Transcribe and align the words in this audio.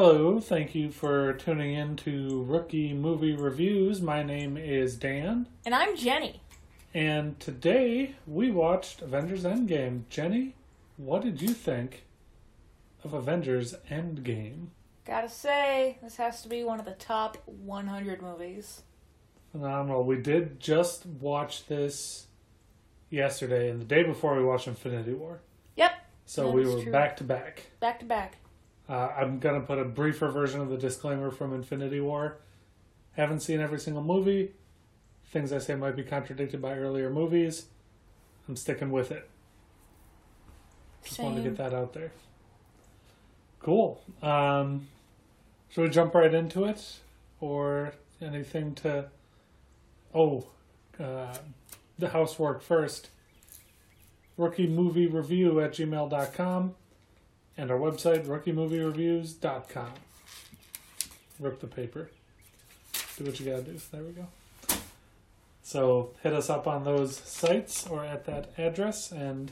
Hello, 0.00 0.38
thank 0.38 0.76
you 0.76 0.92
for 0.92 1.32
tuning 1.32 1.74
in 1.74 1.96
to 1.96 2.44
Rookie 2.44 2.92
Movie 2.92 3.34
Reviews. 3.34 4.00
My 4.00 4.22
name 4.22 4.56
is 4.56 4.94
Dan, 4.94 5.48
And 5.66 5.74
I'm 5.74 5.96
Jenny. 5.96 6.40
and 6.94 7.40
today 7.40 8.14
we 8.24 8.52
watched 8.52 9.02
Avengers 9.02 9.42
Endgame. 9.42 10.02
Jenny, 10.08 10.54
what 10.98 11.22
did 11.22 11.42
you 11.42 11.48
think 11.48 12.04
of 13.02 13.12
Avengers 13.12 13.74
Endgame? 13.90 14.68
Gotta 15.04 15.28
say, 15.28 15.98
this 16.00 16.14
has 16.14 16.42
to 16.42 16.48
be 16.48 16.62
one 16.62 16.78
of 16.78 16.86
the 16.86 16.92
top 16.92 17.36
100 17.46 18.22
movies. 18.22 18.82
Phenomenal. 19.50 20.04
We 20.04 20.18
did 20.22 20.60
just 20.60 21.06
watch 21.06 21.66
this 21.66 22.28
yesterday, 23.10 23.68
and 23.68 23.80
the 23.80 23.84
day 23.84 24.04
before 24.04 24.36
we 24.36 24.44
watched 24.44 24.68
Infinity 24.68 25.14
War. 25.14 25.40
Yep, 25.74 25.90
So 26.24 26.44
That 26.44 26.52
we 26.52 26.66
were 26.72 26.82
true. 26.84 26.92
back 26.92 27.16
to 27.16 27.24
back. 27.24 27.64
back 27.80 27.98
to 27.98 28.04
back. 28.06 28.36
Uh, 28.88 29.10
I'm 29.16 29.38
gonna 29.38 29.60
put 29.60 29.78
a 29.78 29.84
briefer 29.84 30.28
version 30.28 30.60
of 30.60 30.70
the 30.70 30.78
disclaimer 30.78 31.30
from 31.30 31.52
Infinity 31.52 32.00
War. 32.00 32.38
Haven't 33.12 33.40
seen 33.40 33.60
every 33.60 33.78
single 33.78 34.02
movie. 34.02 34.52
Things 35.26 35.52
I 35.52 35.58
say 35.58 35.74
might 35.74 35.96
be 35.96 36.02
contradicted 36.02 36.62
by 36.62 36.78
earlier 36.78 37.10
movies. 37.10 37.66
I'm 38.48 38.56
sticking 38.56 38.90
with 38.90 39.10
it. 39.10 39.28
Just 41.04 41.20
wanted 41.20 41.42
to 41.42 41.50
get 41.50 41.58
that 41.58 41.74
out 41.74 41.92
there. 41.92 42.12
Cool. 43.60 44.00
Um, 44.22 44.88
should 45.68 45.82
we 45.82 45.90
jump 45.90 46.14
right 46.14 46.32
into 46.32 46.64
it, 46.64 47.00
or 47.40 47.92
anything 48.22 48.74
to? 48.76 49.10
Oh, 50.14 50.46
uh, 50.98 51.36
the 51.98 52.08
housework 52.08 52.62
first. 52.62 53.10
Rookie 54.38 54.68
movie 54.68 55.08
review 55.08 55.60
at 55.60 55.72
gmail.com 55.72 56.74
and 57.58 57.70
our 57.72 57.78
website 57.78 58.24
rookiemoviereviews.com. 58.24 59.90
Rip 61.40 61.60
the 61.60 61.66
paper. 61.66 62.10
Do 63.16 63.24
what 63.24 63.38
you 63.38 63.50
gotta 63.50 63.62
do. 63.62 63.78
There 63.90 64.02
we 64.02 64.12
go. 64.12 64.26
So 65.62 66.14
hit 66.22 66.32
us 66.32 66.48
up 66.48 66.66
on 66.66 66.84
those 66.84 67.16
sites 67.16 67.86
or 67.86 68.04
at 68.04 68.24
that 68.26 68.52
address 68.56 69.12
and 69.12 69.50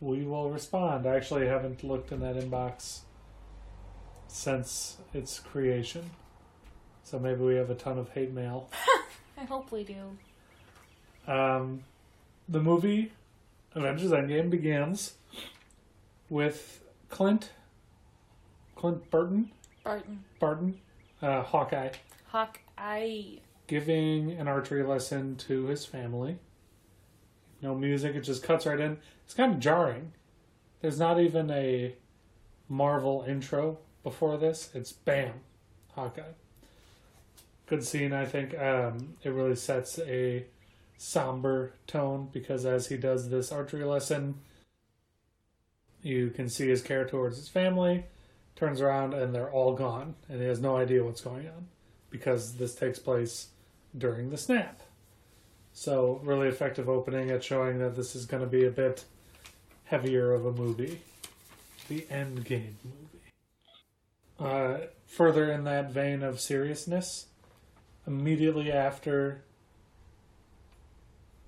we 0.00 0.24
will 0.24 0.50
respond. 0.50 1.06
I 1.06 1.16
actually 1.16 1.46
haven't 1.46 1.84
looked 1.84 2.12
in 2.12 2.20
that 2.20 2.34
inbox 2.34 3.00
since 4.26 4.96
its 5.14 5.38
creation. 5.38 6.10
So 7.04 7.18
maybe 7.18 7.42
we 7.42 7.54
have 7.54 7.70
a 7.70 7.74
ton 7.74 7.98
of 7.98 8.08
hate 8.10 8.32
mail. 8.32 8.68
I 9.38 9.44
hope 9.44 9.70
we 9.70 9.84
do. 9.84 11.30
Um, 11.30 11.84
the 12.48 12.60
movie 12.60 13.12
Avengers 13.74 14.10
Endgame 14.10 14.50
begins 14.50 15.14
with 16.28 16.82
Clint 17.08 17.50
Clint 18.74 19.10
Burton 19.10 19.50
Barton. 19.84 20.24
Barton 20.38 20.80
uh, 21.22 21.42
Hawkeye 21.42 21.90
Hawkeye. 22.28 23.22
giving 23.66 24.32
an 24.32 24.48
archery 24.48 24.82
lesson 24.82 25.36
to 25.36 25.66
his 25.66 25.84
family. 25.86 26.38
No 27.62 27.74
music; 27.74 28.14
it 28.14 28.20
just 28.20 28.42
cuts 28.42 28.66
right 28.66 28.78
in. 28.80 28.98
It's 29.24 29.34
kind 29.34 29.54
of 29.54 29.60
jarring. 29.60 30.12
There's 30.82 30.98
not 30.98 31.18
even 31.20 31.50
a 31.50 31.94
Marvel 32.68 33.24
intro 33.26 33.78
before 34.02 34.36
this. 34.36 34.70
It's 34.74 34.92
bam, 34.92 35.34
Hawkeye. 35.94 36.34
Good 37.66 37.82
scene, 37.82 38.12
I 38.12 38.24
think. 38.26 38.56
Um, 38.58 39.16
it 39.22 39.30
really 39.30 39.56
sets 39.56 39.98
a 40.00 40.44
somber 40.98 41.72
tone 41.86 42.28
because 42.32 42.64
as 42.64 42.88
he 42.88 42.96
does 42.96 43.28
this 43.28 43.50
archery 43.50 43.84
lesson, 43.84 44.36
you 46.06 46.30
can 46.30 46.48
see 46.48 46.68
his 46.68 46.82
care 46.82 47.04
towards 47.04 47.36
his 47.36 47.48
family. 47.48 48.04
Turns 48.54 48.80
around 48.80 49.12
and 49.12 49.34
they're 49.34 49.50
all 49.50 49.74
gone, 49.74 50.14
and 50.28 50.40
he 50.40 50.46
has 50.46 50.60
no 50.60 50.76
idea 50.76 51.04
what's 51.04 51.20
going 51.20 51.48
on 51.48 51.66
because 52.10 52.54
this 52.54 52.76
takes 52.76 53.00
place 53.00 53.48
during 53.96 54.30
the 54.30 54.38
snap. 54.38 54.80
So, 55.72 56.20
really 56.22 56.48
effective 56.48 56.88
opening 56.88 57.30
at 57.30 57.42
showing 57.42 57.80
that 57.80 57.96
this 57.96 58.14
is 58.14 58.24
going 58.24 58.42
to 58.42 58.48
be 58.48 58.64
a 58.64 58.70
bit 58.70 59.04
heavier 59.84 60.32
of 60.32 60.46
a 60.46 60.52
movie. 60.52 61.00
The 61.88 62.06
end 62.08 62.44
game 62.44 62.78
movie. 62.84 63.32
Uh, 64.38 64.86
further 65.06 65.50
in 65.50 65.64
that 65.64 65.90
vein 65.90 66.22
of 66.22 66.40
seriousness, 66.40 67.26
immediately 68.06 68.70
after 68.70 69.42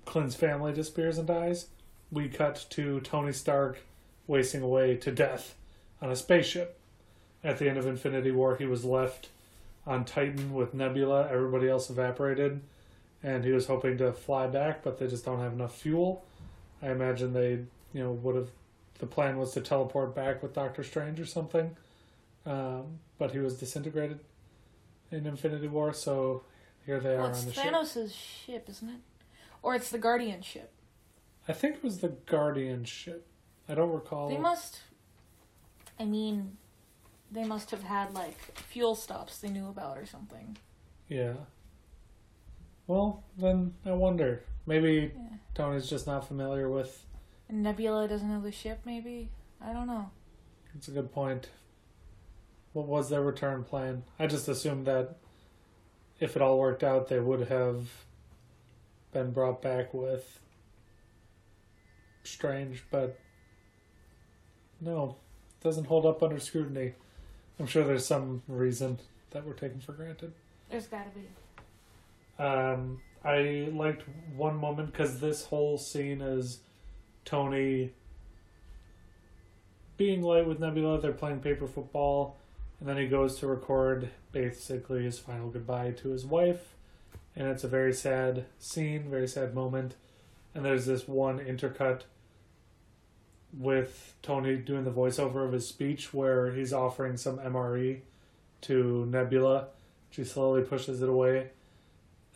Clint's 0.05 0.35
family 0.35 0.73
disappears 0.73 1.17
and 1.17 1.27
dies, 1.27 1.67
we 2.11 2.27
cut 2.27 2.65
to 2.71 2.99
Tony 3.01 3.31
Stark 3.31 3.79
wasting 4.29 4.61
away 4.61 4.95
to 4.95 5.11
death 5.11 5.55
on 6.01 6.11
a 6.11 6.15
spaceship. 6.15 6.79
At 7.43 7.57
the 7.57 7.67
end 7.67 7.77
of 7.77 7.87
Infinity 7.87 8.31
War, 8.31 8.55
he 8.55 8.65
was 8.65 8.85
left 8.85 9.29
on 9.87 10.05
Titan 10.05 10.53
with 10.53 10.73
Nebula. 10.73 11.27
Everybody 11.31 11.67
else 11.67 11.89
evaporated, 11.89 12.61
and 13.23 13.43
he 13.43 13.51
was 13.51 13.65
hoping 13.65 13.97
to 13.97 14.13
fly 14.13 14.45
back, 14.47 14.83
but 14.83 14.99
they 14.99 15.07
just 15.07 15.25
don't 15.25 15.39
have 15.39 15.53
enough 15.53 15.75
fuel. 15.75 16.23
I 16.81 16.91
imagine 16.91 17.33
they, 17.33 17.59
you 17.93 18.03
know, 18.03 18.11
would 18.11 18.35
have. 18.35 18.49
The 18.99 19.07
plan 19.07 19.37
was 19.37 19.51
to 19.53 19.61
teleport 19.61 20.13
back 20.13 20.43
with 20.43 20.53
Doctor 20.53 20.83
Strange 20.83 21.19
or 21.21 21.25
something, 21.25 21.75
um, 22.45 22.99
but 23.17 23.31
he 23.31 23.39
was 23.39 23.55
disintegrated 23.57 24.19
in 25.09 25.25
Infinity 25.25 25.69
War. 25.69 25.93
So 25.93 26.43
here 26.85 26.99
they 26.99 27.13
are 27.13 27.17
Well, 27.19 27.25
on 27.27 27.31
it's 27.31 27.45
the 27.45 27.53
ship. 27.53 27.63
Thanos' 27.63 28.13
ship, 28.13 28.67
isn't 28.69 28.89
it? 28.89 28.99
Or 29.63 29.73
it's 29.75 29.89
the 29.89 29.97
Guardian 29.97 30.41
ship. 30.41 30.71
I 31.47 31.53
think 31.53 31.77
it 31.77 31.83
was 31.83 31.99
the 31.99 32.09
Guardian 32.09 32.83
ship. 32.83 33.25
I 33.69 33.75
don't 33.75 33.91
recall. 33.91 34.29
They 34.29 34.37
must. 34.37 34.81
I 35.99 36.05
mean, 36.05 36.57
they 37.31 37.43
must 37.43 37.69
have 37.71 37.83
had, 37.83 38.13
like, 38.13 38.37
fuel 38.57 38.95
stops 38.95 39.37
they 39.37 39.49
knew 39.49 39.67
about 39.69 39.97
or 39.97 40.05
something. 40.05 40.57
Yeah. 41.07 41.33
Well, 42.87 43.23
then 43.37 43.75
I 43.85 43.91
wonder. 43.91 44.43
Maybe 44.65 45.11
Yeah. 45.15 45.37
Tony's 45.53 45.89
just 45.89 46.07
not 46.07 46.27
familiar 46.27 46.69
with. 46.69 47.05
And 47.47 47.61
Nebula 47.63 48.07
doesn't 48.07 48.29
know 48.29 48.41
the 48.41 48.51
ship, 48.51 48.79
maybe? 48.85 49.29
I 49.61 49.73
don't 49.73 49.87
know. 49.87 50.09
It's 50.75 50.87
a 50.87 50.91
good 50.91 51.11
point. 51.11 51.49
What 52.73 52.87
was 52.87 53.09
their 53.09 53.21
return 53.21 53.63
plan? 53.63 54.03
I 54.17 54.27
just 54.27 54.47
assumed 54.47 54.85
that 54.87 55.17
if 56.19 56.35
it 56.35 56.41
all 56.41 56.57
worked 56.59 56.83
out, 56.83 57.07
they 57.07 57.19
would 57.19 57.47
have 57.49 57.89
been 59.11 59.31
brought 59.31 59.61
back 59.61 59.93
with 59.93 60.39
Strange, 62.23 62.83
but 62.91 63.19
no, 64.81 65.15
doesn't 65.61 65.85
hold 65.85 66.05
up 66.05 66.23
under 66.23 66.39
scrutiny. 66.39 66.93
I'm 67.59 67.67
sure 67.67 67.83
there's 67.83 68.05
some 68.05 68.41
reason 68.47 68.99
that 69.31 69.45
we're 69.45 69.53
taking 69.53 69.79
for 69.81 69.91
granted. 69.91 70.33
There's 70.69 70.87
gotta 70.87 71.09
be. 71.09 72.43
Um, 72.43 73.01
I 73.23 73.69
liked 73.73 74.03
one 74.35 74.57
moment 74.57 74.91
because 74.91 75.19
this 75.19 75.45
whole 75.45 75.77
scene 75.77 76.21
is 76.21 76.59
Tony 77.25 77.91
being 79.97 80.21
light 80.21 80.47
with 80.47 80.59
Nebula. 80.59 81.01
They're 81.01 81.11
playing 81.11 81.41
paper 81.41 81.67
football, 81.67 82.37
and 82.79 82.87
then 82.87 82.97
he 82.97 83.07
goes 83.07 83.37
to 83.39 83.47
record 83.47 84.09
basically 84.31 85.03
his 85.03 85.19
final 85.19 85.49
goodbye 85.49 85.91
to 85.91 86.09
his 86.09 86.25
wife, 86.25 86.75
and 87.35 87.47
it's 87.47 87.65
a 87.65 87.67
very 87.67 87.93
sad 87.93 88.45
scene, 88.57 89.09
very 89.09 89.27
sad 89.27 89.53
moment. 89.53 89.95
And 90.55 90.65
there's 90.65 90.85
this 90.85 91.07
one 91.07 91.39
intercut 91.39 92.03
with 93.57 94.15
Tony 94.21 94.57
doing 94.57 94.83
the 94.83 94.91
voiceover 94.91 95.45
of 95.45 95.53
his 95.53 95.67
speech 95.67 96.13
where 96.13 96.51
he's 96.51 96.73
offering 96.73 97.17
some 97.17 97.39
MRE 97.39 98.01
to 98.61 99.05
Nebula. 99.09 99.67
She 100.11 100.23
slowly 100.23 100.61
pushes 100.63 101.01
it 101.01 101.09
away. 101.09 101.49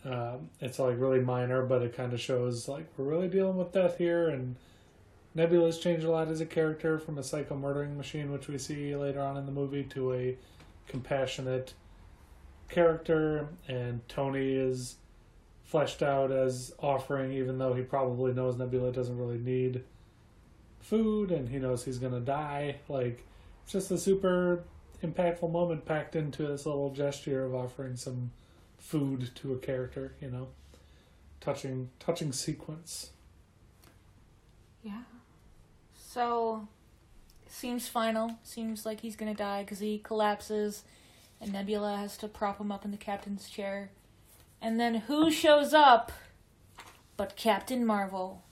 Um, 0.04 0.50
it's 0.60 0.78
like 0.78 0.98
really 0.98 1.20
minor, 1.20 1.64
but 1.64 1.82
it 1.82 1.96
kind 1.96 2.12
of 2.12 2.20
shows 2.20 2.68
like 2.68 2.86
we're 2.96 3.04
really 3.06 3.28
dealing 3.28 3.56
with 3.56 3.72
death 3.72 3.96
here, 3.96 4.28
and 4.28 4.56
Nebula's 5.34 5.78
changed 5.78 6.04
a 6.04 6.10
lot 6.10 6.28
as 6.28 6.40
a 6.40 6.46
character 6.46 6.98
from 6.98 7.16
a 7.16 7.22
psycho 7.22 7.56
murdering 7.56 7.96
machine, 7.96 8.30
which 8.30 8.46
we 8.46 8.58
see 8.58 8.94
later 8.94 9.20
on 9.20 9.36
in 9.36 9.46
the 9.46 9.52
movie, 9.52 9.84
to 9.84 10.12
a 10.12 10.36
compassionate 10.88 11.72
character, 12.68 13.48
and 13.66 14.06
Tony 14.08 14.54
is 14.54 14.96
fleshed 15.64 16.02
out 16.02 16.30
as 16.30 16.74
offering, 16.78 17.32
even 17.32 17.56
though 17.58 17.72
he 17.72 17.82
probably 17.82 18.32
knows 18.32 18.56
Nebula 18.56 18.92
doesn't 18.92 19.16
really 19.16 19.38
need 19.38 19.82
food, 20.84 21.30
and 21.30 21.48
he 21.48 21.58
knows 21.58 21.84
he's 21.84 21.98
gonna 21.98 22.20
die. 22.20 22.76
Like, 22.88 23.24
it's 23.64 23.72
just 23.72 23.90
a 23.90 23.98
super 23.98 24.64
impactful 25.02 25.50
moment 25.50 25.84
packed 25.84 26.14
into 26.14 26.46
this 26.46 26.66
little 26.66 26.90
gesture 26.90 27.44
of 27.44 27.54
offering 27.54 27.96
some 27.96 28.30
food 28.78 29.30
to 29.36 29.54
a 29.54 29.58
character, 29.58 30.14
you 30.20 30.30
know. 30.30 30.48
Touching 31.40 31.90
touching 31.98 32.32
sequence. 32.32 33.10
Yeah. 34.82 35.02
So, 35.94 36.68
seems 37.48 37.88
final. 37.88 38.38
Seems 38.42 38.86
like 38.86 39.00
he's 39.00 39.16
gonna 39.16 39.34
die 39.34 39.62
because 39.62 39.78
he 39.78 39.98
collapses, 39.98 40.84
and 41.40 41.52
Nebula 41.52 41.96
has 41.96 42.16
to 42.18 42.28
prop 42.28 42.60
him 42.60 42.70
up 42.70 42.84
in 42.84 42.90
the 42.90 42.96
captain's 42.96 43.48
chair. 43.48 43.90
And 44.60 44.80
then 44.80 44.94
who 44.94 45.30
shows 45.30 45.74
up 45.74 46.12
but 47.16 47.36
Captain 47.36 47.84
Marvel? 47.84 48.42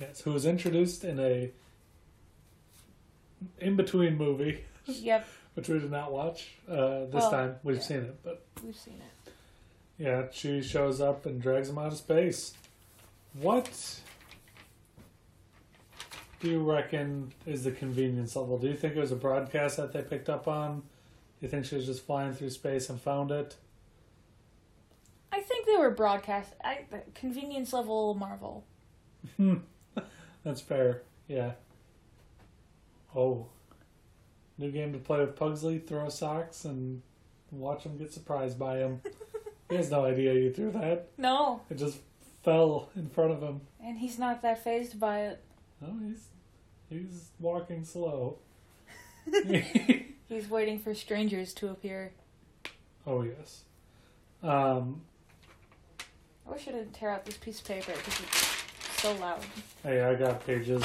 Yes, 0.00 0.22
who 0.22 0.32
was 0.32 0.44
introduced 0.44 1.04
in 1.04 1.20
a 1.20 1.52
in 3.58 3.76
between 3.76 4.16
movie 4.16 4.64
Yep. 4.86 5.26
which 5.54 5.68
we 5.68 5.78
did 5.78 5.90
not 5.90 6.12
watch 6.12 6.48
uh, 6.68 7.04
this 7.06 7.12
Well, 7.14 7.30
time. 7.30 7.56
We've 7.62 7.76
yeah. 7.76 7.82
seen 7.82 7.96
it, 7.98 8.18
but 8.22 8.44
We've 8.64 8.76
seen 8.76 9.00
it. 9.26 9.32
yeah, 9.98 10.26
she 10.32 10.62
shows 10.62 11.00
up 11.00 11.26
and 11.26 11.40
drags 11.40 11.68
him 11.68 11.78
out 11.78 11.88
of 11.92 11.98
space. 11.98 12.54
What 13.40 14.00
do 16.40 16.50
you 16.50 16.60
reckon 16.70 17.32
is 17.46 17.64
the 17.64 17.70
convenience 17.70 18.34
level? 18.34 18.58
Do 18.58 18.66
you 18.66 18.74
think 18.76 18.96
it 18.96 19.00
was 19.00 19.12
a 19.12 19.16
broadcast 19.16 19.76
that 19.76 19.92
they 19.92 20.02
picked 20.02 20.28
up 20.28 20.48
on? 20.48 20.80
Do 20.80 20.84
you 21.40 21.48
think 21.48 21.64
she 21.64 21.76
was 21.76 21.86
just 21.86 22.04
flying 22.04 22.32
through 22.34 22.50
space 22.50 22.88
and 22.90 23.00
found 23.00 23.30
it? 23.30 23.56
I 25.32 25.40
think 25.40 25.66
they 25.66 25.76
were 25.76 25.90
broadcast. 25.90 26.52
I 26.62 26.84
convenience 27.14 27.72
level 27.72 28.14
Marvel. 28.14 28.64
That's 30.44 30.60
fair. 30.60 31.02
Yeah. 31.28 31.52
Oh. 33.14 33.46
New 34.58 34.70
game 34.70 34.92
to 34.92 34.98
play 34.98 35.20
with 35.20 35.36
Pugsley. 35.36 35.78
Throw 35.78 36.08
socks 36.08 36.64
and 36.64 37.02
watch 37.50 37.84
him 37.84 37.96
get 37.98 38.12
surprised 38.12 38.58
by 38.58 38.78
him. 38.78 39.00
he 39.70 39.76
has 39.76 39.90
no 39.90 40.04
idea 40.04 40.34
you 40.34 40.52
threw 40.52 40.70
that. 40.72 41.08
No, 41.18 41.62
It 41.70 41.76
just 41.78 41.98
fell 42.44 42.90
in 42.96 43.08
front 43.08 43.32
of 43.32 43.40
him. 43.42 43.60
and 43.82 43.98
he's 43.98 44.18
not 44.18 44.42
that 44.42 44.62
phased 44.62 44.98
by 45.00 45.20
it. 45.22 45.42
Oh, 45.84 45.94
he's 46.06 46.26
he's 46.88 47.30
walking 47.40 47.84
slow. 47.84 48.38
He's 50.28 50.48
waiting 50.48 50.78
for 50.78 50.94
strangers 50.94 51.52
to 51.54 51.68
appear. 51.68 52.12
oh 53.06 53.22
yes. 53.22 53.62
Um. 54.42 55.02
I 56.46 56.50
wish 56.52 56.66
I 56.66 56.72
didn't 56.72 56.92
tear 56.94 57.10
out 57.10 57.24
this 57.24 57.36
piece 57.36 57.60
of 57.60 57.66
paper 57.66 57.92
because 57.92 58.20
it's 58.20 59.00
so 59.02 59.12
loud. 59.16 59.40
Hey, 59.82 60.00
I 60.02 60.14
got 60.14 60.44
pages. 60.46 60.82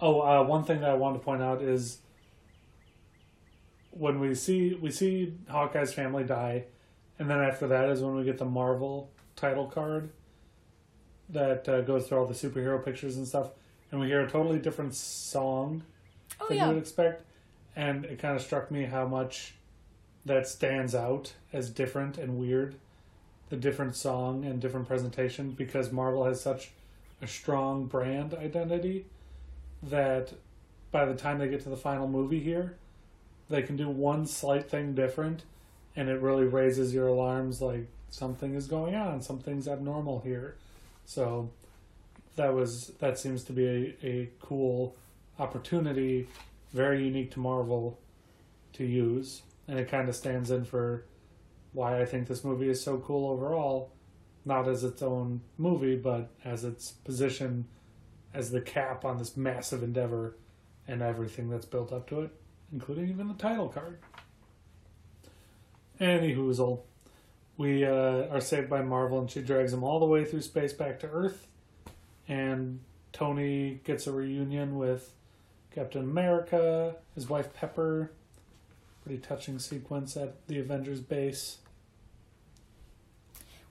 Oh, 0.00 0.20
uh, 0.20 0.42
one 0.44 0.64
thing 0.64 0.80
that 0.80 0.90
I 0.90 0.94
wanted 0.94 1.18
to 1.18 1.24
point 1.24 1.42
out 1.42 1.60
is 1.60 1.98
when 3.90 4.18
we 4.18 4.34
see 4.34 4.74
we 4.74 4.90
see 4.90 5.34
Hawkeye's 5.48 5.92
family 5.92 6.24
die, 6.24 6.64
and 7.18 7.28
then 7.28 7.40
after 7.40 7.66
that 7.68 7.90
is 7.90 8.00
when 8.00 8.16
we 8.16 8.24
get 8.24 8.38
the 8.38 8.46
Marvel 8.46 9.10
title 9.36 9.66
card 9.66 10.10
that 11.28 11.68
uh, 11.68 11.80
goes 11.82 12.06
through 12.06 12.18
all 12.18 12.26
the 12.26 12.34
superhero 12.34 12.82
pictures 12.82 13.16
and 13.16 13.26
stuff, 13.26 13.50
and 13.90 14.00
we 14.00 14.06
hear 14.06 14.22
a 14.22 14.30
totally 14.30 14.58
different 14.58 14.94
song 14.94 15.82
Oh 16.40 16.48
than 16.48 16.56
yeah, 16.56 16.68
you 16.68 16.74
would 16.74 16.82
expect, 16.82 17.24
and 17.76 18.04
it 18.06 18.18
kind 18.18 18.34
of 18.34 18.42
struck 18.42 18.70
me 18.70 18.84
how 18.84 19.06
much 19.06 19.54
that 20.24 20.46
stands 20.46 20.94
out 20.94 21.34
as 21.52 21.70
different 21.70 22.16
and 22.18 22.38
weird, 22.38 22.74
the 23.48 23.56
different 23.56 23.96
song 23.96 24.44
and 24.44 24.60
different 24.60 24.86
presentation 24.88 25.50
because 25.50 25.92
Marvel 25.92 26.24
has 26.24 26.40
such 26.40 26.70
a 27.22 27.26
strong 27.26 27.86
brand 27.86 28.34
identity 28.34 29.06
that 29.82 30.32
by 30.90 31.04
the 31.04 31.14
time 31.14 31.38
they 31.38 31.48
get 31.48 31.62
to 31.62 31.68
the 31.68 31.76
final 31.76 32.08
movie 32.08 32.40
here, 32.40 32.76
they 33.48 33.62
can 33.62 33.76
do 33.76 33.88
one 33.88 34.26
slight 34.26 34.70
thing 34.70 34.94
different, 34.94 35.44
and 35.96 36.08
it 36.08 36.20
really 36.20 36.44
raises 36.44 36.94
your 36.94 37.08
alarms 37.08 37.60
like 37.60 37.86
something 38.10 38.54
is 38.54 38.66
going 38.66 38.94
on, 38.94 39.20
something's 39.20 39.68
abnormal 39.68 40.20
here. 40.20 40.56
So 41.04 41.50
that 42.36 42.54
was 42.54 42.88
that 43.00 43.18
seems 43.18 43.44
to 43.44 43.52
be 43.52 43.66
a, 43.66 44.06
a 44.06 44.30
cool 44.40 44.96
opportunity, 45.38 46.28
very 46.72 47.04
unique 47.04 47.32
to 47.32 47.40
Marvel 47.40 47.98
to 48.74 48.84
use, 48.84 49.42
and 49.66 49.78
it 49.78 49.88
kind 49.88 50.08
of 50.08 50.14
stands 50.14 50.50
in 50.50 50.64
for 50.64 51.04
why 51.72 52.00
I 52.00 52.04
think 52.04 52.26
this 52.26 52.44
movie 52.44 52.68
is 52.68 52.82
so 52.82 52.98
cool 52.98 53.30
overall, 53.30 53.92
not 54.44 54.68
as 54.68 54.84
its 54.84 55.02
own 55.02 55.40
movie, 55.58 55.96
but 55.96 56.30
as 56.44 56.64
its 56.64 56.90
position 56.90 57.66
as 58.32 58.50
the 58.50 58.60
cap 58.60 59.04
on 59.04 59.18
this 59.18 59.36
massive 59.36 59.82
endeavor 59.82 60.36
and 60.86 61.02
everything 61.02 61.50
that's 61.50 61.66
built 61.66 61.92
up 61.92 62.08
to 62.08 62.20
it, 62.20 62.30
including 62.72 63.08
even 63.08 63.28
the 63.28 63.34
title 63.34 63.68
card. 63.68 63.98
Any 65.98 66.34
hoozle. 66.34 66.80
We 67.56 67.84
uh, 67.84 68.28
are 68.30 68.40
saved 68.40 68.70
by 68.70 68.80
Marvel, 68.80 69.18
and 69.18 69.30
she 69.30 69.42
drags 69.42 69.72
him 69.72 69.84
all 69.84 70.00
the 70.00 70.06
way 70.06 70.24
through 70.24 70.40
space 70.40 70.72
back 70.72 70.98
to 71.00 71.06
Earth. 71.08 71.46
And 72.26 72.80
Tony 73.12 73.80
gets 73.84 74.06
a 74.06 74.12
reunion 74.12 74.76
with 74.76 75.12
Captain 75.74 76.02
America, 76.02 76.96
his 77.14 77.28
wife 77.28 77.52
Pepper. 77.52 78.12
Pretty 79.04 79.18
touching 79.18 79.58
sequence 79.58 80.16
at 80.16 80.46
the 80.46 80.58
Avengers 80.58 81.00
base. 81.00 81.58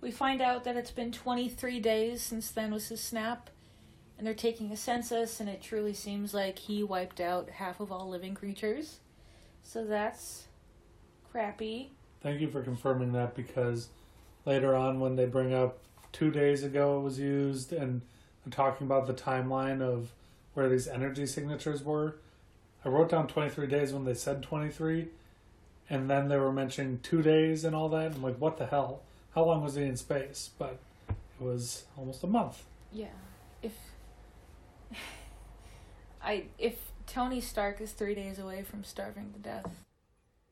we 0.01 0.11
find 0.11 0.41
out 0.41 0.63
that 0.63 0.77
it's 0.77 0.91
been 0.91 1.11
23 1.11 1.79
days 1.79 2.21
since 2.21 2.51
Thanos' 2.51 2.97
snap, 2.97 3.49
and 4.19 4.27
they're 4.27 4.33
taking 4.33 4.69
a 4.69 4.75
census, 4.75 5.39
and 5.39 5.47
it 5.47 5.61
truly 5.61 5.93
seems 5.93 6.33
like 6.33 6.59
he 6.59 6.83
wiped 6.83 7.21
out 7.21 7.49
half 7.51 7.79
of 7.79 7.89
all 7.89 8.09
living 8.09 8.35
creatures. 8.35 8.99
So 9.63 9.85
that's 9.85 10.43
crappy. 11.31 11.91
Thank 12.21 12.41
you 12.41 12.49
for 12.49 12.61
confirming 12.61 13.13
that 13.13 13.33
because 13.33 13.87
later 14.45 14.75
on, 14.75 14.99
when 14.99 15.15
they 15.15 15.25
bring 15.25 15.53
up 15.53 15.77
two 16.11 16.31
days 16.31 16.63
ago 16.63 16.99
it 16.99 17.03
was 17.03 17.17
used 17.17 17.71
and 17.71 18.01
they're 18.43 18.51
talking 18.51 18.85
about 18.85 19.07
the 19.07 19.13
timeline 19.13 19.81
of 19.81 20.11
where 20.53 20.67
these 20.67 20.89
energy 20.89 21.25
signatures 21.25 21.81
were, 21.81 22.17
I 22.83 22.89
wrote 22.89 23.09
down 23.09 23.27
23 23.27 23.67
days 23.67 23.93
when 23.93 24.03
they 24.03 24.13
said 24.13 24.43
23, 24.43 25.07
and 25.89 26.09
then 26.09 26.27
they 26.27 26.37
were 26.37 26.51
mentioning 26.51 26.99
two 27.01 27.21
days 27.21 27.63
and 27.63 27.73
all 27.73 27.87
that. 27.89 28.15
I'm 28.15 28.21
like, 28.21 28.37
what 28.37 28.57
the 28.57 28.65
hell? 28.65 29.01
How 29.33 29.45
long 29.45 29.63
was 29.63 29.75
he 29.75 29.83
in 29.83 29.95
space? 29.95 30.49
But 30.59 30.77
it 31.07 31.15
was 31.39 31.85
almost 31.97 32.21
a 32.25 32.27
month. 32.27 32.65
Yeah. 32.91 33.07
If 33.61 33.73
I 36.29 36.43
if 36.59 36.75
Tony 37.07 37.41
Stark 37.41 37.81
is 37.81 37.91
3 37.91 38.13
days 38.13 38.37
away 38.37 38.61
from 38.63 38.83
starving 38.83 39.33
to 39.33 39.39
death. 39.39 39.71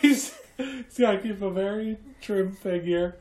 he's, 0.00 0.34
he's 0.56 0.98
got 0.98 1.12
to 1.12 1.18
keep 1.18 1.42
a 1.42 1.50
very 1.50 1.98
trim 2.20 2.52
figure, 2.52 3.16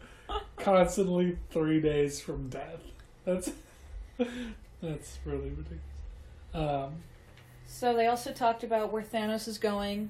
constantly 0.58 1.38
three 1.50 1.82
days 1.82 2.22
from 2.22 2.50
death. 2.50 2.80
That's 3.26 3.52
that's 4.82 5.20
really 5.26 5.50
ridiculous. 5.50 5.82
Um, 6.54 6.94
So 7.68 7.94
they 7.94 8.08
also 8.08 8.32
talked 8.32 8.64
about 8.64 8.92
where 8.92 9.04
Thanos 9.04 9.48
is 9.48 9.58
going, 9.58 10.10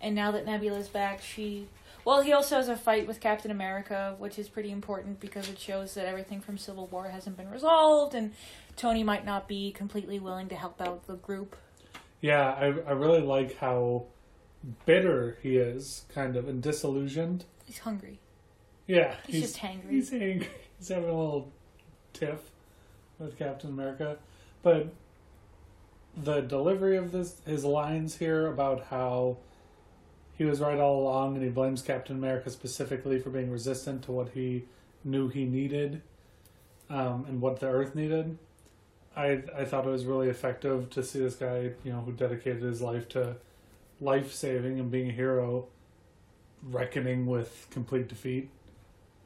and 0.00 0.14
now 0.14 0.30
that 0.32 0.44
Nebula's 0.46 0.88
back, 0.88 1.22
she. 1.22 1.66
Well, 2.04 2.22
he 2.22 2.32
also 2.32 2.56
has 2.56 2.68
a 2.68 2.76
fight 2.76 3.06
with 3.06 3.20
Captain 3.20 3.50
America, 3.50 4.16
which 4.18 4.36
is 4.36 4.48
pretty 4.48 4.72
important 4.72 5.20
because 5.20 5.48
it 5.48 5.58
shows 5.58 5.94
that 5.94 6.04
everything 6.04 6.40
from 6.40 6.58
Civil 6.58 6.88
War 6.88 7.08
hasn't 7.08 7.36
been 7.36 7.50
resolved, 7.50 8.14
and 8.14 8.32
Tony 8.76 9.02
might 9.02 9.24
not 9.24 9.48
be 9.48 9.70
completely 9.72 10.18
willing 10.18 10.48
to 10.48 10.54
help 10.56 10.80
out 10.80 11.06
the 11.06 11.16
group. 11.16 11.56
yeah, 12.20 12.50
I 12.52 12.66
I 12.88 12.92
really 12.92 13.20
like 13.20 13.58
how 13.58 14.04
bitter 14.86 15.38
he 15.42 15.56
is, 15.56 16.04
kind 16.14 16.36
of, 16.36 16.48
and 16.48 16.62
disillusioned. 16.62 17.44
He's 17.64 17.78
hungry. 17.78 18.18
Yeah, 18.86 19.14
He's, 19.26 19.42
just 19.42 19.56
hangry. 19.58 19.90
He's 19.90 20.12
angry. 20.12 20.50
He's 20.78 20.88
having 20.88 21.08
a 21.08 21.18
little 21.18 21.52
tiff 22.12 22.38
with 23.18 23.38
Captain 23.38 23.70
America, 23.70 24.16
but 24.62 24.92
the 26.16 26.40
delivery 26.40 26.96
of 26.96 27.12
this, 27.12 27.36
his 27.46 27.64
lines 27.64 28.16
here 28.16 28.46
about 28.46 28.86
how 28.90 29.38
he 30.36 30.44
was 30.44 30.60
right 30.60 30.78
all 30.78 31.00
along, 31.02 31.36
and 31.36 31.44
he 31.44 31.50
blames 31.50 31.82
Captain 31.82 32.16
America 32.16 32.50
specifically 32.50 33.18
for 33.18 33.30
being 33.30 33.50
resistant 33.50 34.02
to 34.04 34.12
what 34.12 34.30
he 34.34 34.64
knew 35.04 35.28
he 35.28 35.44
needed, 35.44 36.02
um, 36.90 37.24
and 37.28 37.40
what 37.40 37.60
the 37.60 37.66
Earth 37.66 37.94
needed. 37.94 38.36
I 39.16 39.42
I 39.56 39.64
thought 39.64 39.86
it 39.86 39.90
was 39.90 40.04
really 40.04 40.28
effective 40.28 40.90
to 40.90 41.02
see 41.02 41.20
this 41.20 41.34
guy, 41.34 41.72
you 41.84 41.92
know, 41.92 42.00
who 42.00 42.12
dedicated 42.12 42.62
his 42.62 42.80
life 42.80 43.08
to 43.10 43.36
life 44.00 44.32
saving 44.32 44.80
and 44.80 44.90
being 44.90 45.08
a 45.10 45.12
hero, 45.12 45.68
reckoning 46.62 47.26
with 47.26 47.66
complete 47.70 48.08
defeat 48.08 48.50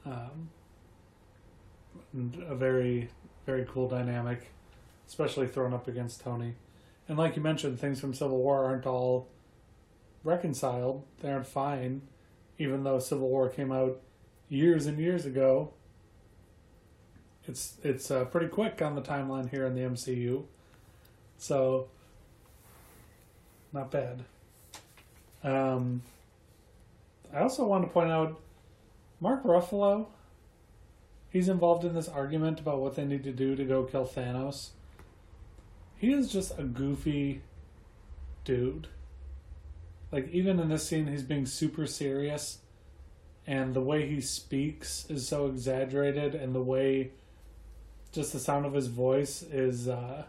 um, 0.07 0.51
a 2.49 2.55
very 2.55 3.09
very 3.45 3.67
cool 3.71 3.89
dynamic, 3.89 4.51
especially 5.07 5.47
thrown 5.47 5.73
up 5.73 5.87
against 5.89 6.21
Tony. 6.21 6.55
And 7.09 7.17
like 7.17 7.37
you 7.37 7.43
mentioned, 7.43 7.79
things 7.79 8.01
from 8.01 8.15
Civil 8.15 8.39
War 8.39 8.65
aren't 8.65 8.87
all 8.87 9.29
reconciled. 10.25 11.05
They 11.21 11.31
aren't 11.31 11.47
fine, 11.47 12.03
even 12.59 12.83
though 12.83 12.99
Civil 12.99 13.29
War 13.29 13.49
came 13.49 13.71
out 13.71 14.01
years 14.49 14.87
and 14.87 14.99
years 14.99 15.25
ago. 15.25 15.73
It's 17.49 17.75
it's 17.83 18.11
uh, 18.11 18.25
pretty 18.25 18.49
quick 18.49 18.83
on 18.83 18.95
the 18.95 19.03
timeline 19.03 19.49
here 19.51 19.67
in 19.67 19.75
the 19.75 19.83
MCU, 19.83 20.45
so 21.39 21.89
not 23.73 23.91
bad. 23.91 24.25
Um, 25.45 26.03
I 27.33 27.41
also 27.41 27.65
want 27.65 27.85
to 27.85 27.91
point 27.91 28.11
out 28.11 28.41
Mark 29.21 29.45
Ruffalo, 29.45 30.07
he's 31.31 31.49
involved 31.49 31.85
in 31.85 31.95
this 31.95 32.09
argument 32.09 32.61
about 32.61 32.81
what 32.81 32.97
they 32.97 33.05
need 33.05 33.25
to 33.25 33.33
do 33.33 33.55
to 33.55 33.65
go 33.65 33.85
kill 33.85 34.07
Thanos. 34.07 34.71
He 35.99 36.13
is 36.13 36.31
just 36.31 36.59
a 36.59 36.63
goofy 36.63 37.43
dude. 38.45 38.89
Like, 40.13 40.29
even 40.31 40.61
in 40.61 40.69
this 40.69 40.87
scene, 40.87 41.07
he's 41.07 41.23
being 41.23 41.47
super 41.47 41.87
serious, 41.87 42.59
and 43.47 43.75
the 43.75 43.81
way 43.81 44.09
he 44.09 44.21
speaks 44.21 45.07
is 45.09 45.27
so 45.27 45.47
exaggerated, 45.47 46.35
and 46.35 46.55
the 46.55 46.63
way 46.63 47.11
just 48.17 48.33
the 48.33 48.41
sound 48.41 48.67
of 48.67 48.73
his 48.73 48.89
voice 48.89 49.43
is, 49.43 49.87
uh, 49.89 50.25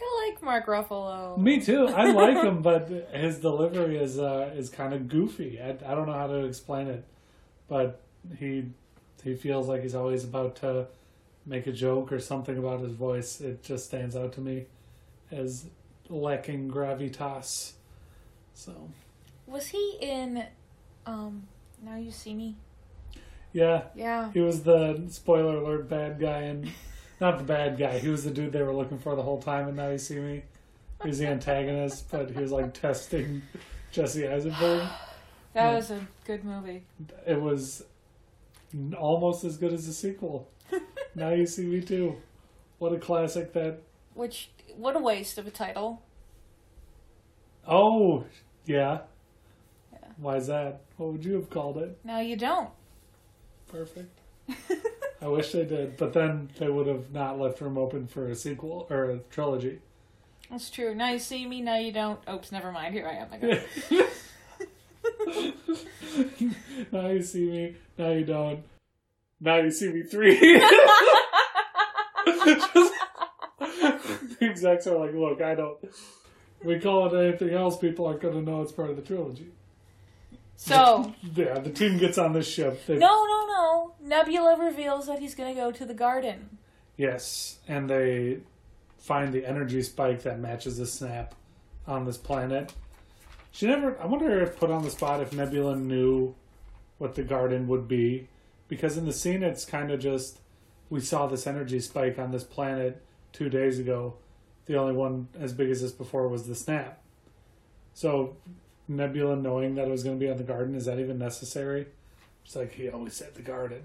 Well, 0.00 0.28
like 0.28 0.42
Mark 0.42 0.66
Ruffalo. 0.66 1.38
Me 1.38 1.60
too. 1.60 1.86
I 1.88 2.10
like 2.12 2.36
him, 2.44 2.60
but 2.70 2.88
his 3.14 3.38
delivery 3.38 3.96
is 3.96 4.18
uh, 4.18 4.52
is 4.54 4.68
kind 4.68 4.92
of 4.92 5.08
goofy. 5.08 5.58
I, 5.62 5.70
I 5.70 5.94
don't 5.94 6.06
know 6.06 6.12
how 6.12 6.26
to 6.26 6.44
explain 6.44 6.88
it, 6.88 7.04
but 7.68 8.02
he 8.38 8.64
he 9.24 9.34
feels 9.34 9.68
like 9.68 9.82
he's 9.82 9.94
always 9.94 10.24
about 10.24 10.56
to 10.56 10.86
make 11.46 11.66
a 11.66 11.72
joke 11.72 12.12
or 12.12 12.18
something 12.20 12.58
about 12.58 12.80
his 12.80 12.92
voice. 12.92 13.40
It 13.40 13.62
just 13.62 13.86
stands 13.86 14.14
out 14.16 14.32
to 14.34 14.40
me 14.40 14.66
as 15.30 15.66
lacking 16.08 16.70
gravitas. 16.70 17.72
So 18.54 18.72
Was 19.46 19.68
he 19.68 19.96
in 20.00 20.44
um 21.06 21.46
Now 21.82 21.96
You 21.96 22.10
See 22.10 22.34
Me? 22.34 22.56
yeah, 23.52 23.84
Yeah. 23.94 24.30
he 24.32 24.40
was 24.40 24.62
the 24.64 25.04
spoiler 25.08 25.56
alert 25.56 25.88
bad 25.88 26.18
guy 26.20 26.40
and 26.42 26.68
not 27.20 27.38
the 27.38 27.44
bad 27.44 27.78
guy. 27.78 27.98
He 27.98 28.08
was 28.08 28.24
the 28.24 28.30
dude 28.30 28.52
they 28.52 28.62
were 28.62 28.74
looking 28.74 28.98
for 28.98 29.16
the 29.16 29.22
whole 29.22 29.40
time. 29.40 29.68
And 29.68 29.76
now 29.76 29.88
you 29.90 29.98
see 29.98 30.18
me. 30.18 30.42
He 31.02 31.08
was 31.08 31.18
the 31.18 31.26
antagonist, 31.26 32.10
but 32.10 32.30
he 32.30 32.40
was 32.40 32.52
like 32.52 32.74
testing 32.74 33.42
Jesse 33.92 34.26
Eisenberg. 34.26 34.86
That 35.54 35.74
was 35.74 35.90
a 35.90 36.06
good 36.26 36.44
movie. 36.44 36.82
It 37.26 37.40
was 37.40 37.82
almost 38.98 39.42
as 39.42 39.56
good 39.56 39.72
as 39.72 39.86
the 39.86 39.92
sequel. 39.94 40.50
now 41.14 41.30
you 41.30 41.46
see 41.46 41.64
me 41.64 41.80
too. 41.80 42.16
What 42.78 42.92
a 42.92 42.98
classic 42.98 43.54
that. 43.54 43.78
Which 44.12 44.50
what 44.76 44.96
a 44.96 44.98
waste 44.98 45.38
of 45.38 45.46
a 45.46 45.50
title. 45.50 46.02
Oh, 47.66 48.26
yeah. 48.66 48.98
Yeah. 49.92 49.98
Why 50.18 50.36
is 50.36 50.48
that? 50.48 50.82
What 50.98 51.12
would 51.12 51.24
you 51.24 51.36
have 51.36 51.48
called 51.48 51.78
it? 51.78 51.98
No, 52.04 52.20
you 52.20 52.36
don't. 52.36 52.68
Perfect. 53.68 54.20
I 55.26 55.28
wish 55.28 55.50
they 55.50 55.64
did, 55.64 55.96
but 55.96 56.12
then 56.12 56.50
they 56.56 56.68
would 56.68 56.86
have 56.86 57.12
not 57.12 57.36
left 57.36 57.60
room 57.60 57.76
open 57.76 58.06
for 58.06 58.28
a 58.28 58.36
sequel 58.36 58.86
or 58.88 59.10
a 59.10 59.18
trilogy. 59.28 59.80
That's 60.48 60.70
true. 60.70 60.94
Now 60.94 61.10
you 61.10 61.18
see 61.18 61.44
me, 61.46 61.62
now 61.62 61.78
you 61.78 61.90
don't. 61.90 62.20
Oops, 62.30 62.52
never 62.52 62.70
mind. 62.70 62.94
Here 62.94 63.08
I 63.08 63.14
am. 63.14 63.26
I 63.32 63.38
got 63.38 63.58
it. 65.50 65.54
now 66.92 67.08
you 67.08 67.22
see 67.22 67.50
me. 67.50 67.74
Now 67.98 68.12
you 68.12 68.24
don't. 68.24 68.62
Now 69.40 69.56
you 69.56 69.72
see 69.72 69.88
me 69.88 70.04
three. 70.04 70.38
the 70.38 70.62
execs 74.42 74.86
are 74.86 74.96
like, 74.96 75.12
look, 75.12 75.42
I 75.42 75.56
don't. 75.56 75.76
We 76.62 76.78
call 76.78 77.12
it 77.12 77.18
anything 77.20 77.52
else, 77.52 77.76
people 77.76 78.06
aren't 78.06 78.20
going 78.20 78.34
to 78.34 78.42
know 78.48 78.62
it's 78.62 78.70
part 78.70 78.90
of 78.90 78.96
the 78.96 79.02
trilogy. 79.02 79.48
So 80.56 81.14
Yeah, 81.34 81.58
the 81.58 81.70
team 81.70 81.98
gets 81.98 82.18
on 82.18 82.32
this 82.32 82.48
ship. 82.48 82.84
They, 82.86 82.98
no, 82.98 83.24
no, 83.24 83.46
no. 83.46 83.94
Nebula 84.00 84.56
reveals 84.58 85.06
that 85.06 85.18
he's 85.18 85.34
gonna 85.34 85.54
go 85.54 85.70
to 85.70 85.84
the 85.84 85.94
garden. 85.94 86.58
Yes, 86.96 87.58
and 87.68 87.90
they 87.90 88.38
find 88.98 89.32
the 89.32 89.46
energy 89.46 89.82
spike 89.82 90.22
that 90.22 90.40
matches 90.40 90.78
the 90.78 90.86
snap 90.86 91.34
on 91.86 92.04
this 92.04 92.16
planet. 92.16 92.72
She 93.52 93.66
never. 93.66 93.98
I 94.00 94.06
wonder 94.06 94.42
if 94.42 94.58
put 94.58 94.70
on 94.70 94.82
the 94.82 94.90
spot 94.90 95.20
if 95.20 95.32
Nebula 95.32 95.76
knew 95.76 96.34
what 96.98 97.14
the 97.14 97.22
garden 97.22 97.68
would 97.68 97.86
be, 97.86 98.28
because 98.68 98.96
in 98.96 99.04
the 99.04 99.12
scene 99.12 99.42
it's 99.42 99.64
kind 99.64 99.90
of 99.90 100.00
just 100.00 100.40
we 100.88 101.00
saw 101.00 101.26
this 101.26 101.46
energy 101.46 101.80
spike 101.80 102.18
on 102.18 102.32
this 102.32 102.44
planet 102.44 103.02
two 103.32 103.48
days 103.48 103.78
ago. 103.78 104.14
The 104.66 104.76
only 104.76 104.94
one 104.94 105.28
as 105.38 105.52
big 105.52 105.70
as 105.70 105.82
this 105.82 105.92
before 105.92 106.28
was 106.28 106.46
the 106.46 106.54
snap. 106.54 107.00
So 107.94 108.36
Nebula 108.88 109.36
knowing 109.36 109.74
that 109.76 109.88
it 109.88 109.90
was 109.90 110.04
going 110.04 110.18
to 110.18 110.24
be 110.24 110.30
on 110.30 110.36
the 110.36 110.44
garden 110.44 110.74
is 110.74 110.84
that 110.86 110.98
even 110.98 111.18
necessary? 111.18 111.86
It's 112.44 112.54
like 112.56 112.72
he 112.72 112.88
always 112.88 113.14
said 113.14 113.34
the 113.34 113.42
garden. 113.42 113.82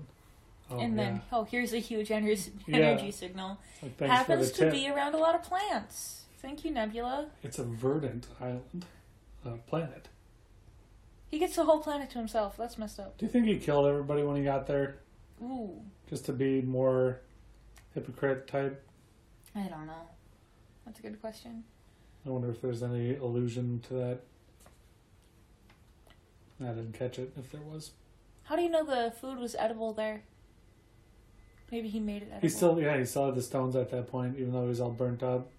Oh, 0.70 0.80
and 0.80 0.98
then, 0.98 1.16
yeah. 1.16 1.22
oh, 1.38 1.44
here's 1.44 1.74
a 1.74 1.80
huge 1.80 2.12
energy, 2.12 2.52
Yeah. 2.68 2.78
energy 2.78 3.12
signal. 3.12 3.58
Like, 3.82 4.00
Happens 4.00 4.52
to 4.52 4.66
tip. 4.66 4.74
be 4.74 4.88
around 4.90 5.16
a 5.16 5.18
lot 5.18 5.36
of 5.36 5.44
plants. 5.44 6.22
Thank 6.42 6.64
you, 6.64 6.72
Nebula. 6.72 7.28
It's 7.44 7.60
a 7.60 7.64
verdant 7.64 8.28
island, 8.40 8.86
uh, 9.46 9.58
planet. 9.68 10.08
He 11.30 11.40
gets 11.40 11.56
the 11.56 11.66
whole 11.66 11.80
planet 11.80 12.10
to 12.12 12.18
himself. 12.18 12.56
That's 12.58 12.78
messed 12.78 13.00
up. 13.00 13.18
Do 13.18 13.26
you 13.26 13.32
think 13.32 13.46
he 13.48 13.58
killed 13.58 13.88
everybody 13.88 14.24
when 14.24 14.36
he 14.38 14.44
got 14.44 14.68
there, 14.68 14.98
Ooh, 15.42 15.82
just 16.10 16.26
to 16.26 16.34
be 16.34 16.62
more 16.62 17.22
hypocrite 17.94 18.48
type? 18.48 18.84
I 19.56 19.64
don't 19.64 19.88
know. 19.88 20.08
That's 20.86 21.00
a 21.00 21.02
good 21.02 21.20
question. 21.22 21.64
I 22.26 22.30
wonder 22.30 22.50
if 22.50 22.62
there's 22.62 22.84
any 22.84 23.16
allusion 23.16 23.82
to 23.88 23.94
that. 23.96 24.20
I 26.64 26.74
didn't 26.74 26.94
catch 26.94 27.20
it. 27.20 27.34
If 27.38 27.52
there 27.52 27.62
was, 27.62 27.92
How 28.44 28.56
do 28.56 28.62
you 28.62 28.70
know 28.70 28.84
the 28.84 29.12
food 29.20 29.38
was 29.40 29.56
edible 29.56 29.94
there? 29.94 30.24
Maybe 31.72 31.88
he 31.88 32.00
made 32.00 32.24
it 32.24 32.28
edible. 32.32 32.42
he 32.42 32.50
still 32.50 32.82
yeah 32.82 32.98
he 32.98 33.06
still 33.06 33.28
had 33.28 33.36
the 33.36 33.42
stones 33.42 33.76
at 33.76 33.90
that 33.92 34.08
point, 34.08 34.38
even 34.38 34.52
though 34.52 34.64
he 34.64 34.68
was 34.70 34.82
all 34.82 34.92
burnt 34.92 35.24
up. 35.24 35.50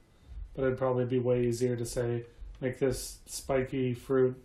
But 0.55 0.65
it'd 0.65 0.79
probably 0.79 1.07
be 1.07 1.19
way 1.19 1.47
easier 1.47 1.77
to 1.77 1.87
say 1.87 2.25
make 2.61 2.79
this 2.79 3.19
spiky 3.27 3.95
fruit 3.95 4.37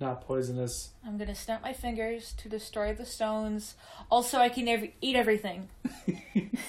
not 0.00 0.20
poisonous. 0.26 0.90
I'm 1.06 1.16
gonna 1.16 1.34
snap 1.34 1.62
my 1.62 1.72
fingers 1.72 2.34
to 2.38 2.48
destroy 2.48 2.92
the 2.94 3.06
stones. 3.06 3.74
Also, 4.10 4.38
I 4.38 4.48
can 4.48 4.90
eat 5.00 5.16
everything. 5.16 5.68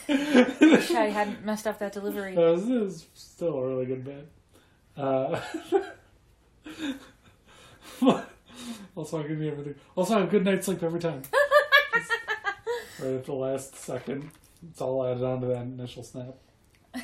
Wish 0.07 0.91
I 0.91 1.09
hadn't 1.09 1.43
messed 1.43 1.67
up 1.67 1.79
that 1.79 1.93
delivery. 1.93 2.37
Uh, 2.37 2.53
this 2.55 2.67
is 2.67 3.07
still 3.13 3.57
a 3.57 3.67
really 3.67 3.85
good 3.85 4.03
bit. 4.03 4.27
Uh, 4.95 5.41
also, 8.95 9.21
give 9.23 9.39
you 9.41 9.51
everything. 9.51 9.75
Also, 9.95 10.15
I 10.15 10.19
have 10.21 10.29
good 10.29 10.45
night's 10.45 10.65
sleep 10.65 10.83
every 10.83 10.99
time. 10.99 11.21
right 12.99 13.13
at 13.13 13.25
the 13.25 13.33
last 13.33 13.75
second. 13.75 14.29
It's 14.69 14.81
all 14.81 15.05
added 15.05 15.23
on 15.23 15.41
to 15.41 15.47
that 15.47 15.61
initial 15.63 16.03
snap. 16.03 16.35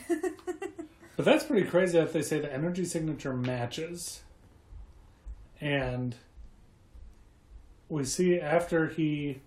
But 1.18 1.26
that's 1.26 1.44
pretty 1.44 1.68
crazy 1.68 2.00
if 2.00 2.14
they 2.14 2.24
say 2.24 2.40
the 2.40 2.52
energy 2.52 2.84
signature 2.86 3.34
matches. 3.34 4.22
And 5.60 6.16
we 7.90 8.06
see 8.06 8.40
after 8.40 8.88
he 8.88 9.42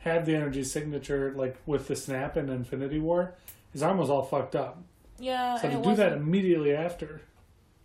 had 0.00 0.26
the 0.26 0.34
energy 0.34 0.64
signature, 0.64 1.32
like 1.34 1.56
with 1.64 1.88
the 1.88 1.96
snap 1.96 2.36
in 2.36 2.50
Infinity 2.50 2.98
War, 2.98 3.34
his 3.72 3.82
arm 3.82 3.96
was 3.96 4.10
all 4.10 4.22
fucked 4.24 4.54
up. 4.56 4.82
yeah, 5.18 5.56
So 5.56 5.70
to 5.70 5.76
do 5.76 5.82
that 5.82 5.86
wasn't- 5.88 6.12
immediately 6.16 6.74
after, 6.74 7.22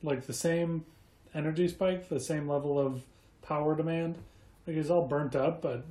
like 0.04 0.26
the 0.26 0.34
same 0.34 0.84
energy 1.34 1.70
spike, 1.70 2.10
the 2.10 2.20
same 2.20 2.50
level 2.50 2.78
of 2.78 3.04
power 3.42 3.76
demand, 3.76 4.18
like 4.66 4.76
he's 4.76 4.90
all 4.90 5.08
burnt 5.08 5.36
up, 5.36 5.62
but 5.62 5.86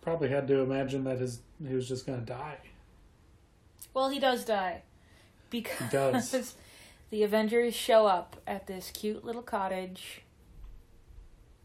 probably 0.00 0.28
had 0.28 0.46
to 0.48 0.60
imagine 0.60 1.04
that 1.04 1.18
his 1.18 1.40
he 1.66 1.74
was 1.74 1.88
just 1.88 2.06
gonna 2.06 2.18
die. 2.18 2.58
Well, 3.92 4.10
he 4.10 4.18
does 4.18 4.44
die 4.44 4.82
because 5.50 5.90
does. 5.90 6.54
the 7.10 7.22
Avengers 7.22 7.74
show 7.74 8.06
up 8.06 8.36
at 8.46 8.66
this 8.66 8.90
cute 8.90 9.24
little 9.24 9.42
cottage, 9.42 10.22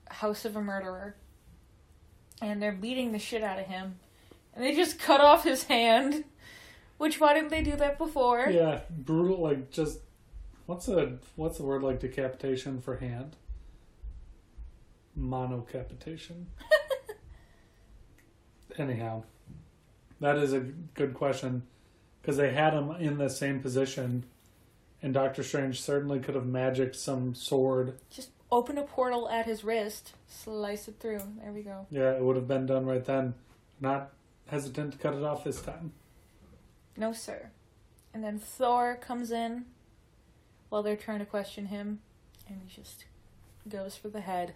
house 0.10 0.46
of 0.46 0.56
a 0.56 0.62
murderer, 0.62 1.16
and 2.42 2.62
they're 2.62 2.72
beating 2.72 3.12
the 3.12 3.20
shit 3.20 3.44
out 3.44 3.60
of 3.60 3.66
him, 3.66 4.00
and 4.54 4.64
they 4.64 4.76
just 4.76 5.00
cut 5.00 5.22
off 5.22 5.44
his 5.44 5.64
hand. 5.64 6.24
Which 6.98 7.20
why 7.20 7.34
didn't 7.34 7.50
they 7.50 7.64
do 7.64 7.78
that 7.78 7.98
before? 7.98 8.50
Yeah, 8.50 8.82
brutal. 8.90 9.40
Like 9.40 9.72
just 9.72 10.00
what's 10.66 10.88
a 10.88 11.18
what's 11.36 11.58
the 11.58 11.64
word 11.64 11.82
like 11.82 12.00
decapitation 12.00 12.80
for 12.82 12.98
hand? 12.98 13.36
Monocapitation. 15.20 16.46
Anyhow, 18.78 19.24
that 20.22 20.38
is 20.38 20.54
a 20.54 20.60
good 20.60 21.14
question 21.14 21.64
because 22.22 22.38
they 22.38 22.52
had 22.52 22.74
him 22.74 22.92
in 22.92 23.18
the 23.18 23.30
same 23.30 23.60
position, 23.60 24.26
and 25.02 25.14
Doctor 25.14 25.44
Strange 25.44 25.82
certainly 25.82 26.20
could 26.20 26.36
have 26.36 26.46
magicked 26.46 26.96
some 26.96 27.34
sword. 27.34 27.98
Just 28.10 28.30
open 28.52 28.78
a 28.78 28.84
portal 28.84 29.30
at 29.30 29.46
his 29.46 29.64
wrist, 29.64 30.14
slice 30.28 30.88
it 30.88 30.96
through. 31.00 31.22
There 31.42 31.52
we 31.52 31.62
go. 31.62 31.88
Yeah, 31.90 32.12
it 32.12 32.22
would 32.22 32.36
have 32.36 32.48
been 32.48 32.66
done 32.66 32.86
right 32.86 33.04
then. 33.04 33.34
Not 33.80 34.12
hesitant 34.48 34.94
to 34.94 34.98
cut 34.98 35.14
it 35.14 35.24
off 35.24 35.44
this 35.44 35.62
time. 35.62 35.94
No, 36.98 37.14
sir. 37.14 37.52
And 38.14 38.24
then 38.24 38.40
Thor 38.40 38.96
comes 38.96 39.32
in 39.32 39.66
while 40.70 40.84
they're 40.84 40.96
trying 40.96 41.20
to 41.20 41.26
question 41.26 41.68
him, 41.68 42.00
and 42.48 42.62
he 42.66 42.76
just 42.76 43.06
goes 43.68 43.96
for 43.96 44.10
the 44.10 44.22
head. 44.22 44.54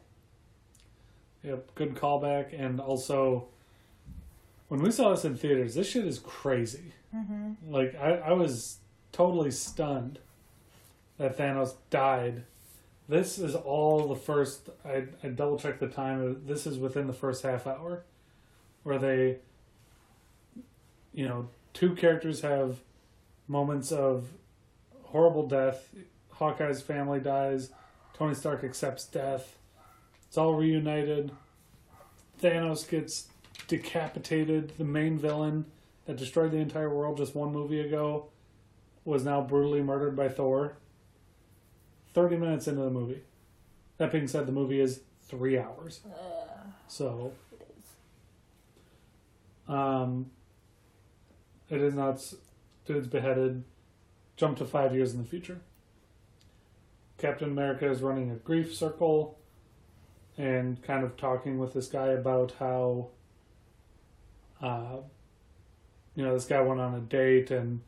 Yep, 1.43 1.75
good 1.75 1.95
callback, 1.95 2.57
and 2.57 2.79
also 2.79 3.47
when 4.69 4.81
we 4.81 4.91
saw 4.91 5.11
this 5.11 5.25
in 5.25 5.35
theaters, 5.35 5.75
this 5.75 5.87
shit 5.89 6.05
is 6.07 6.19
crazy. 6.19 6.93
Mm-hmm. 7.15 7.71
Like 7.71 7.95
I, 7.95 8.13
I 8.15 8.31
was 8.31 8.77
totally 9.11 9.51
stunned 9.51 10.19
that 11.17 11.37
Thanos 11.37 11.75
died. 11.89 12.43
This 13.07 13.37
is 13.37 13.55
all 13.55 14.07
the 14.07 14.15
first. 14.15 14.69
I, 14.85 15.03
I 15.23 15.27
double 15.27 15.59
checked 15.59 15.79
the 15.79 15.87
time. 15.87 16.43
This 16.47 16.65
is 16.65 16.77
within 16.77 17.07
the 17.07 17.13
first 17.13 17.43
half 17.43 17.67
hour, 17.67 18.03
where 18.83 18.97
they, 18.97 19.37
you 21.13 21.27
know, 21.27 21.49
two 21.73 21.93
characters 21.93 22.41
have 22.41 22.77
moments 23.47 23.91
of 23.91 24.29
horrible 25.03 25.47
death. 25.47 25.89
Hawkeye's 26.31 26.81
family 26.81 27.19
dies. 27.19 27.69
Tony 28.17 28.33
Stark 28.33 28.63
accepts 28.63 29.05
death. 29.05 29.57
It's 30.33 30.37
all 30.39 30.55
reunited. 30.55 31.29
Thanos 32.41 32.89
gets 32.89 33.27
decapitated. 33.67 34.75
The 34.79 34.83
main 34.83 35.19
villain 35.19 35.65
that 36.07 36.17
destroyed 36.17 36.49
the 36.49 36.57
entire 36.57 36.89
world 36.89 37.17
just 37.17 37.35
one 37.35 37.51
movie 37.51 37.79
ago 37.79 38.29
was 39.05 39.23
now 39.23 39.41
brutally 39.41 39.83
murdered 39.83 40.15
by 40.15 40.29
Thor. 40.29 40.73
30 42.15 42.37
minutes 42.37 42.67
into 42.67 42.81
the 42.81 42.89
movie. 42.89 43.21
That 43.97 44.11
being 44.11 44.27
said, 44.27 44.47
the 44.47 44.51
movie 44.51 44.79
is 44.79 45.01
three 45.21 45.55
hours. 45.55 45.99
Uh, 46.03 46.61
So, 46.87 47.33
it 47.51 47.67
is. 47.77 49.71
um, 49.71 50.31
it 51.69 51.79
is 51.79 51.93
not. 51.93 52.33
Dude's 52.85 53.05
beheaded. 53.05 53.65
Jump 54.35 54.57
to 54.57 54.65
five 54.65 54.95
years 54.95 55.13
in 55.13 55.19
the 55.21 55.29
future. 55.29 55.59
Captain 57.19 57.51
America 57.51 57.87
is 57.87 58.01
running 58.01 58.31
a 58.31 58.35
grief 58.35 58.73
circle 58.73 59.37
and 60.37 60.81
kind 60.83 61.03
of 61.03 61.15
talking 61.17 61.57
with 61.59 61.73
this 61.73 61.87
guy 61.87 62.07
about 62.07 62.53
how, 62.59 63.09
uh, 64.61 64.97
you 66.15 66.23
know, 66.23 66.33
this 66.33 66.45
guy 66.45 66.61
went 66.61 66.79
on 66.79 66.95
a 66.95 66.99
date 66.99 67.51
and 67.51 67.81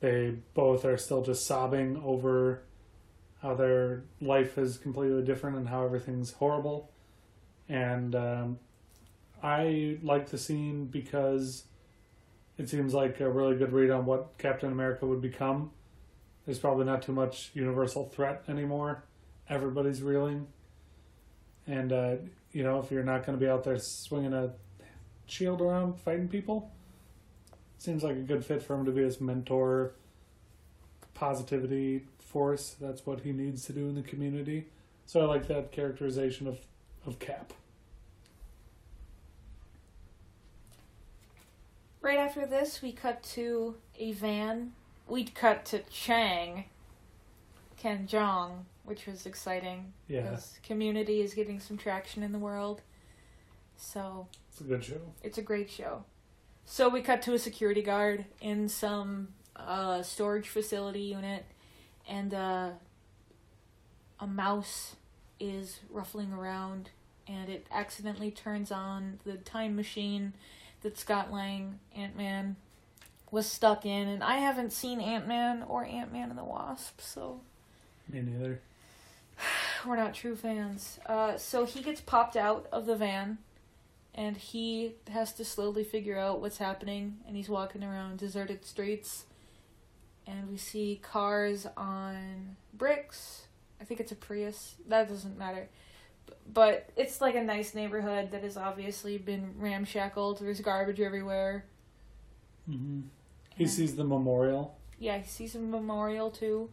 they 0.00 0.34
both 0.54 0.84
are 0.84 0.96
still 0.96 1.22
just 1.22 1.46
sobbing 1.46 2.00
over 2.04 2.62
how 3.42 3.54
their 3.54 4.04
life 4.20 4.58
is 4.58 4.78
completely 4.78 5.22
different 5.22 5.56
and 5.56 5.68
how 5.68 5.84
everything's 5.84 6.32
horrible. 6.32 6.90
And 7.68 8.14
um, 8.14 8.58
I 9.42 9.98
like 10.02 10.30
the 10.30 10.38
scene 10.38 10.86
because 10.86 11.64
it 12.56 12.68
seems 12.68 12.94
like 12.94 13.20
a 13.20 13.30
really 13.30 13.56
good 13.56 13.72
read 13.72 13.90
on 13.90 14.06
what 14.06 14.38
Captain 14.38 14.72
America 14.72 15.06
would 15.06 15.20
become. 15.20 15.70
There's 16.46 16.58
probably 16.58 16.84
not 16.84 17.02
too 17.02 17.12
much 17.12 17.50
universal 17.54 18.06
threat 18.08 18.44
anymore. 18.48 19.04
Everybody's 19.48 20.02
reeling. 20.02 20.46
And, 21.66 21.92
uh, 21.92 22.16
you 22.52 22.62
know, 22.62 22.78
if 22.80 22.90
you're 22.90 23.02
not 23.02 23.24
going 23.24 23.38
to 23.38 23.44
be 23.44 23.50
out 23.50 23.64
there 23.64 23.78
swinging 23.78 24.32
a 24.32 24.52
shield 25.26 25.60
around 25.60 25.98
fighting 26.00 26.28
people, 26.28 26.70
seems 27.78 28.02
like 28.02 28.16
a 28.16 28.20
good 28.20 28.44
fit 28.44 28.62
for 28.62 28.74
him 28.74 28.84
to 28.84 28.90
be 28.90 29.02
his 29.02 29.20
mentor, 29.20 29.92
positivity 31.14 32.06
force. 32.18 32.76
That's 32.80 33.06
what 33.06 33.20
he 33.20 33.32
needs 33.32 33.64
to 33.66 33.72
do 33.72 33.88
in 33.88 33.94
the 33.94 34.02
community. 34.02 34.66
So 35.06 35.20
I 35.20 35.24
like 35.24 35.46
that 35.48 35.72
characterization 35.72 36.46
of, 36.46 36.58
of 37.06 37.18
Cap. 37.18 37.52
Right 42.00 42.18
after 42.18 42.44
this, 42.46 42.82
we 42.82 42.92
cut 42.92 43.22
to 43.34 43.76
a 43.98 44.12
van. 44.12 44.72
We 45.08 45.24
cut 45.24 45.64
to 45.66 45.80
Chang, 45.90 46.64
Ken 47.76 48.06
Jeong, 48.06 48.64
which 48.84 49.06
was 49.06 49.26
exciting. 49.26 49.92
Yeah, 50.08 50.22
Because 50.22 50.58
Community 50.62 51.20
is 51.20 51.34
getting 51.34 51.60
some 51.60 51.76
traction 51.76 52.22
in 52.22 52.32
the 52.32 52.38
world. 52.38 52.82
So 53.76 54.28
it's 54.50 54.60
a 54.60 54.64
good 54.64 54.84
show. 54.84 55.00
it's 55.22 55.38
a 55.38 55.42
great 55.42 55.70
show. 55.70 56.04
So 56.64 56.88
we 56.88 57.02
cut 57.02 57.20
to 57.22 57.34
a 57.34 57.38
security 57.38 57.82
guard 57.82 58.24
in 58.40 58.68
some 58.68 59.28
uh, 59.56 60.02
storage 60.02 60.48
facility 60.48 61.00
unit, 61.02 61.44
and 62.08 62.32
uh, 62.32 62.70
a 64.20 64.26
mouse 64.26 64.96
is 65.40 65.80
ruffling 65.90 66.32
around, 66.32 66.90
and 67.26 67.50
it 67.50 67.66
accidentally 67.70 68.30
turns 68.30 68.70
on 68.72 69.18
the 69.24 69.36
time 69.36 69.76
machine 69.76 70.32
that 70.82 70.96
Scott 70.98 71.32
Lang, 71.32 71.80
Ant 71.96 72.16
Man, 72.16 72.56
was 73.30 73.46
stuck 73.50 73.84
in. 73.84 74.08
And 74.08 74.22
I 74.22 74.36
haven't 74.36 74.72
seen 74.72 75.00
Ant 75.00 75.26
Man 75.26 75.64
or 75.64 75.84
Ant 75.84 76.12
Man 76.12 76.30
and 76.30 76.38
the 76.38 76.44
Wasp, 76.44 77.00
so 77.00 77.40
Me 78.10 78.20
neither. 78.22 78.60
We're 79.86 79.96
not 79.96 80.14
true 80.14 80.36
fans. 80.36 80.98
Uh, 81.06 81.36
so 81.36 81.64
he 81.64 81.82
gets 81.82 82.00
popped 82.00 82.36
out 82.36 82.66
of 82.72 82.86
the 82.86 82.96
van, 82.96 83.38
and 84.14 84.36
he 84.36 84.94
has 85.10 85.32
to 85.34 85.44
slowly 85.44 85.84
figure 85.84 86.18
out 86.18 86.40
what's 86.40 86.58
happening. 86.58 87.18
And 87.26 87.36
he's 87.36 87.48
walking 87.48 87.82
around 87.84 88.18
deserted 88.18 88.64
streets, 88.64 89.24
and 90.26 90.48
we 90.50 90.56
see 90.56 91.00
cars 91.02 91.66
on 91.76 92.56
bricks. 92.72 93.46
I 93.80 93.84
think 93.84 94.00
it's 94.00 94.12
a 94.12 94.16
Prius. 94.16 94.76
That 94.88 95.08
doesn't 95.08 95.36
matter. 95.38 95.68
But 96.50 96.88
it's 96.96 97.20
like 97.20 97.34
a 97.34 97.42
nice 97.42 97.74
neighborhood 97.74 98.30
that 98.30 98.42
has 98.42 98.56
obviously 98.56 99.18
been 99.18 99.54
ramshackled. 99.58 100.38
There's 100.40 100.60
garbage 100.60 101.00
everywhere. 101.00 101.66
hmm 102.66 103.02
He 103.56 103.64
And- 103.64 103.72
sees 103.72 103.94
the 103.96 104.04
memorial. 104.04 104.76
yeah, 104.98 105.18
he 105.18 105.28
sees 105.28 105.54
a 105.54 105.58
memorial 105.58 106.30
too, 106.30 106.70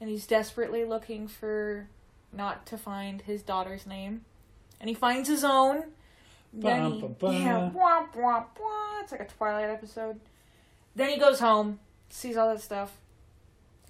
and 0.00 0.08
he's 0.08 0.26
desperately 0.26 0.84
looking 0.86 1.28
for 1.28 1.88
not 2.32 2.66
to 2.66 2.78
find 2.78 3.22
his 3.22 3.42
daughter's 3.42 3.86
name, 3.86 4.24
and 4.80 4.88
he 4.88 4.94
finds 4.94 5.28
his 5.28 5.44
own. 5.44 5.84
Then 6.52 6.92
he, 6.92 7.00
yeah, 7.00 7.70
womp 7.74 8.12
womp 8.14 8.46
womp. 8.56 9.02
It's 9.02 9.12
like 9.12 9.20
a 9.22 9.26
Twilight 9.26 9.70
episode. 9.70 10.20
Then 10.94 11.08
he 11.10 11.18
goes 11.18 11.40
home, 11.40 11.80
sees 12.10 12.36
all 12.36 12.48
that 12.48 12.60
stuff, 12.60 12.98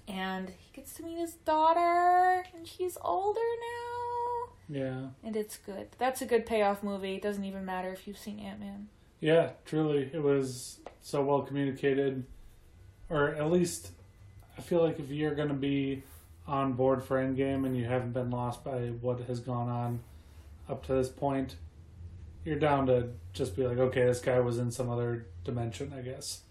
and 0.07 0.49
he 0.49 0.71
gets 0.73 0.93
to 0.95 1.03
meet 1.03 1.17
his 1.17 1.33
daughter, 1.33 2.45
and 2.55 2.65
she's 2.67 2.97
older 3.01 3.39
now, 3.39 4.53
Yeah. 4.79 5.07
and 5.23 5.35
it's 5.35 5.57
good. 5.57 5.87
That's 5.97 6.21
a 6.21 6.25
good 6.25 6.45
payoff 6.45 6.83
movie. 6.83 7.15
It 7.15 7.21
doesn't 7.21 7.43
even 7.43 7.65
matter 7.65 7.89
if 7.91 8.07
you've 8.07 8.17
seen 8.17 8.39
Ant 8.39 8.59
Man. 8.61 8.87
Yeah, 9.19 9.51
truly. 9.65 10.09
It 10.13 10.21
was 10.23 10.79
so 11.01 11.21
well 11.23 11.41
communicated. 11.41 12.23
Or 13.09 13.29
at 13.29 13.51
least, 13.51 13.91
I 14.57 14.61
feel 14.61 14.81
like 14.81 14.99
if 14.99 15.09
you're 15.09 15.35
going 15.35 15.49
to 15.49 15.53
be 15.53 16.03
on 16.47 16.73
board 16.73 17.03
for 17.03 17.17
Endgame 17.17 17.65
and 17.65 17.77
you 17.77 17.85
haven't 17.85 18.11
been 18.11 18.29
lost 18.29 18.63
by 18.63 18.87
what 19.01 19.21
has 19.21 19.39
gone 19.39 19.69
on 19.69 19.99
up 20.69 20.85
to 20.85 20.93
this 20.93 21.09
point, 21.09 21.55
you're 22.45 22.59
down 22.59 22.87
to 22.87 23.09
just 23.31 23.55
be 23.55 23.65
like, 23.65 23.77
okay, 23.77 24.05
this 24.05 24.19
guy 24.19 24.39
was 24.39 24.57
in 24.57 24.71
some 24.71 24.89
other 24.89 25.25
dimension, 25.43 25.93
I 25.97 26.01
guess. 26.01 26.41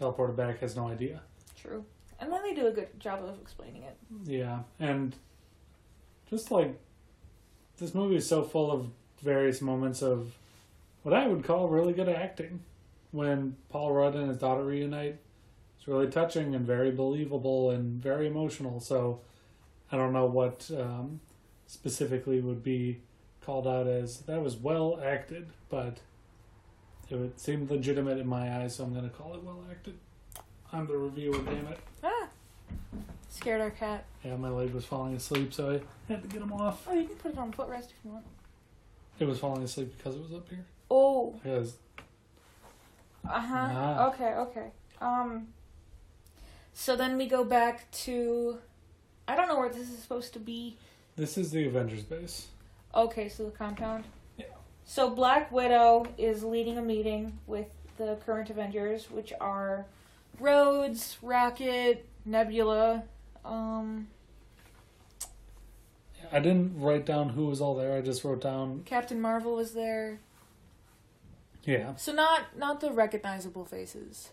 Teleported 0.00 0.36
back, 0.36 0.60
has 0.60 0.76
no 0.76 0.88
idea. 0.88 1.22
True, 1.60 1.84
and 2.20 2.32
then 2.32 2.42
they 2.42 2.54
do 2.54 2.66
a 2.66 2.72
good 2.72 2.98
job 2.98 3.24
of 3.24 3.40
explaining 3.40 3.82
it. 3.82 3.96
Yeah, 4.24 4.60
and 4.78 5.14
just 6.28 6.50
like 6.50 6.78
this 7.78 7.94
movie 7.94 8.16
is 8.16 8.28
so 8.28 8.42
full 8.42 8.70
of 8.70 8.88
various 9.22 9.60
moments 9.60 10.02
of 10.02 10.32
what 11.02 11.14
I 11.14 11.26
would 11.26 11.44
call 11.44 11.68
really 11.68 11.92
good 11.92 12.08
acting. 12.08 12.60
When 13.12 13.56
Paul 13.68 13.92
Rudd 13.92 14.16
and 14.16 14.28
his 14.28 14.38
daughter 14.38 14.64
reunite, 14.64 15.18
it's 15.84 15.88
really 15.90 16.06
touching 16.06 16.54
and 16.54 16.66
very 16.66 16.90
believable 16.90 17.70
and 17.70 18.02
very 18.02 18.26
emotional. 18.26 18.80
So 18.80 19.20
I 19.92 19.98
don't 19.98 20.14
know 20.14 20.24
what 20.24 20.70
um, 20.74 21.20
specifically 21.66 22.40
would 22.40 22.62
be 22.62 23.02
called 23.42 23.66
out 23.66 23.86
as 23.86 24.20
that 24.20 24.40
was 24.40 24.56
well 24.56 24.98
acted, 25.04 25.50
but 25.68 25.98
it 27.10 27.16
would 27.16 27.38
seem 27.38 27.68
legitimate 27.68 28.16
in 28.16 28.26
my 28.26 28.62
eyes, 28.62 28.76
so 28.76 28.84
I'm 28.84 28.94
going 28.94 29.04
to 29.04 29.14
call 29.14 29.34
it 29.34 29.42
well 29.42 29.62
acted. 29.70 29.98
I'm 30.72 30.86
the 30.86 30.96
reviewer, 30.96 31.36
damn 31.44 31.66
it. 31.66 31.78
Ah, 32.02 32.28
scared 33.28 33.60
our 33.60 33.70
cat. 33.70 34.06
Yeah, 34.24 34.36
my 34.36 34.48
leg 34.48 34.72
was 34.72 34.86
falling 34.86 35.14
asleep, 35.14 35.52
so 35.52 35.70
I 36.08 36.10
had 36.12 36.22
to 36.22 36.28
get 36.28 36.40
him 36.40 36.52
off. 36.54 36.86
Oh, 36.88 36.94
you 36.94 37.04
can 37.04 37.16
put 37.16 37.32
it 37.32 37.38
on 37.38 37.52
footrest 37.52 37.90
if 37.90 37.94
you 38.06 38.12
want. 38.12 38.24
It 39.18 39.26
was 39.26 39.38
falling 39.38 39.62
asleep 39.62 39.92
because 39.98 40.16
it 40.16 40.22
was 40.22 40.32
up 40.32 40.48
here. 40.48 40.64
Oh, 40.90 41.38
Because 41.42 41.74
uh 43.28 43.38
huh. 43.38 43.68
Ah. 43.70 44.08
Okay, 44.08 44.32
okay. 44.32 44.70
Um. 45.02 45.48
So 46.74 46.96
then 46.96 47.16
we 47.16 47.26
go 47.26 47.44
back 47.44 47.90
to, 47.92 48.58
I 49.28 49.36
don't 49.36 49.48
know 49.48 49.58
where 49.58 49.68
this 49.68 49.88
is 49.88 49.98
supposed 49.98 50.32
to 50.34 50.40
be. 50.40 50.76
this 51.16 51.38
is 51.38 51.50
the 51.52 51.66
Avengers 51.66 52.02
base. 52.02 52.48
Okay, 52.94 53.28
so 53.28 53.44
the 53.44 53.50
compound. 53.52 54.04
Yeah. 54.36 54.46
So 54.84 55.08
Black 55.10 55.50
Widow 55.52 56.06
is 56.18 56.42
leading 56.44 56.76
a 56.78 56.82
meeting 56.82 57.38
with 57.46 57.68
the 57.96 58.18
current 58.26 58.50
Avengers, 58.50 59.10
which 59.10 59.32
are 59.40 59.86
Rhodes, 60.40 61.16
Rocket, 61.22 62.04
Nebula. 62.24 63.04
Um, 63.44 64.08
I 66.32 66.40
didn't 66.40 66.80
write 66.80 67.06
down 67.06 67.30
who 67.30 67.46
was 67.46 67.60
all 67.60 67.76
there. 67.76 67.96
I 67.96 68.00
just 68.00 68.24
wrote 68.24 68.40
down, 68.40 68.82
Captain 68.84 69.20
Marvel 69.20 69.54
was 69.54 69.74
there. 69.74 70.18
yeah, 71.64 71.94
So 71.94 72.12
not 72.12 72.56
not 72.58 72.80
the 72.80 72.90
recognizable 72.90 73.64
faces. 73.64 74.30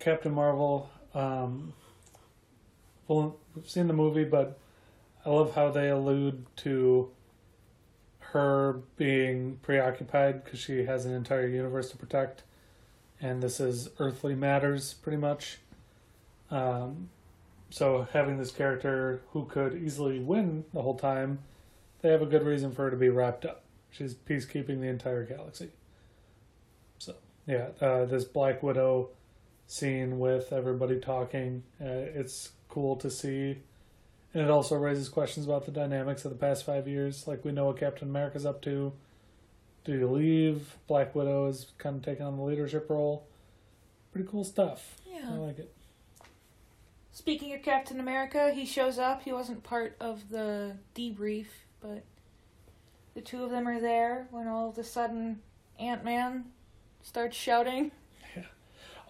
Captain 0.00 0.32
Marvel. 0.32 0.90
Um, 1.14 1.72
well, 3.08 3.36
we've 3.54 3.68
seen 3.68 3.86
the 3.88 3.94
movie, 3.94 4.24
but 4.24 4.58
I 5.24 5.30
love 5.30 5.54
how 5.54 5.70
they 5.70 5.88
allude 5.88 6.46
to 6.58 7.10
her 8.20 8.80
being 8.96 9.58
preoccupied 9.62 10.44
because 10.44 10.58
she 10.58 10.84
has 10.84 11.04
an 11.04 11.14
entire 11.14 11.46
universe 11.46 11.90
to 11.90 11.96
protect, 11.96 12.42
and 13.20 13.42
this 13.42 13.60
is 13.60 13.90
earthly 13.98 14.34
matters 14.34 14.94
pretty 14.94 15.18
much. 15.18 15.58
Um, 16.50 17.10
so 17.70 18.06
having 18.12 18.38
this 18.38 18.50
character 18.50 19.22
who 19.32 19.44
could 19.46 19.74
easily 19.74 20.18
win 20.18 20.64
the 20.72 20.82
whole 20.82 20.98
time, 20.98 21.40
they 22.00 22.10
have 22.10 22.22
a 22.22 22.26
good 22.26 22.44
reason 22.44 22.72
for 22.72 22.84
her 22.84 22.90
to 22.90 22.96
be 22.96 23.08
wrapped 23.08 23.44
up. 23.44 23.64
She's 23.90 24.14
peacekeeping 24.14 24.80
the 24.80 24.88
entire 24.88 25.24
galaxy. 25.24 25.70
So 26.98 27.14
yeah, 27.46 27.68
uh, 27.80 28.06
this 28.06 28.24
Black 28.24 28.62
Widow 28.62 29.10
scene 29.72 30.18
with 30.18 30.52
everybody 30.52 31.00
talking, 31.00 31.62
uh, 31.80 31.86
it's 32.14 32.50
cool 32.68 32.94
to 32.96 33.10
see, 33.10 33.58
and 34.34 34.42
it 34.42 34.50
also 34.50 34.76
raises 34.76 35.08
questions 35.08 35.46
about 35.46 35.64
the 35.64 35.70
dynamics 35.70 36.24
of 36.24 36.30
the 36.30 36.36
past 36.36 36.66
five 36.66 36.86
years. 36.86 37.26
Like 37.26 37.44
we 37.44 37.52
know 37.52 37.66
what 37.66 37.78
Captain 37.78 38.08
America's 38.08 38.44
up 38.44 38.60
to. 38.62 38.92
Do 39.84 39.92
you 39.92 40.06
leave? 40.10 40.76
Black 40.86 41.14
Widow 41.14 41.48
is 41.48 41.72
kind 41.78 41.96
of 41.96 42.04
taking 42.04 42.24
on 42.24 42.36
the 42.36 42.42
leadership 42.42 42.88
role. 42.90 43.26
Pretty 44.12 44.28
cool 44.28 44.44
stuff. 44.44 44.96
Yeah. 45.10 45.30
I 45.30 45.36
like 45.36 45.58
it. 45.58 45.74
Speaking 47.12 47.54
of 47.54 47.62
Captain 47.62 47.98
America, 47.98 48.52
he 48.52 48.66
shows 48.66 48.98
up. 48.98 49.22
He 49.22 49.32
wasn't 49.32 49.62
part 49.64 49.96
of 50.00 50.28
the 50.28 50.76
debrief, 50.94 51.46
but 51.80 52.04
the 53.14 53.22
two 53.22 53.42
of 53.42 53.50
them 53.50 53.66
are 53.66 53.80
there 53.80 54.28
when 54.30 54.48
all 54.48 54.68
of 54.68 54.78
a 54.78 54.84
sudden 54.84 55.40
Ant 55.78 56.04
Man 56.04 56.44
starts 57.02 57.36
shouting. 57.36 57.90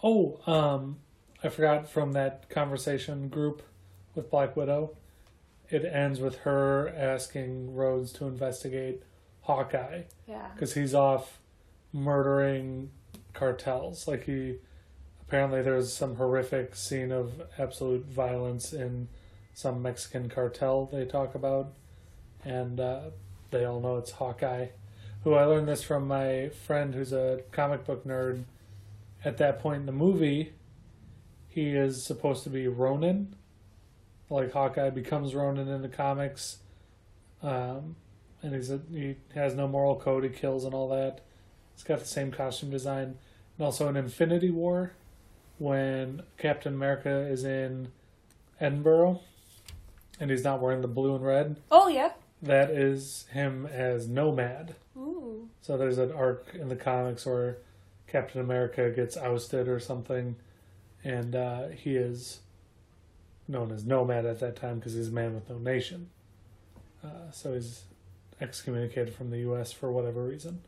Oh, 0.02 0.40
um, 0.46 0.98
I 1.42 1.48
forgot 1.48 1.88
from 1.88 2.12
that 2.12 2.48
conversation 2.48 3.28
group 3.28 3.62
with 4.14 4.30
Black 4.30 4.56
Widow. 4.56 4.96
It 5.70 5.84
ends 5.84 6.20
with 6.20 6.38
her 6.38 6.88
asking 6.96 7.74
Rhodes 7.74 8.12
to 8.14 8.26
investigate 8.26 9.02
Hawkeye 9.42 10.02
Yeah. 10.26 10.48
because 10.54 10.74
he's 10.74 10.94
off 10.94 11.38
murdering 11.92 12.90
cartels. 13.32 14.06
Like 14.06 14.24
he 14.24 14.58
apparently 15.22 15.62
there's 15.62 15.92
some 15.92 16.16
horrific 16.16 16.74
scene 16.74 17.10
of 17.12 17.42
absolute 17.58 18.04
violence 18.06 18.72
in 18.72 19.08
some 19.54 19.82
Mexican 19.82 20.28
cartel 20.28 20.86
they 20.86 21.04
talk 21.04 21.34
about, 21.34 21.72
and 22.44 22.80
uh, 22.80 23.00
they 23.50 23.64
all 23.64 23.80
know 23.80 23.96
it's 23.98 24.12
Hawkeye. 24.12 24.68
Who 25.24 25.34
I 25.34 25.44
learned 25.44 25.68
this 25.68 25.82
from 25.82 26.08
my 26.08 26.48
friend 26.66 26.94
who's 26.94 27.12
a 27.12 27.42
comic 27.52 27.84
book 27.86 28.04
nerd. 28.04 28.44
At 29.24 29.38
that 29.38 29.60
point 29.60 29.80
in 29.80 29.86
the 29.86 29.92
movie, 29.92 30.52
he 31.48 31.70
is 31.70 32.04
supposed 32.04 32.44
to 32.44 32.50
be 32.50 32.66
Ronin. 32.66 33.36
Like 34.30 34.52
Hawkeye 34.52 34.90
becomes 34.90 35.34
Ronin 35.34 35.68
in 35.68 35.82
the 35.82 35.88
comics, 35.88 36.58
um, 37.42 37.96
and 38.42 38.54
he's 38.54 38.70
a, 38.70 38.80
he 38.90 39.16
has 39.34 39.54
no 39.54 39.68
moral 39.68 39.96
code. 39.96 40.24
He 40.24 40.30
kills 40.30 40.64
and 40.64 40.72
all 40.72 40.88
that. 40.88 41.20
It's 41.74 41.82
got 41.84 42.00
the 42.00 42.06
same 42.06 42.32
costume 42.32 42.70
design, 42.70 43.18
and 43.58 43.64
also 43.64 43.88
in 43.88 43.96
Infinity 43.96 44.50
War, 44.50 44.92
when 45.58 46.22
Captain 46.38 46.72
America 46.72 47.10
is 47.10 47.44
in 47.44 47.88
Edinburgh, 48.58 49.20
and 50.18 50.30
he's 50.30 50.44
not 50.44 50.60
wearing 50.60 50.80
the 50.80 50.88
blue 50.88 51.14
and 51.14 51.24
red. 51.24 51.56
Oh 51.70 51.88
yeah. 51.88 52.12
That 52.40 52.70
is 52.70 53.26
him 53.32 53.66
as 53.66 54.08
Nomad. 54.08 54.74
Ooh. 54.96 55.48
So 55.60 55.76
there's 55.76 55.98
an 55.98 56.10
arc 56.10 56.54
in 56.54 56.68
the 56.68 56.76
comics 56.76 57.26
where 57.26 57.58
Captain 58.12 58.42
America 58.42 58.90
gets 58.90 59.16
ousted 59.16 59.68
or 59.68 59.80
something, 59.80 60.36
and 61.02 61.34
uh, 61.34 61.68
he 61.68 61.96
is 61.96 62.40
known 63.48 63.72
as 63.72 63.86
Nomad 63.86 64.26
at 64.26 64.38
that 64.40 64.54
time 64.54 64.78
because 64.78 64.92
he's 64.92 65.08
a 65.08 65.12
man 65.12 65.34
with 65.34 65.48
no 65.48 65.56
nation. 65.56 66.10
Uh, 67.02 67.30
so 67.32 67.54
he's 67.54 67.84
excommunicated 68.38 69.14
from 69.14 69.30
the 69.30 69.38
U.S. 69.38 69.72
for 69.72 69.90
whatever 69.90 70.22
reason. 70.22 70.60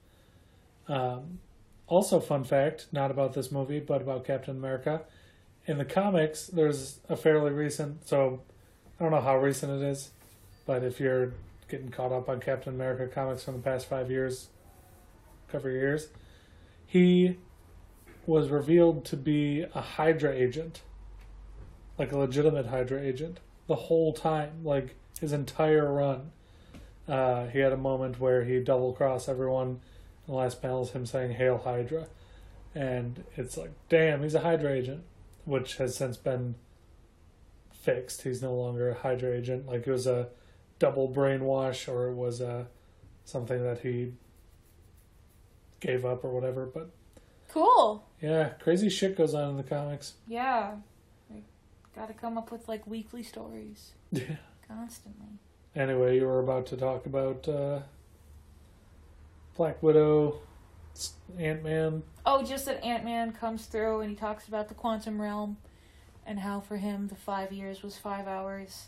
Um, 0.89 1.39
also, 1.87 2.19
fun 2.19 2.45
fact, 2.45 2.87
not 2.93 3.11
about 3.11 3.35
this 3.35 3.53
movie, 3.53 3.79
but 3.79 4.01
about 4.01 4.25
Captain 4.25 4.57
America. 4.57 5.03
In 5.67 5.77
the 5.77 5.85
comics, 5.85 6.47
there's 6.47 7.01
a 7.11 7.17
fairly 7.17 7.53
recent, 7.53 8.09
so 8.09 8.41
I 8.99 9.03
don't 9.03 9.13
know 9.13 9.21
how 9.21 9.37
recent 9.37 9.83
it 9.83 9.87
is, 9.87 10.11
but 10.65 10.83
if 10.83 10.99
you're 10.99 11.35
getting 11.69 11.91
caught 11.91 12.13
up 12.13 12.29
on 12.29 12.41
Captain 12.41 12.75
America 12.75 13.07
comics 13.07 13.43
from 13.43 13.55
the 13.55 13.63
past 13.63 13.87
five 13.87 14.11
years, 14.11 14.49
cover 15.51 15.71
years, 15.71 16.09
he 16.87 17.39
was 18.27 18.49
revealed 18.49 19.05
to 19.07 19.17
be 19.17 19.67
a 19.75 19.81
Hydra 19.81 20.33
agent, 20.33 20.83
like 21.99 22.13
a 22.13 22.19
legitimate 22.19 22.67
Hydra 22.67 23.01
agent, 23.01 23.41
the 23.67 23.75
whole 23.75 24.13
time, 24.13 24.65
like 24.65 24.95
his 25.21 25.33
entire 25.33 25.93
run. 25.93 26.31
Uh, 27.07 27.47
he 27.47 27.59
had 27.59 27.73
a 27.73 27.77
moment 27.77 28.19
where 28.19 28.45
he 28.45 28.61
double 28.61 28.93
crossed 28.93 29.29
everyone. 29.29 29.81
The 30.27 30.35
last 30.35 30.63
panel 30.63 30.83
is 30.83 30.91
him 30.91 31.05
saying 31.05 31.33
"Hail 31.33 31.59
Hydra," 31.59 32.07
and 32.75 33.25
it's 33.37 33.57
like, 33.57 33.73
damn, 33.89 34.23
he's 34.23 34.35
a 34.35 34.41
Hydra 34.41 34.73
agent, 34.73 35.05
which 35.45 35.77
has 35.77 35.95
since 35.95 36.17
been 36.17 36.55
fixed. 37.73 38.23
He's 38.23 38.41
no 38.41 38.55
longer 38.55 38.91
a 38.91 38.95
Hydra 38.95 39.37
agent. 39.37 39.67
Like 39.67 39.87
it 39.87 39.93
was 39.93 40.07
a 40.07 40.29
double 40.79 41.09
brainwash, 41.09 41.87
or 41.93 42.09
it 42.09 42.15
was 42.15 42.41
a 42.41 42.67
something 43.27 43.63
that 43.63 43.81
he 43.81 44.13
gave 45.85 46.05
up 46.05 46.25
or 46.25 46.31
whatever. 46.31 46.67
But 46.67 46.91
Cool. 47.49 48.05
yeah, 48.21 48.51
crazy 48.61 48.89
shit 48.89 49.17
goes 49.17 49.35
on 49.35 49.51
in 49.51 49.57
the 49.57 49.63
comics. 49.63 50.15
Yeah. 50.27 50.77
Got 51.95 52.09
to 52.09 52.15
come 52.15 52.37
up 52.37 52.51
with 52.51 52.67
like 52.67 52.85
weekly 52.89 53.23
stories 53.23 53.93
Yeah. 54.11 54.37
constantly. 54.67 55.39
Anyway, 55.77 56.17
you 56.19 56.27
were 56.27 56.41
about 56.41 56.67
to 56.67 56.77
talk 56.77 57.07
about 57.07 57.47
uh, 57.49 57.81
Black 59.57 59.81
Widow, 59.83 60.39
Ant 61.39 61.63
Man. 61.63 62.03
Oh, 62.27 62.43
just 62.43 62.67
that 62.67 62.83
Ant 62.83 63.05
Man 63.05 63.31
comes 63.33 63.67
through 63.67 64.01
and 64.01 64.11
he 64.11 64.17
talks 64.17 64.49
about 64.49 64.67
the 64.69 64.75
quantum 64.75 65.21
realm 65.21 65.57
and 66.27 66.41
how 66.41 66.59
for 66.61 66.79
him 66.79 67.07
the 67.09 67.15
five 67.15 67.53
years 67.53 67.83
was 67.85 67.97
five 67.97 68.27
hours. 68.27 68.87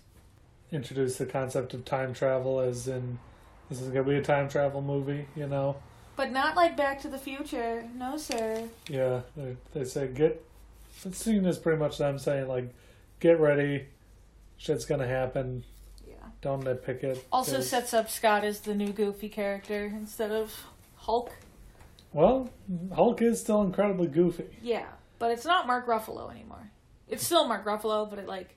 Introduce 0.73 1.17
the 1.19 1.27
concept 1.27 1.75
of 1.75 1.85
time 1.85 2.13
travel 2.13 2.59
as 2.59 2.89
in 2.89 3.21
this 3.69 3.81
is 3.81 3.89
gonna 3.89 4.03
be 4.03 4.17
a 4.17 4.23
time 4.23 4.49
travel 4.49 4.83
movie. 4.83 5.29
You 5.37 5.47
know, 5.47 5.77
But 6.17 6.33
not 6.33 6.57
like 6.57 6.77
Back 6.77 7.03
to 7.03 7.09
the 7.09 7.19
Future. 7.19 7.85
No, 7.95 8.17
sir. 8.17 8.69
yeah. 8.89 9.21
They, 9.37 9.57
they 9.75 9.85
say 9.85 10.09
get. 10.09 10.43
The 11.03 11.13
scene 11.15 11.45
is 11.45 11.59
pretty 11.59 11.79
much 11.79 11.99
them 11.99 12.19
saying 12.19 12.49
like, 12.49 12.73
get 13.21 13.39
ready, 13.39 13.87
shit's 14.57 14.87
gonna 14.87 15.07
happen. 15.07 15.63
Yeah. 16.09 16.15
Don't 16.41 16.65
nitpick 16.65 17.05
it. 17.05 17.27
Also 17.31 17.57
'cause- 17.57 17.69
sets 17.69 17.93
up 17.93 18.09
Scott 18.11 18.45
as 18.45 18.61
the 18.61 18.75
new 18.75 18.93
goofy 18.93 19.29
character 19.29 19.85
instead 19.85 20.31
of 20.33 20.55
Hulk. 20.97 21.33
Well, 22.15 22.49
Hulk 22.95 23.21
is 23.21 23.41
still 23.41 23.61
incredibly 23.63 24.07
goofy. 24.07 24.47
Yeah, 24.63 24.87
but 25.19 25.31
it's 25.33 25.45
not 25.45 25.67
Mark 25.67 25.87
Ruffalo 25.87 26.31
anymore. 26.31 26.71
It's 27.09 27.27
still 27.27 27.47
Mark 27.47 27.67
Ruffalo, 27.67 28.09
but 28.09 28.19
it 28.19 28.27
like 28.27 28.57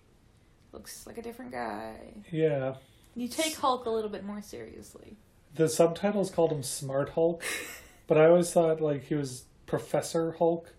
looks 0.71 1.05
like 1.05 1.17
a 1.17 1.21
different 1.21 1.51
guy. 1.51 1.95
Yeah. 2.31 2.75
You 3.15 3.27
take 3.27 3.55
Hulk 3.57 3.85
a 3.85 3.89
little 3.89 4.09
bit 4.09 4.23
more 4.23 4.41
seriously. 4.41 5.17
The 5.55 5.67
subtitles 5.67 6.29
called 6.31 6.51
him 6.51 6.63
Smart 6.63 7.09
Hulk, 7.09 7.43
but 8.07 8.17
I 8.17 8.27
always 8.27 8.51
thought 8.51 8.81
like 8.81 9.05
he 9.05 9.15
was 9.15 9.45
Professor 9.65 10.33
Hulk, 10.33 10.73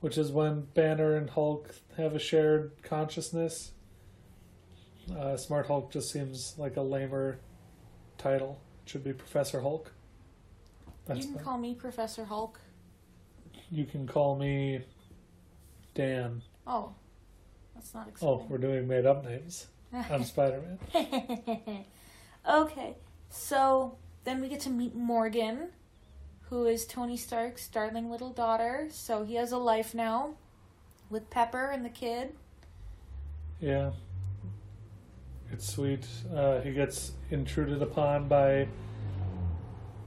which 0.00 0.18
is 0.18 0.30
when 0.30 0.62
Banner 0.74 1.16
and 1.16 1.30
Hulk 1.30 1.74
have 1.96 2.14
a 2.14 2.18
shared 2.18 2.72
consciousness. 2.82 3.72
Uh, 5.16 5.36
Smart 5.36 5.66
Hulk 5.66 5.90
just 5.92 6.10
seems 6.10 6.54
like 6.58 6.76
a 6.76 6.82
lamer 6.82 7.38
title. 8.18 8.60
It 8.84 8.90
should 8.90 9.04
be 9.04 9.12
Professor 9.12 9.60
Hulk. 9.60 9.92
That's 11.06 11.20
you 11.20 11.26
can 11.26 11.34
the- 11.34 11.42
call 11.42 11.58
me 11.58 11.74
Professor 11.74 12.24
Hulk. 12.24 12.58
you 13.70 13.84
can 13.84 14.06
call 14.06 14.36
me 14.36 14.80
Dan. 15.94 16.42
Oh, 16.66 16.94
that's 17.74 17.92
not 17.94 18.08
Oh, 18.22 18.44
we're 18.48 18.58
doing 18.58 18.88
made 18.88 19.06
up 19.06 19.24
names. 19.24 19.66
I'm 19.92 20.24
Spider 20.24 20.60
Man. 20.94 21.84
okay, 22.48 22.94
so 23.34 23.96
then 24.22 24.40
we 24.40 24.48
get 24.48 24.60
to 24.60 24.70
meet 24.70 24.94
Morgan, 24.94 25.70
who 26.48 26.66
is 26.66 26.86
Tony 26.86 27.16
Stark's 27.16 27.66
darling 27.68 28.08
little 28.08 28.30
daughter. 28.30 28.86
So 28.90 29.24
he 29.24 29.34
has 29.34 29.50
a 29.50 29.58
life 29.58 29.92
now 29.92 30.34
with 31.10 31.28
Pepper 31.30 31.70
and 31.70 31.84
the 31.84 31.90
kid. 31.90 32.32
Yeah. 33.60 33.90
It's 35.50 35.72
sweet. 35.72 36.06
Uh, 36.34 36.60
he 36.60 36.72
gets 36.72 37.12
intruded 37.30 37.82
upon 37.82 38.28
by 38.28 38.68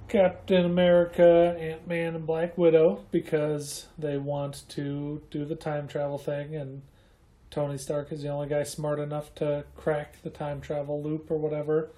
Captain 0.08 0.64
America, 0.64 1.56
Ant 1.60 1.86
Man, 1.86 2.16
and 2.16 2.26
Black 2.26 2.58
Widow 2.58 3.04
because 3.12 3.88
they 3.98 4.18
want 4.18 4.64
to 4.70 5.22
do 5.30 5.44
the 5.44 5.56
time 5.56 5.88
travel 5.88 6.18
thing, 6.18 6.56
and 6.56 6.82
Tony 7.52 7.78
Stark 7.78 8.12
is 8.14 8.22
the 8.22 8.30
only 8.30 8.48
guy 8.48 8.64
smart 8.64 9.00
enough 9.00 9.36
to 9.36 9.66
crack 9.76 10.22
the 10.24 10.30
time 10.30 10.62
travel 10.62 11.04
loop 11.04 11.30
or 11.30 11.38
whatever. 11.38 11.90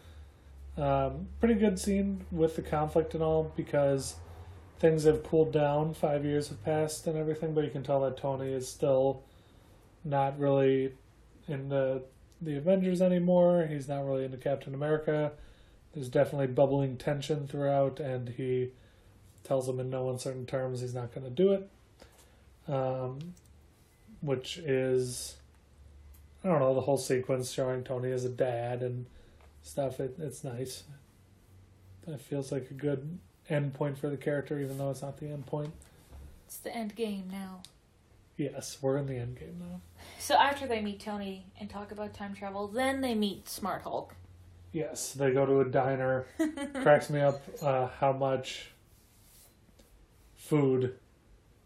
Um, 0.78 1.28
pretty 1.40 1.56
good 1.56 1.78
scene 1.78 2.26
with 2.32 2.56
the 2.56 2.62
conflict 2.62 3.14
and 3.14 3.22
all 3.22 3.52
because 3.56 4.16
things 4.80 5.04
have 5.04 5.24
cooled 5.24 5.52
down. 5.52 5.94
Five 5.94 6.24
years 6.24 6.48
have 6.50 6.64
passed 6.64 7.06
and 7.06 7.18
everything, 7.18 7.54
but 7.54 7.64
you 7.64 7.70
can 7.70 7.84
tell 7.84 8.02
that 8.02 8.18
Tony 8.18 8.52
is 8.54 8.68
still 8.68 9.24
not 10.04 10.40
really 10.40 10.94
in 11.48 11.70
the 11.70 12.04
the 12.42 12.56
Avengers 12.56 13.02
anymore. 13.02 13.68
He's 13.70 13.90
not 13.90 14.06
really 14.06 14.24
into 14.24 14.38
Captain 14.38 14.74
America. 14.74 15.34
There's 15.94 16.08
definitely 16.08 16.48
bubbling 16.48 16.96
tension 16.96 17.48
throughout, 17.48 18.00
and 18.00 18.30
he 18.30 18.72
tells 19.44 19.68
him 19.68 19.80
in 19.80 19.90
no 19.90 20.10
uncertain 20.10 20.46
terms 20.46 20.82
he's 20.82 20.94
not 20.94 21.14
going 21.14 21.26
to 21.26 21.30
do 21.30 21.52
it. 21.52 21.70
Um, 22.72 23.34
which 24.22 24.58
is, 24.60 25.36
I 26.44 26.50
don't 26.50 26.60
know, 26.60 26.76
the 26.76 26.82
whole 26.82 26.98
sequence 26.98 27.52
showing 27.52 27.84
Tony 27.84 28.12
as 28.12 28.26
a 28.26 28.30
dad 28.30 28.82
and 28.84 29.08
stuff. 29.62 30.00
It, 30.00 30.16
it's 30.20 30.44
nice. 30.44 30.84
It 32.08 32.22
feels 32.22 32.52
like 32.52 32.72
a 32.72 32.74
good 32.74 33.20
end 33.50 33.74
point 33.74 33.98
for 33.98 34.10
the 34.10 34.18
character, 34.18 34.60
even 34.60 34.78
though 34.78 34.90
it's 34.90 35.02
not 35.02 35.18
the 35.18 35.28
end 35.28 35.46
point. 35.46 35.72
It's 36.48 36.58
the 36.58 36.76
end 36.76 36.96
game 36.96 37.30
now. 37.32 37.62
Yes, 38.38 38.78
we're 38.82 38.98
in 38.98 39.06
the 39.06 39.18
end 39.18 39.38
game 39.38 39.58
now. 39.60 39.82
So 40.18 40.36
after 40.36 40.66
they 40.66 40.82
meet 40.82 41.00
Tony 41.00 41.46
and 41.60 41.70
talk 41.70 41.92
about 41.92 42.14
time 42.14 42.34
travel, 42.34 42.68
then 42.68 43.02
they 43.02 43.14
meet 43.14 43.50
Smart 43.50 43.82
Hulk. 43.84 44.16
Yes, 44.72 45.14
they 45.14 45.32
go 45.32 45.46
to 45.46 45.60
a 45.62 45.66
diner. 45.66 46.26
Cracks 46.82 47.10
me 47.10 47.20
up 47.20 47.42
uh, 47.62 47.88
how 48.00 48.14
much 48.14 48.72
food 50.36 50.96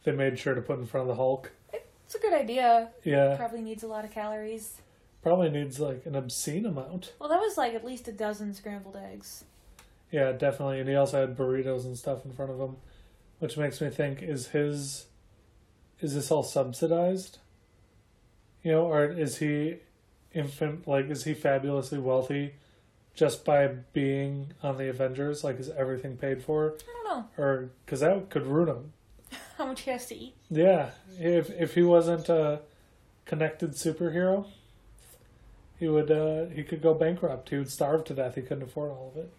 they 0.04 0.12
made 0.12 0.40
sure 0.40 0.56
to 0.56 0.62
put 0.62 0.80
in 0.80 0.86
front 0.86 1.04
of 1.04 1.08
the 1.10 1.16
Hulk. 1.16 1.52
It's 1.72 2.16
a 2.16 2.20
good 2.20 2.34
idea. 2.34 2.90
Yeah, 3.04 3.36
Probably 3.38 3.62
needs 3.62 3.84
a 3.84 3.88
lot 3.88 4.04
of 4.06 4.12
calories. 4.12 4.82
Probably 5.24 5.50
needs 5.50 5.80
like 5.80 6.06
an 6.06 6.16
obscene 6.16 6.66
amount. 6.66 7.14
Well, 7.20 7.30
that 7.30 7.40
was 7.40 7.58
like 7.58 7.74
at 7.74 7.86
least 7.86 8.08
a 8.08 8.12
dozen 8.12 8.54
scrambled 8.54 8.98
eggs. 8.98 9.46
Yeah, 10.12 10.34
definitely. 10.34 10.80
And 10.80 10.90
he 10.90 10.96
also 10.96 11.22
had 11.22 11.36
burritos 11.36 11.86
and 11.86 11.98
stuff 11.98 12.24
in 12.26 12.34
front 12.34 12.52
of 12.52 12.60
him, 12.60 12.76
which 13.40 13.58
makes 13.58 13.82
me 13.82 13.90
think: 13.90 14.22
is 14.22 14.50
his, 14.50 15.06
is 16.02 16.14
this 16.14 16.30
all 16.30 16.44
subsidized? 16.44 17.40
You 18.62 18.74
know, 18.74 18.86
or 18.86 19.06
is 19.06 19.38
he, 19.38 19.78
infant 20.34 20.88
like 20.88 21.10
is 21.10 21.24
he 21.24 21.34
fabulously 21.34 22.00
wealthy, 22.00 22.54
just 23.16 23.44
by 23.44 23.68
being 23.68 24.54
on 24.62 24.78
the 24.78 24.90
Avengers? 24.90 25.44
Like, 25.44 25.60
is 25.60 25.70
everything 25.70 26.18
paid 26.18 26.44
for, 26.44 26.76
I 26.76 27.04
don't 27.04 27.18
know 27.18 27.44
or 27.44 27.72
because 27.86 28.02
that 28.02 28.30
could 28.30 28.46
ruin 28.46 28.70
him? 28.70 28.94
how 29.58 29.66
much 29.66 29.82
he 29.82 29.92
has 29.92 30.06
to 30.08 30.16
eat. 30.16 30.36
Yeah, 30.50 30.92
if 31.20 31.50
if 31.50 31.76
he 31.76 31.84
wasn't 31.84 32.30
a 32.30 32.62
connected 33.26 33.72
superhero, 33.72 34.48
he 35.84 35.90
would 35.90 36.10
uh, 36.10 36.46
he 36.46 36.64
could 36.64 36.82
go 36.82 36.94
bankrupt. 36.94 37.50
He 37.50 37.58
would 37.58 37.70
starve 37.70 38.06
to 38.06 38.14
death. 38.14 38.36
He 38.36 38.42
couldn't 38.42 38.64
afford 38.64 38.92
all 38.92 39.12
of 39.14 39.22
it. 39.22 39.34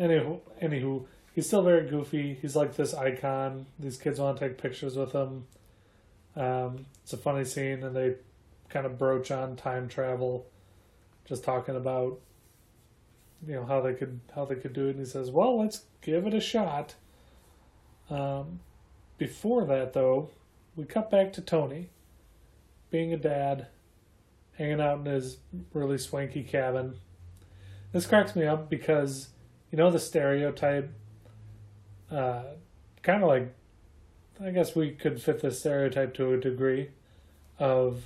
Anywho, 0.00 0.40
anywho, 0.60 1.04
he's 1.36 1.46
still 1.46 1.62
very 1.62 1.88
goofy. 1.88 2.36
He's 2.42 2.56
like 2.56 2.74
this 2.74 2.92
icon. 2.92 3.66
These 3.78 3.96
kids 3.96 4.18
want 4.18 4.38
to 4.38 4.48
take 4.48 4.58
pictures 4.58 4.96
with 4.96 5.12
him. 5.12 5.46
Um, 6.34 6.86
it's 7.04 7.12
a 7.12 7.16
funny 7.16 7.44
scene, 7.44 7.84
and 7.84 7.94
they 7.94 8.16
kind 8.70 8.86
of 8.86 8.98
broach 8.98 9.30
on 9.30 9.54
time 9.54 9.86
travel, 9.86 10.46
just 11.26 11.44
talking 11.44 11.76
about 11.76 12.18
you 13.46 13.54
know 13.54 13.64
how 13.64 13.80
they 13.80 13.94
could 13.94 14.18
how 14.34 14.44
they 14.44 14.56
could 14.56 14.72
do 14.72 14.88
it. 14.88 14.96
And 14.96 14.98
he 14.98 15.06
says, 15.06 15.30
"Well, 15.30 15.60
let's 15.60 15.84
give 16.00 16.26
it 16.26 16.34
a 16.34 16.40
shot." 16.40 16.96
Um, 18.10 18.58
before 19.16 19.64
that, 19.66 19.92
though, 19.92 20.30
we 20.74 20.86
cut 20.86 21.08
back 21.08 21.32
to 21.34 21.40
Tony, 21.40 21.90
being 22.90 23.12
a 23.12 23.16
dad, 23.16 23.68
hanging 24.62 24.80
out 24.80 25.00
in 25.00 25.06
his 25.06 25.38
really 25.74 25.98
swanky 25.98 26.44
cabin. 26.44 26.94
This 27.90 28.06
cracks 28.06 28.36
me 28.36 28.46
up 28.46 28.70
because, 28.70 29.30
you 29.72 29.76
know, 29.76 29.90
the 29.90 29.98
stereotype, 29.98 30.88
uh, 32.10 32.44
kind 33.02 33.22
of 33.24 33.28
like, 33.28 33.52
I 34.40 34.50
guess 34.50 34.76
we 34.76 34.92
could 34.92 35.20
fit 35.20 35.40
the 35.42 35.50
stereotype 35.50 36.14
to 36.14 36.32
a 36.32 36.36
degree, 36.36 36.90
of 37.58 38.04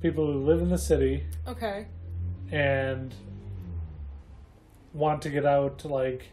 people 0.00 0.26
who 0.32 0.38
live 0.44 0.60
in 0.60 0.68
the 0.68 0.78
city 0.78 1.24
Okay. 1.46 1.86
and 2.50 3.14
want 4.92 5.22
to 5.22 5.30
get 5.30 5.46
out 5.46 5.78
to 5.78 5.88
like 5.88 6.30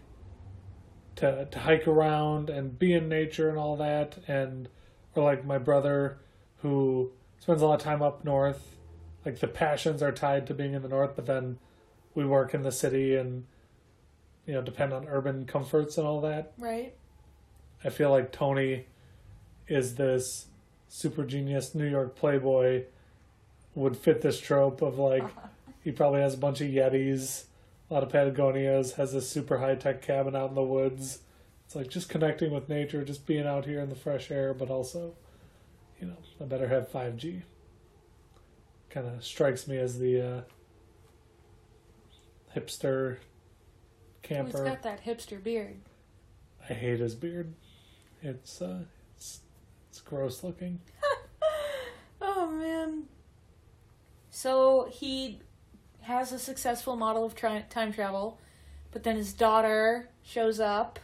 to 1.15 1.45
to 1.51 1.59
hike 1.59 1.87
around 1.87 2.49
and 2.49 2.77
be 2.79 2.93
in 2.93 3.07
nature 3.07 3.47
and 3.47 3.57
all 3.57 3.77
that 3.77 4.17
and 4.27 4.67
or 5.15 5.23
like 5.23 5.45
my 5.45 5.57
brother 5.57 6.17
who 6.57 7.09
spends 7.39 7.61
a 7.61 7.65
lot 7.65 7.75
of 7.75 7.81
time 7.81 8.01
up 8.01 8.25
north 8.25 8.75
like 9.25 9.39
the 9.39 9.47
passions 9.47 10.01
are 10.01 10.11
tied 10.11 10.47
to 10.47 10.53
being 10.53 10.73
in 10.73 10.81
the 10.81 10.87
north 10.87 11.15
but 11.15 11.25
then 11.25 11.57
we 12.15 12.25
work 12.25 12.53
in 12.53 12.63
the 12.63 12.71
city 12.71 13.15
and 13.15 13.45
you 14.45 14.53
know 14.53 14.61
depend 14.61 14.93
on 14.93 15.07
urban 15.07 15.45
comforts 15.45 15.97
and 15.97 16.07
all 16.07 16.21
that 16.21 16.53
Right. 16.57 16.93
I 17.83 17.89
feel 17.89 18.09
like 18.09 18.31
Tony 18.31 18.85
is 19.67 19.95
this 19.95 20.47
super 20.87 21.23
genius 21.23 21.73
New 21.75 21.87
York 21.89 22.15
playboy 22.15 22.83
would 23.75 23.95
fit 23.95 24.21
this 24.21 24.39
trope 24.39 24.81
of 24.81 24.97
like 24.97 25.23
he 25.83 25.91
probably 25.91 26.21
has 26.21 26.33
a 26.33 26.37
bunch 26.37 26.59
of 26.61 26.67
Yetis, 26.67 27.45
a 27.89 27.93
lot 27.93 28.03
of 28.03 28.09
Patagonias, 28.09 28.93
has 28.95 29.13
this 29.13 29.29
super 29.29 29.59
high 29.59 29.75
tech 29.75 30.01
cabin 30.01 30.35
out 30.35 30.49
in 30.49 30.55
the 30.55 30.63
woods. 30.63 31.19
It's 31.65 31.75
like 31.75 31.87
just 31.87 32.09
connecting 32.09 32.51
with 32.51 32.67
nature, 32.67 33.03
just 33.05 33.25
being 33.27 33.45
out 33.45 33.65
here 33.65 33.79
in 33.79 33.89
the 33.89 33.95
fresh 33.95 34.31
air, 34.31 34.53
but 34.53 34.69
also, 34.71 35.13
you 36.01 36.07
know, 36.07 36.17
I 36.41 36.45
better 36.45 36.67
have 36.67 36.91
5G. 36.91 37.43
Kind 38.89 39.07
of 39.07 39.23
strikes 39.23 39.67
me 39.67 39.77
as 39.77 39.99
the 39.99 40.21
uh, 40.21 40.41
hipster 42.55 43.17
He's 44.21 44.35
camper. 44.35 44.63
got 44.63 44.83
that 44.83 45.03
hipster 45.03 45.41
beard. 45.41 45.77
I 46.69 46.73
hate 46.73 46.99
his 46.99 47.15
beard. 47.15 47.53
It's 48.21 48.61
uh, 48.61 48.79
it's 49.15 49.41
it's 49.89 50.01
gross 50.01 50.43
looking. 50.43 50.79
Oh 52.21 52.47
man. 52.51 53.03
So 54.29 54.89
he 54.91 55.39
has 56.01 56.33
a 56.33 56.39
successful 56.39 56.97
model 56.97 57.23
of 57.25 57.33
tri- 57.33 57.65
time 57.69 57.93
travel, 57.93 58.39
but 58.91 59.03
then 59.03 59.15
his 59.15 59.31
daughter 59.31 60.09
shows 60.21 60.59
up, 60.59 60.99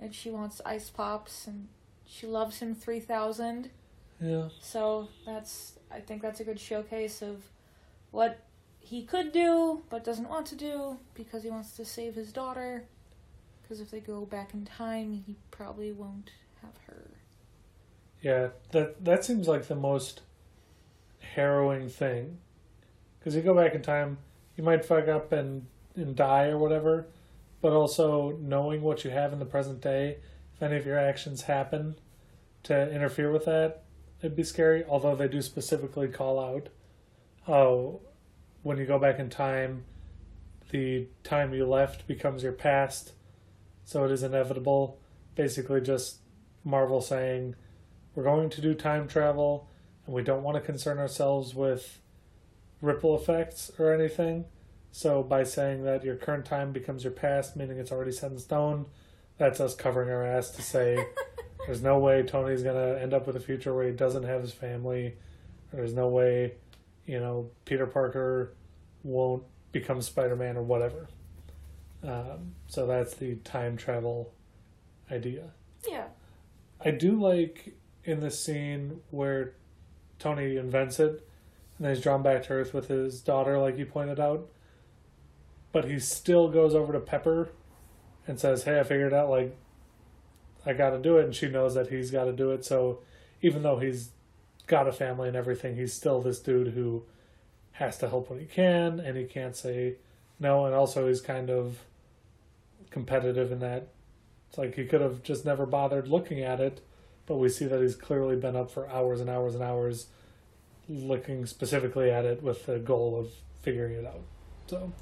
and 0.00 0.12
she 0.12 0.28
wants 0.30 0.60
ice 0.66 0.90
pops, 0.90 1.46
and 1.46 1.68
she 2.04 2.26
loves 2.26 2.58
him 2.58 2.74
three 2.74 2.98
thousand. 2.98 3.70
Yeah, 4.20 4.48
So 4.60 5.08
that's 5.24 5.78
I 5.90 6.00
think 6.00 6.22
that's 6.22 6.40
a 6.40 6.44
good 6.44 6.60
showcase 6.60 7.22
of 7.22 7.42
what 8.10 8.40
he 8.80 9.02
could 9.04 9.32
do 9.32 9.82
but 9.90 10.04
doesn't 10.04 10.28
want 10.28 10.46
to 10.46 10.54
do 10.56 10.98
because 11.14 11.42
he 11.42 11.50
wants 11.50 11.72
to 11.76 11.84
save 11.84 12.14
his 12.14 12.32
daughter. 12.32 12.84
Because 13.62 13.80
if 13.80 13.90
they 13.90 14.00
go 14.00 14.24
back 14.24 14.54
in 14.54 14.64
time, 14.64 15.12
he 15.26 15.34
probably 15.50 15.92
won't 15.92 16.30
have 16.62 16.76
her. 16.86 17.10
yeah. 18.20 18.48
That 18.72 19.04
that 19.04 19.24
seems 19.24 19.48
like 19.48 19.66
the 19.66 19.74
most 19.74 20.22
harrowing 21.34 21.88
thing. 21.88 22.38
Because 23.18 23.34
you 23.34 23.42
go 23.42 23.54
back 23.54 23.74
in 23.74 23.82
time, 23.82 24.18
you 24.56 24.62
might 24.64 24.84
fuck 24.84 25.08
up 25.08 25.32
and 25.32 25.66
and 25.96 26.14
die 26.14 26.46
or 26.46 26.58
whatever, 26.58 27.06
but 27.60 27.72
also 27.72 28.36
knowing 28.40 28.82
what 28.82 29.04
you 29.04 29.10
have 29.10 29.32
in 29.32 29.38
the 29.38 29.44
present 29.46 29.80
day, 29.80 30.18
if 30.54 30.62
any 30.62 30.76
of 30.76 30.86
your 30.86 30.98
actions 30.98 31.42
happen 31.42 31.96
to 32.64 32.90
interfere 32.92 33.32
with 33.32 33.46
that, 33.46 33.82
it'd 34.20 34.36
be 34.36 34.44
scary. 34.44 34.84
Although 34.88 35.16
they 35.16 35.28
do 35.28 35.42
specifically 35.42 36.08
call 36.08 36.38
out 36.38 36.68
how 37.46 38.00
when 38.62 38.78
you 38.78 38.86
go 38.86 38.98
back 38.98 39.18
in 39.18 39.30
time, 39.30 39.84
the 40.70 41.06
time 41.22 41.54
you 41.54 41.66
left 41.66 42.06
becomes 42.06 42.42
your 42.42 42.52
past, 42.52 43.12
so 43.84 44.04
it 44.04 44.10
is 44.10 44.22
inevitable. 44.22 44.98
Basically, 45.34 45.80
just 45.80 46.18
Marvel 46.64 47.00
saying 47.00 47.54
we're 48.14 48.24
going 48.24 48.50
to 48.50 48.60
do 48.60 48.74
time 48.74 49.06
travel, 49.06 49.68
and 50.06 50.14
we 50.14 50.22
don't 50.22 50.42
want 50.42 50.56
to 50.56 50.60
concern 50.60 50.98
ourselves 50.98 51.54
with 51.54 52.00
ripple 52.80 53.14
effects 53.16 53.70
or 53.78 53.92
anything. 53.92 54.46
So 54.90 55.22
by 55.22 55.44
saying 55.44 55.84
that 55.84 56.04
your 56.04 56.16
current 56.16 56.46
time 56.46 56.72
becomes 56.72 57.04
your 57.04 57.12
past, 57.12 57.56
meaning 57.56 57.78
it's 57.78 57.92
already 57.92 58.12
set 58.12 58.32
in 58.32 58.38
stone, 58.38 58.86
that's 59.36 59.60
us 59.60 59.74
covering 59.74 60.08
our 60.10 60.24
ass 60.24 60.50
to 60.52 60.62
say 60.62 60.96
there's 61.66 61.82
no 61.82 61.98
way 61.98 62.22
Tony's 62.22 62.62
gonna 62.62 62.98
end 63.00 63.12
up 63.12 63.26
with 63.26 63.36
a 63.36 63.40
future 63.40 63.74
where 63.74 63.86
he 63.86 63.92
doesn't 63.92 64.22
have 64.22 64.40
his 64.40 64.52
family. 64.52 65.16
There's 65.72 65.94
no 65.94 66.08
way, 66.08 66.54
you 67.06 67.20
know, 67.20 67.50
Peter 67.64 67.86
Parker 67.86 68.54
won't 69.02 69.42
become 69.72 70.00
Spider 70.00 70.36
Man 70.36 70.56
or 70.56 70.62
whatever. 70.62 71.08
Um, 72.02 72.54
so 72.68 72.86
that's 72.86 73.14
the 73.14 73.36
time 73.36 73.76
travel 73.76 74.32
idea. 75.10 75.50
Yeah. 75.88 76.06
I 76.84 76.92
do 76.92 77.20
like 77.20 77.74
in 78.04 78.20
the 78.20 78.30
scene 78.30 79.00
where 79.10 79.54
Tony 80.18 80.56
invents 80.56 81.00
it 81.00 81.26
and 81.78 81.86
then 81.86 81.94
he's 81.94 82.02
drawn 82.02 82.22
back 82.22 82.44
to 82.44 82.54
Earth 82.54 82.72
with 82.72 82.88
his 82.88 83.20
daughter, 83.20 83.58
like 83.58 83.76
you 83.76 83.86
pointed 83.86 84.18
out. 84.18 84.48
But 85.72 85.84
he 85.84 85.98
still 85.98 86.48
goes 86.48 86.74
over 86.74 86.92
to 86.92 87.00
Pepper 87.00 87.50
and 88.26 88.40
says, 88.40 88.64
Hey, 88.64 88.80
I 88.80 88.82
figured 88.82 89.12
out, 89.12 89.28
like, 89.28 89.56
I 90.66 90.72
got 90.72 90.90
to 90.90 90.98
do 90.98 91.18
it. 91.18 91.24
And 91.24 91.34
she 91.34 91.48
knows 91.48 91.74
that 91.74 91.88
he's 91.88 92.10
got 92.10 92.24
to 92.24 92.32
do 92.32 92.50
it. 92.50 92.64
So 92.64 93.00
even 93.40 93.62
though 93.62 93.78
he's 93.78 94.10
got 94.66 94.88
a 94.88 94.92
family 94.92 95.28
and 95.28 95.36
everything, 95.36 95.76
he's 95.76 95.92
still 95.92 96.20
this 96.20 96.40
dude 96.40 96.74
who 96.74 97.04
has 97.72 97.98
to 97.98 98.08
help 98.08 98.30
when 98.30 98.40
he 98.40 98.46
can 98.46 98.98
and 99.00 99.16
he 99.16 99.24
can't 99.24 99.54
say 99.54 99.96
no. 100.40 100.66
And 100.66 100.74
also, 100.74 101.08
he's 101.08 101.20
kind 101.20 101.50
of 101.50 101.78
competitive 102.90 103.52
in 103.52 103.60
that 103.60 103.88
it's 104.48 104.58
like 104.58 104.74
he 104.74 104.84
could 104.84 105.00
have 105.00 105.22
just 105.22 105.44
never 105.44 105.66
bothered 105.66 106.08
looking 106.08 106.40
at 106.40 106.60
it, 106.60 106.80
but 107.26 107.36
we 107.36 107.48
see 107.48 107.66
that 107.66 107.80
he's 107.80 107.94
clearly 107.94 108.36
been 108.36 108.56
up 108.56 108.70
for 108.70 108.88
hours 108.88 109.20
and 109.20 109.28
hours 109.28 109.54
and 109.54 109.62
hours 109.62 110.06
looking 110.88 111.46
specifically 111.46 112.10
at 112.10 112.24
it 112.24 112.42
with 112.42 112.66
the 112.66 112.78
goal 112.78 113.18
of 113.18 113.30
figuring 113.62 113.94
it 113.94 114.06
out. 114.06 114.22
So, 114.68 114.92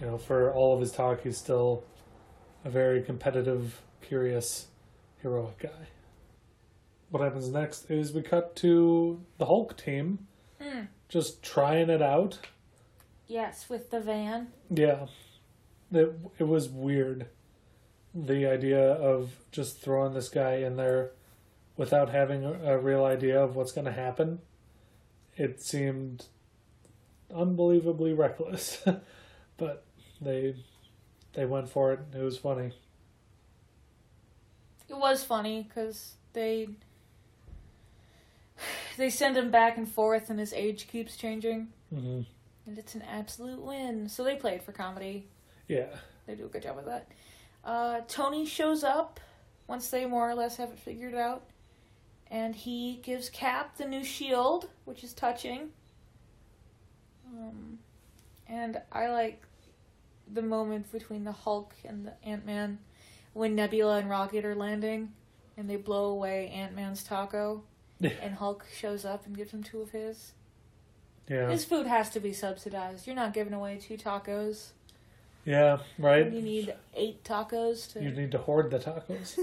you 0.00 0.06
know, 0.06 0.18
for 0.18 0.52
all 0.52 0.74
of 0.74 0.80
his 0.80 0.92
talk, 0.92 1.22
he's 1.22 1.38
still 1.38 1.84
a 2.64 2.70
very 2.70 3.02
competitive, 3.02 3.80
curious, 4.02 4.66
heroic 5.26 5.58
guy. 5.58 5.88
What 7.10 7.20
happens 7.22 7.48
next 7.48 7.90
is 7.90 8.12
we 8.12 8.22
cut 8.22 8.54
to 8.56 9.20
the 9.38 9.46
Hulk 9.46 9.76
team 9.76 10.26
Hmm. 10.62 10.82
just 11.08 11.42
trying 11.42 11.90
it 11.90 12.00
out. 12.00 12.38
Yes, 13.26 13.68
with 13.68 13.90
the 13.90 14.00
van. 14.00 14.48
Yeah. 14.70 15.06
It, 15.92 16.16
it 16.38 16.44
was 16.44 16.68
weird. 16.68 17.26
The 18.14 18.46
idea 18.46 18.92
of 18.92 19.32
just 19.50 19.80
throwing 19.82 20.14
this 20.14 20.28
guy 20.28 20.56
in 20.56 20.76
there 20.76 21.10
without 21.76 22.08
having 22.10 22.44
a, 22.44 22.52
a 22.74 22.78
real 22.78 23.04
idea 23.04 23.42
of 23.42 23.56
what's 23.56 23.72
going 23.72 23.84
to 23.84 23.92
happen. 23.92 24.38
It 25.36 25.60
seemed 25.60 26.26
unbelievably 27.34 28.14
reckless. 28.14 28.82
but 29.56 29.84
they 30.20 30.54
they 31.34 31.44
went 31.44 31.68
for 31.68 31.92
it. 31.92 32.00
It 32.14 32.22
was 32.22 32.38
funny. 32.38 32.72
It 34.88 34.96
was 34.96 35.24
funny 35.24 35.62
because 35.68 36.14
they 36.32 36.68
they 38.96 39.10
send 39.10 39.36
him 39.36 39.50
back 39.50 39.76
and 39.76 39.88
forth, 39.88 40.30
and 40.30 40.38
his 40.38 40.52
age 40.52 40.88
keeps 40.88 41.16
changing, 41.16 41.68
hmm 41.90 42.22
and 42.66 42.78
it's 42.78 42.94
an 42.94 43.02
absolute 43.02 43.60
win. 43.60 44.08
So 44.08 44.24
they 44.24 44.36
played 44.36 44.62
for 44.62 44.72
comedy. 44.72 45.28
Yeah. 45.68 45.86
They 46.26 46.34
do 46.34 46.46
a 46.46 46.48
good 46.48 46.62
job 46.62 46.76
with 46.76 46.86
that. 46.86 47.08
Uh, 47.64 48.00
Tony 48.08 48.44
shows 48.44 48.84
up 48.84 49.20
once 49.66 49.88
they 49.88 50.04
more 50.06 50.28
or 50.28 50.34
less 50.34 50.56
have 50.56 50.70
it 50.70 50.78
figured 50.78 51.14
out, 51.14 51.44
and 52.30 52.54
he 52.54 53.00
gives 53.02 53.30
Cap 53.30 53.76
the 53.76 53.86
new 53.86 54.04
shield, 54.04 54.68
which 54.84 55.04
is 55.04 55.12
touching. 55.12 55.70
Um, 57.26 57.78
and 58.48 58.80
I 58.92 59.08
like 59.08 59.42
the 60.32 60.42
moment 60.42 60.90
between 60.92 61.24
the 61.24 61.32
Hulk 61.32 61.74
and 61.84 62.06
the 62.06 62.12
Ant 62.24 62.44
Man 62.44 62.78
when 63.36 63.54
Nebula 63.54 63.98
and 63.98 64.08
Rocket 64.08 64.44
are 64.44 64.54
landing, 64.54 65.12
and 65.56 65.68
they 65.68 65.76
blow 65.76 66.06
away 66.06 66.48
Ant 66.48 66.74
Man's 66.74 67.02
taco, 67.02 67.62
and 68.00 68.34
Hulk 68.34 68.64
shows 68.74 69.04
up 69.04 69.26
and 69.26 69.36
gives 69.36 69.52
him 69.52 69.62
two 69.62 69.80
of 69.82 69.90
his. 69.90 70.32
Yeah. 71.28 71.50
His 71.50 71.64
food 71.64 71.86
has 71.86 72.08
to 72.10 72.20
be 72.20 72.32
subsidized. 72.32 73.06
You're 73.06 73.16
not 73.16 73.34
giving 73.34 73.52
away 73.52 73.78
two 73.80 73.96
tacos. 73.96 74.68
Yeah. 75.44 75.78
Right. 75.98 76.32
You 76.32 76.40
need 76.40 76.74
eight 76.94 77.24
tacos 77.24 77.92
to. 77.92 78.02
You 78.02 78.10
need 78.10 78.30
to 78.32 78.38
hoard 78.38 78.70
the 78.70 78.78
tacos. 78.78 79.38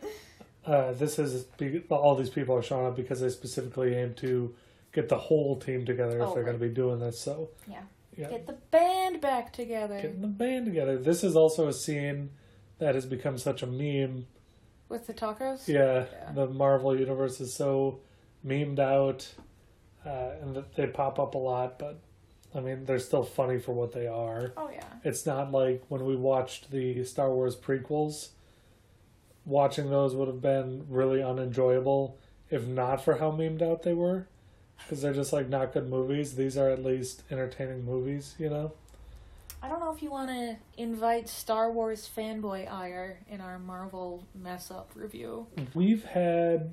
uh, 0.66 0.92
this 0.92 1.18
is 1.18 1.46
all 1.90 2.14
these 2.16 2.30
people 2.30 2.56
are 2.56 2.62
showing 2.62 2.86
up 2.86 2.96
because 2.96 3.20
they 3.20 3.28
specifically 3.28 3.94
aim 3.94 4.14
to 4.14 4.54
get 4.92 5.08
the 5.08 5.18
whole 5.18 5.58
team 5.58 5.84
together 5.84 6.16
if 6.18 6.22
Oh, 6.22 6.34
they're 6.34 6.42
right. 6.42 6.50
going 6.50 6.58
to 6.60 6.68
be 6.68 6.72
doing 6.74 7.00
this. 7.00 7.18
So 7.20 7.50
Yeah. 7.68 7.82
yeah, 8.16 8.30
Get 8.30 8.46
the 8.46 8.54
band 8.70 9.20
back 9.20 9.52
together 9.52 9.96
getting 10.00 10.22
the 10.22 10.28
band 10.28 10.66
together. 10.66 10.96
This 10.96 11.22
is 11.22 11.36
also 11.36 11.68
a 11.68 11.72
scene 11.72 12.30
that 12.78 12.94
has 12.94 13.06
become 13.06 13.38
such 13.38 13.62
a 13.62 13.66
meme. 13.66 14.26
with 14.88 15.06
the 15.08 15.14
tacos. 15.14 15.66
Yeah, 15.66 16.06
Yeah. 16.12 16.32
the 16.32 16.46
Marvel 16.46 16.96
universe 16.98 17.40
is 17.40 17.52
so 17.52 17.98
memed 18.46 18.78
out, 18.78 19.34
uh, 20.04 20.30
and 20.40 20.64
they 20.76 20.86
pop 20.86 21.18
up 21.18 21.34
a 21.34 21.38
lot. 21.38 21.78
But 21.78 21.98
I 22.54 22.60
mean, 22.60 22.84
they're 22.84 23.00
still 23.00 23.24
funny 23.24 23.58
for 23.58 23.72
what 23.72 23.92
they 23.92 24.06
are. 24.06 24.52
Oh 24.56 24.70
yeah. 24.72 24.84
It's 25.02 25.26
not 25.26 25.50
like 25.50 25.82
when 25.88 26.04
we 26.04 26.14
watched 26.16 26.70
the 26.70 27.02
Star 27.04 27.30
Wars 27.32 27.56
prequels. 27.56 28.28
Watching 29.44 29.90
those 29.90 30.14
would 30.14 30.28
have 30.28 30.40
been 30.42 30.86
really 30.88 31.22
unenjoyable 31.22 32.18
if 32.50 32.66
not 32.66 33.02
for 33.04 33.16
how 33.18 33.30
memed 33.32 33.62
out 33.62 33.82
they 33.82 33.94
were, 33.94 34.28
because 34.78 35.02
they're 35.02 35.12
just 35.12 35.32
like 35.32 35.48
not 35.48 35.72
good 35.72 35.88
movies. 35.88 36.34
These 36.36 36.56
are 36.56 36.70
at 36.70 36.84
least 36.84 37.22
entertaining 37.30 37.84
movies, 37.84 38.34
you 38.38 38.48
know. 38.50 38.72
I 39.66 39.68
don't 39.68 39.80
know 39.80 39.92
if 39.92 40.00
you 40.00 40.12
want 40.12 40.28
to 40.28 40.56
invite 40.80 41.28
Star 41.28 41.72
Wars 41.72 42.08
fanboy 42.16 42.70
ire 42.70 43.18
in 43.28 43.40
our 43.40 43.58
Marvel 43.58 44.24
mess 44.32 44.70
up 44.70 44.92
review. 44.94 45.48
We've 45.74 46.04
had 46.04 46.70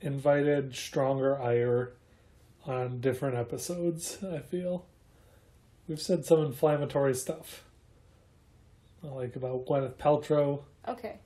invited 0.00 0.74
stronger 0.74 1.40
ire 1.40 1.92
on 2.66 3.00
different 3.00 3.36
episodes. 3.36 4.18
I 4.24 4.40
feel 4.40 4.86
we've 5.86 6.02
said 6.02 6.24
some 6.24 6.44
inflammatory 6.44 7.14
stuff, 7.14 7.62
like 9.00 9.36
about 9.36 9.64
Gwyneth 9.64 9.94
Paltrow. 9.94 10.62
Okay. 10.88 11.18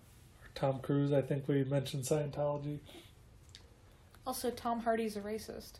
Tom 0.55 0.81
Cruise, 0.81 1.15
I 1.15 1.23
think 1.23 1.49
we 1.49 1.65
mentioned 1.65 2.03
Scientology. 2.03 2.81
Also, 4.27 4.51
Tom 4.51 4.81
Hardy's 4.81 5.17
a 5.17 5.23
racist. 5.23 5.79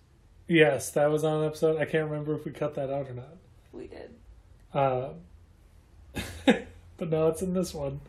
Yes, 0.49 0.89
that 0.93 1.11
was 1.11 1.23
on 1.23 1.43
an 1.43 1.47
episode. 1.47 1.79
I 1.79 1.85
can't 1.85 2.09
remember 2.09 2.35
if 2.35 2.47
we 2.47 2.53
cut 2.53 2.75
that 2.77 2.89
out 2.89 3.11
or 3.11 3.15
not. 3.15 3.37
We 3.73 3.89
did. 3.89 4.15
Uh, 4.75 5.11
but 6.47 7.11
no, 7.11 7.29
it's 7.29 7.43
in 7.43 7.55
this 7.55 7.75
one. 7.75 8.01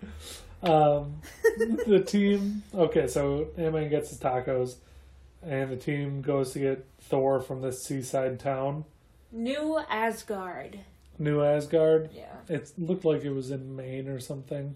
Um, 0.62 1.21
the 1.88 2.04
team. 2.06 2.63
Okay, 2.73 3.08
so 3.08 3.47
Ant-Man 3.58 3.89
gets 3.89 4.10
his 4.10 4.19
tacos, 4.19 4.76
and 5.41 5.71
the 5.71 5.76
team 5.78 6.21
goes 6.21 6.52
to 6.54 6.60
get 6.60 6.86
Thor 7.02 7.39
from 7.41 7.62
this 7.62 7.84
seaside 7.84 8.39
town, 8.39 8.86
New 9.32 9.80
Asgard. 9.89 10.80
New 11.19 11.43
Asgard. 11.43 12.10
Yeah. 12.13 12.36
It 12.49 12.71
looked 12.78 13.06
like 13.06 13.23
it 13.23 13.32
was 13.32 13.52
in 13.52 13.76
Maine 13.76 14.08
or 14.08 14.19
something. 14.19 14.76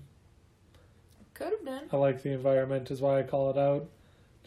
Could 1.33 1.51
have 1.51 1.65
been. 1.65 1.81
I 1.91 1.97
like 1.97 2.21
the 2.23 2.31
environment, 2.31 2.89
is 2.91 3.01
why 3.01 3.19
I 3.19 3.23
call 3.23 3.49
it 3.51 3.57
out. 3.57 3.87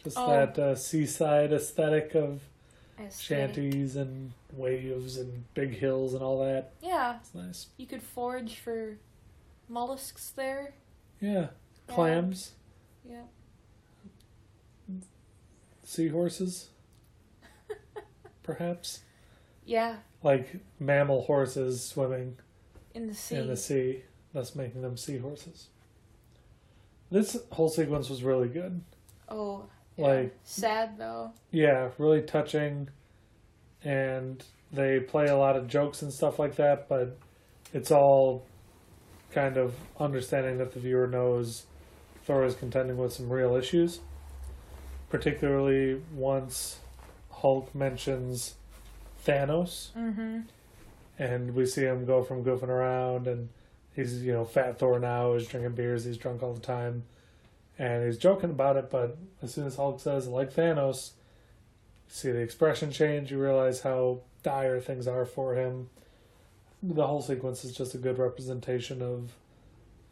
Just 0.03 0.17
Oh. 0.17 0.29
that 0.29 0.57
uh, 0.59 0.75
seaside 0.75 1.53
aesthetic 1.53 2.13
of. 2.15 2.41
Shanties 3.09 3.95
and 3.95 4.31
waves 4.53 5.17
and 5.17 5.43
big 5.53 5.75
hills 5.77 6.13
and 6.13 6.21
all 6.23 6.43
that. 6.45 6.73
Yeah. 6.81 7.17
It's 7.19 7.33
nice. 7.35 7.67
You 7.77 7.87
could 7.87 8.01
forage 8.03 8.55
for 8.59 8.97
mollusks 9.69 10.29
there. 10.31 10.73
Yeah. 11.19 11.47
Clams, 11.87 12.51
Yeah. 13.07 13.23
seahorses, 15.83 16.69
perhaps. 18.43 19.01
Yeah. 19.65 19.97
Like 20.23 20.57
mammal 20.79 21.23
horses 21.23 21.83
swimming 21.83 22.37
In 22.93 23.07
the 23.07 23.13
sea. 23.13 23.35
in 23.35 23.47
the 23.47 23.57
sea, 23.57 24.03
thus 24.33 24.55
making 24.55 24.81
them 24.81 24.97
seahorses. 24.97 25.67
This 27.09 27.37
whole 27.51 27.69
sequence 27.69 28.09
was 28.09 28.23
really 28.23 28.47
good. 28.47 28.81
Oh. 29.27 29.65
Yeah. 30.01 30.07
Like- 30.07 30.35
sad 30.43 30.97
though. 30.97 31.31
Yeah, 31.51 31.89
really 31.97 32.21
touching. 32.21 32.89
And 33.83 34.43
they 34.71 34.99
play 34.99 35.25
a 35.27 35.35
lot 35.37 35.55
of 35.55 35.67
jokes 35.67 36.01
and 36.01 36.11
stuff 36.13 36.37
like 36.39 36.55
that, 36.55 36.87
but 36.89 37.17
it's 37.73 37.91
all 37.91 38.45
kind 39.31 39.57
of 39.57 39.73
understanding 39.99 40.57
that 40.59 40.73
the 40.73 40.79
viewer 40.79 41.07
knows 41.07 41.65
Thor 42.25 42.43
is 42.45 42.55
contending 42.55 42.97
with 42.97 43.13
some 43.13 43.29
real 43.31 43.55
issues. 43.55 43.99
Particularly 45.09 46.01
once 46.13 46.79
Hulk 47.31 47.73
mentions 47.75 48.55
Thanos, 49.25 49.91
Mm-hmm. 49.97 50.39
and 51.19 51.53
we 51.55 51.65
see 51.65 51.81
him 51.83 52.05
go 52.05 52.23
from 52.23 52.43
goofing 52.43 52.69
around, 52.69 53.27
and 53.27 53.49
he's, 53.95 54.23
you 54.23 54.31
know, 54.31 54.45
Fat 54.45 54.79
Thor 54.79 54.99
now, 54.99 55.33
he's 55.33 55.47
drinking 55.47 55.73
beers, 55.75 56.05
he's 56.05 56.17
drunk 56.17 56.41
all 56.43 56.53
the 56.53 56.61
time, 56.61 57.03
and 57.77 58.05
he's 58.05 58.17
joking 58.17 58.51
about 58.51 58.77
it, 58.77 58.89
but 58.89 59.17
as 59.41 59.53
soon 59.53 59.65
as 59.65 59.75
Hulk 59.75 59.99
says, 59.99 60.27
like 60.27 60.53
Thanos, 60.53 61.11
see 62.07 62.31
the 62.31 62.39
expression 62.39 62.91
change, 62.91 63.31
you 63.31 63.39
realize 63.39 63.81
how 63.81 64.19
dire 64.43 64.79
things 64.79 65.07
are 65.07 65.25
for 65.25 65.55
him. 65.55 65.89
The 66.83 67.05
whole 67.05 67.21
sequence 67.21 67.63
is 67.63 67.75
just 67.75 67.93
a 67.93 67.97
good 67.97 68.17
representation 68.17 69.01
of, 69.01 69.31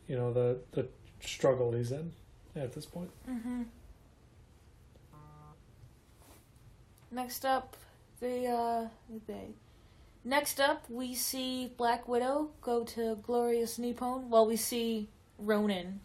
you 0.07 0.15
know, 0.15 0.31
the 0.31 0.59
the 0.71 0.87
struggle 1.19 1.73
he's 1.73 1.91
in 1.91 2.11
at 2.55 2.73
this 2.73 2.85
point. 2.85 3.09
Mm-hmm. 3.29 3.63
Next 7.11 7.45
up, 7.45 7.75
the 8.19 8.47
uh, 8.47 8.87
they. 9.27 9.55
Next 10.23 10.59
up, 10.59 10.85
we 10.89 11.15
see 11.15 11.71
Black 11.77 12.07
Widow 12.07 12.51
go 12.61 12.83
to 12.83 13.15
Glorious 13.23 13.79
Nippon. 13.79 14.29
While 14.29 14.45
we 14.45 14.57
see 14.57 15.09
Ronin 15.37 16.01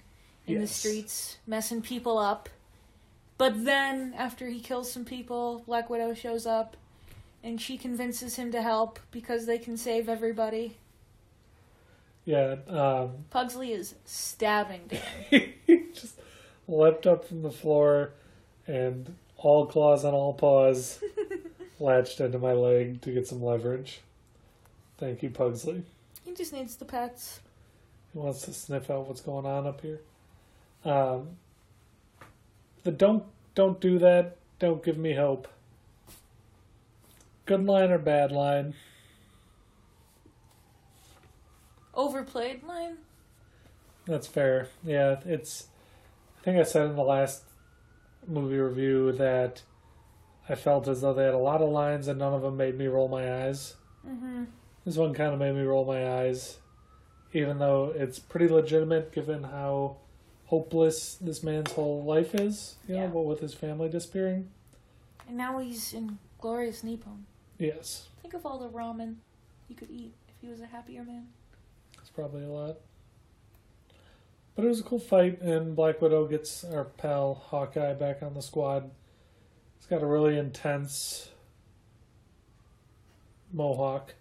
in 0.47 0.61
the 0.61 0.67
streets 0.67 1.39
messing 1.47 1.83
people 1.83 2.19
up. 2.19 2.49
But 3.37 3.65
then, 3.65 4.15
after 4.17 4.49
he 4.49 4.61
kills 4.61 4.93
some 4.93 5.05
people, 5.05 5.65
Black 5.67 5.91
Widow 5.91 6.15
shows 6.15 6.47
up, 6.47 6.77
and 7.43 7.61
she 7.61 7.77
convinces 7.77 8.37
him 8.37 8.53
to 8.53 8.63
help 8.63 9.01
because 9.11 9.47
they 9.47 9.59
can 9.59 9.77
save 9.77 10.09
everybody. 10.09 10.77
Yeah, 12.25 12.57
um, 12.69 13.25
Pugsley 13.31 13.73
is 13.73 13.97
stabbing 14.05 14.83
Dan. 14.89 15.53
he 15.67 15.83
just 15.95 16.21
leapt 16.67 17.07
up 17.07 17.27
from 17.27 17.43
the 17.43 17.51
floor 17.51 18.13
and 18.67 19.15
all 19.37 19.67
claws 19.67 20.05
on 20.05 20.15
all 20.15 20.33
paws 20.33 21.01
latched 21.81 22.21
into 22.21 22.39
my 22.39 22.53
leg 22.53 23.03
to 23.03 23.13
get 23.13 23.27
some 23.27 23.43
leverage. 23.43 24.01
Thank 24.97 25.23
you, 25.23 25.29
Pugsley. 25.31 25.83
he 26.25 26.33
just 26.33 26.53
needs 26.53 26.77
the 26.77 26.87
pets. 26.87 27.41
He 28.13 28.19
wants 28.19 28.43
to 28.43 28.55
sniff 28.55 28.91
out 28.91 29.07
what's 29.07 29.21
going 29.21 29.45
on 29.45 29.67
up 29.67 29.83
here. 29.83 30.01
Um, 30.85 31.37
the 32.83 32.92
don't 32.92 33.25
don't 33.54 33.81
do 33.81 33.98
that. 33.98 34.37
Don't 34.59 34.83
give 34.83 34.98
me 34.98 35.15
hope. 35.15 35.48
Good 37.46 37.65
line 37.65 37.90
or 37.90 37.98
bad 37.98 38.33
line? 38.33 38.75
Overplayed 41.94 42.63
line. 42.65 42.98
That's 44.06 44.27
fair. 44.27 44.69
Yeah, 44.83 45.21
it's. 45.25 45.69
I 46.38 46.44
think 46.44 46.59
I 46.59 46.63
said 46.63 46.87
in 46.87 46.96
the 46.96 47.02
last 47.02 47.44
movie 48.27 48.59
review 48.59 49.13
that 49.13 49.63
I 50.48 50.54
felt 50.54 50.88
as 50.88 51.00
though 51.00 51.15
they 51.15 51.25
had 51.25 51.35
a 51.35 51.38
lot 51.38 51.63
of 51.63 51.71
lines 51.71 52.09
and 52.09 52.19
none 52.19 52.35
of 52.35 52.42
them 52.42 52.56
made 52.56 52.77
me 52.77 52.87
roll 52.87 53.09
my 53.09 53.44
eyes. 53.44 53.75
Mm-hmm. 54.06 54.44
This 54.85 54.96
one 54.96 55.15
kind 55.15 55.33
of 55.33 55.38
made 55.38 55.54
me 55.54 55.63
roll 55.63 55.87
my 55.87 56.21
eyes, 56.21 56.59
even 57.33 57.59
though 57.59 57.92
it's 57.96 58.19
pretty 58.19 58.48
legitimate 58.48 59.13
given 59.13 59.44
how 59.44 59.96
hopeless 60.47 61.15
this 61.17 61.42
man's 61.42 61.73
whole 61.73 62.03
life 62.05 62.35
is. 62.35 62.77
You 62.88 62.95
know, 62.97 63.01
Yeah. 63.03 63.09
what 63.11 63.25
with 63.27 63.40
his 63.40 63.55
family 63.55 63.88
disappearing. 63.88 64.51
And 65.29 65.37
now 65.37 65.59
he's 65.59 65.92
in 65.95 66.19
Glorious 66.38 66.83
Nippon. 66.85 67.27
Yes, 67.59 68.09
Think 68.21 68.35
of 68.35 68.45
all 68.45 68.59
the 68.59 68.69
ramen 68.69 69.17
he 69.69 69.75
could 69.75 69.90
eat 69.90 70.13
if 70.29 70.35
he 70.40 70.49
was 70.49 70.61
a 70.61 70.67
happier 70.67 71.05
man. 71.05 71.29
it's 72.01 72.11
probably 72.11 72.42
a 72.45 72.49
lot. 72.49 72.77
But 74.55 74.65
it 74.65 74.69
was 74.69 74.81
a 74.81 74.85
cool 74.85 74.99
fight, 75.01 75.40
and 75.40 75.75
Black 75.75 76.01
Widow 76.03 76.27
gets 76.29 76.63
our 76.65 76.85
pal 76.85 77.35
Hawkeye 77.35 77.95
back 77.95 78.23
on 78.23 78.35
the 78.35 78.42
squad. 78.42 78.90
He's 79.79 79.87
got 79.87 80.03
a 80.03 80.07
really 80.07 80.38
intense 80.38 81.31
mohawk. 83.53 84.15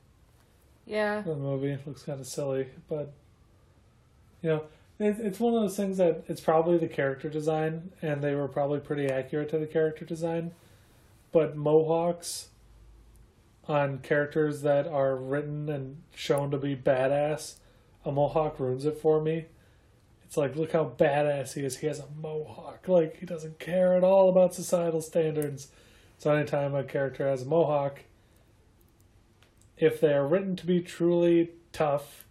Yeah. 0.86 1.22
The 1.22 1.36
movie 1.36 1.78
looks 1.86 2.04
kind 2.04 2.20
of 2.20 2.28
silly, 2.28 2.68
but 2.90 3.12
you 4.42 4.50
know, 4.50 4.64
it, 5.00 5.18
it's 5.20 5.40
one 5.40 5.54
of 5.54 5.62
those 5.62 5.78
things 5.78 5.98
that 5.98 6.24
it's 6.28 6.42
probably 6.42 6.78
the 6.78 6.88
character 6.88 7.30
design, 7.30 7.92
and 8.02 8.22
they 8.22 8.36
were 8.36 8.48
probably 8.48 8.80
pretty 8.80 9.08
accurate 9.08 9.50
to 9.50 9.58
the 9.58 9.66
character 9.66 10.06
design. 10.06 10.52
But 11.32 11.56
mohawks 11.56 12.50
on 13.68 14.00
characters 14.00 14.62
that 14.62 14.88
are 14.88 15.16
written 15.16 15.70
and 15.70 16.02
shown 16.14 16.52
to 16.52 16.58
be 16.58 16.76
badass, 16.76 17.56
a 18.06 18.12
mohawk 18.12 18.60
ruins 18.60 18.86
it 18.86 19.00
for 19.00 19.22
me. 19.22 19.46
It's 20.26 20.38
like, 20.38 20.56
look 20.56 20.72
how 20.72 20.94
badass 20.98 21.54
he 21.54 21.62
is. 21.62 21.78
He 21.78 21.88
has 21.88 22.00
a 22.00 22.08
mohawk. 22.20 22.88
Like, 22.88 23.20
he 23.20 23.26
doesn't 23.26 23.60
care 23.60 23.96
at 23.96 24.04
all 24.04 24.30
about 24.30 24.54
societal 24.54 25.02
standards. 25.02 25.68
So, 26.18 26.34
anytime 26.34 26.74
a 26.74 26.84
character 26.84 27.28
has 27.28 27.44
a 27.44 27.46
mohawk, 27.46 28.00
if 29.78 30.00
they 30.02 30.14
are 30.14 30.28
written 30.28 30.56
to 30.56 30.66
be 30.66 30.82
truly 30.82 31.52
tough, 31.72 32.26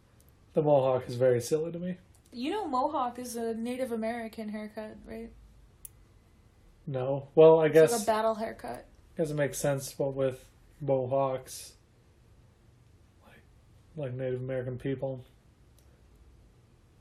the 0.55 0.63
mohawk 0.63 1.09
is 1.09 1.15
very 1.15 1.41
silly 1.41 1.73
to 1.73 1.79
me. 1.79 1.97
You 2.33 2.51
know, 2.51 2.67
mohawk 2.67 3.19
is 3.19 3.37
a 3.37 3.55
Native 3.55 3.93
American 3.93 4.49
haircut, 4.49 4.97
right? 5.07 5.31
No. 6.87 7.29
Well, 7.35 7.61
I 7.61 7.67
It's 7.67 7.75
guess 7.75 7.93
like 7.93 8.03
a 8.03 8.07
battle 8.07 8.35
haircut. 8.35 8.87
Doesn't 9.17 9.37
make 9.37 9.55
sense, 9.55 9.93
but 9.93 10.15
with 10.15 10.45
mohawks, 10.81 11.73
like 13.27 13.43
like 13.97 14.15
Native 14.15 14.41
American 14.41 14.79
people, 14.79 15.25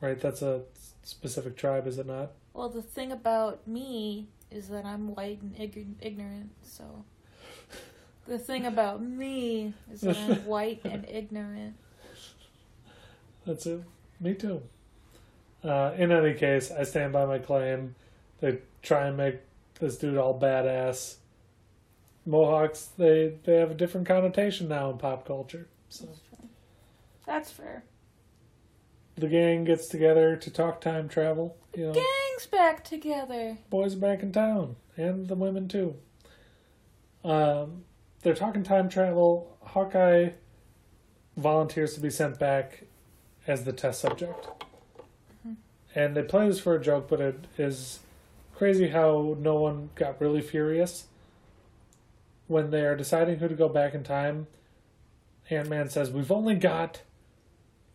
right? 0.01 0.19
That's 0.19 0.41
a 0.41 0.63
specific 1.03 1.55
tribe, 1.55 1.87
is 1.87 1.97
it 1.97 2.05
not? 2.05 2.31
Well, 2.53 2.69
the 2.69 2.81
thing 2.81 3.11
about 3.11 3.65
me 3.67 4.27
is 4.51 4.67
that 4.67 4.85
I'm 4.85 5.15
white 5.15 5.41
and 5.41 5.55
ig- 5.57 5.95
ignorant, 6.01 6.51
so. 6.63 7.05
The 8.27 8.37
thing 8.37 8.65
about 8.65 9.01
me 9.01 9.73
is 9.91 10.01
that 10.01 10.17
I'm 10.17 10.45
white 10.45 10.81
and 10.83 11.05
ignorant. 11.09 11.75
That's 13.45 13.65
it. 13.65 13.81
Me 14.19 14.33
too. 14.35 14.61
Uh, 15.63 15.93
in 15.97 16.11
any 16.11 16.33
case, 16.33 16.71
I 16.71 16.83
stand 16.83 17.13
by 17.13 17.25
my 17.25 17.37
claim. 17.39 17.95
They 18.39 18.59
try 18.81 19.07
and 19.07 19.17
make 19.17 19.37
this 19.79 19.97
dude 19.97 20.17
all 20.17 20.39
badass. 20.39 21.15
Mohawks, 22.25 22.85
they 22.97 23.33
they 23.43 23.55
have 23.57 23.71
a 23.71 23.75
different 23.75 24.07
connotation 24.07 24.67
now 24.67 24.89
in 24.91 24.97
pop 24.97 25.25
culture. 25.25 25.67
So 25.89 26.07
That's 27.25 27.51
fair. 27.51 27.83
the 29.15 29.27
gang 29.27 29.63
gets 29.65 29.87
together 29.87 30.35
to 30.35 30.49
talk 30.51 30.81
time 30.81 31.09
travel. 31.09 31.57
You 31.75 31.87
know, 31.87 31.93
Gang's 31.93 32.47
back 32.51 32.83
together. 32.83 33.57
boys 33.69 33.95
are 33.95 33.99
back 33.99 34.21
in 34.23 34.31
town, 34.31 34.75
and 34.97 35.27
the 35.27 35.35
women 35.35 35.67
too. 35.67 35.95
Um, 37.23 37.83
they're 38.21 38.35
talking 38.35 38.63
time 38.63 38.89
travel. 38.89 39.57
Hawkeye 39.63 40.29
volunteers 41.37 41.93
to 41.95 41.99
be 42.01 42.09
sent 42.09 42.37
back 42.39 42.83
as 43.47 43.63
the 43.63 43.73
test 43.73 44.01
subject, 44.01 44.47
and 45.93 46.15
they 46.15 46.23
play 46.23 46.47
this 46.47 46.59
for 46.59 46.75
a 46.75 46.81
joke, 46.81 47.07
but 47.09 47.19
it 47.19 47.45
is 47.57 47.99
crazy 48.55 48.89
how 48.89 49.35
no 49.39 49.55
one 49.55 49.89
got 49.95 50.21
really 50.21 50.41
furious 50.41 51.05
when 52.47 52.69
they 52.69 52.81
are 52.81 52.95
deciding 52.95 53.39
who 53.39 53.47
to 53.47 53.55
go 53.55 53.69
back 53.69 53.93
in 53.93 54.03
time. 54.03 54.47
Ant 55.49 55.69
Man 55.69 55.89
says, 55.89 56.11
"We've 56.11 56.31
only 56.31 56.55
got 56.55 57.01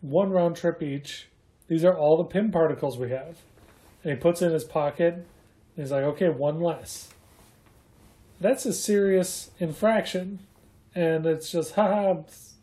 one 0.01 0.31
round 0.31 0.55
trip 0.55 0.81
each. 0.83 1.27
These 1.67 1.83
are 1.83 1.97
all 1.97 2.17
the 2.17 2.23
Pym 2.23 2.51
particles 2.51 2.97
we 2.97 3.09
have." 3.09 3.37
And 4.03 4.15
he 4.15 4.21
puts 4.21 4.41
it 4.41 4.47
in 4.47 4.53
his 4.53 4.63
pocket. 4.63 5.13
And 5.15 5.25
he's 5.75 5.91
like, 5.91 6.03
okay, 6.03 6.29
one 6.29 6.61
less. 6.61 7.09
That's 8.39 8.65
a 8.65 8.71
serious 8.71 9.51
infraction. 9.59 10.39
And 10.95 11.25
it's 11.25 11.51
just, 11.51 11.73
haha, 11.75 12.21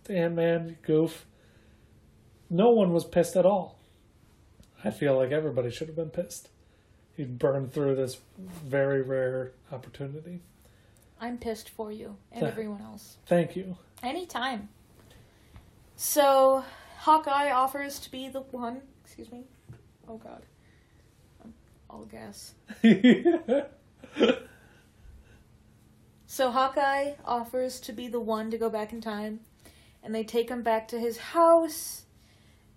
Ant 0.09 0.35
Man, 0.35 0.78
goof. 0.82 1.26
No 2.49 2.70
one 2.70 2.93
was 2.93 3.05
pissed 3.05 3.37
at 3.37 3.45
all. 3.45 3.76
I 4.85 4.91
feel 4.91 5.16
like 5.16 5.30
everybody 5.32 5.70
should 5.70 5.89
have 5.89 5.97
been 5.97 6.11
pissed. 6.11 6.51
He 7.16 7.24
burned 7.24 7.72
through 7.72 7.95
this 7.97 8.18
very 8.39 9.01
rare 9.03 9.53
opportunity. 9.72 10.41
I'm 11.20 11.39
pissed 11.39 11.70
for 11.70 11.91
you 11.91 12.16
and 12.32 12.43
Yeah. 12.43 12.49
everyone 12.49 12.82
else. 12.82 13.16
Thank 13.26 13.57
you. 13.57 13.76
Anytime. 14.03 14.68
So, 15.97 16.64
Hawkeye 16.99 17.51
offers 17.51 17.99
to 18.01 18.11
be 18.11 18.28
the 18.28 18.41
one. 18.41 18.82
Excuse 19.05 19.30
me. 19.30 19.45
Oh, 20.09 20.18
God. 20.18 20.43
I'm 21.43 21.55
all 21.89 22.05
gas. 22.05 22.55
So, 26.26 26.51
Hawkeye 26.51 27.12
offers 27.24 27.78
to 27.80 27.93
be 27.93 28.09
the 28.09 28.18
one 28.20 28.51
to 28.51 28.59
go 28.59 28.68
back 28.68 28.93
in 28.93 29.01
time. 29.01 29.41
And 30.03 30.14
they 30.14 30.24
take 30.24 30.51
him 30.51 30.62
back 30.62 30.89
to 30.89 30.99
his 30.99 31.16
house. 31.16 32.03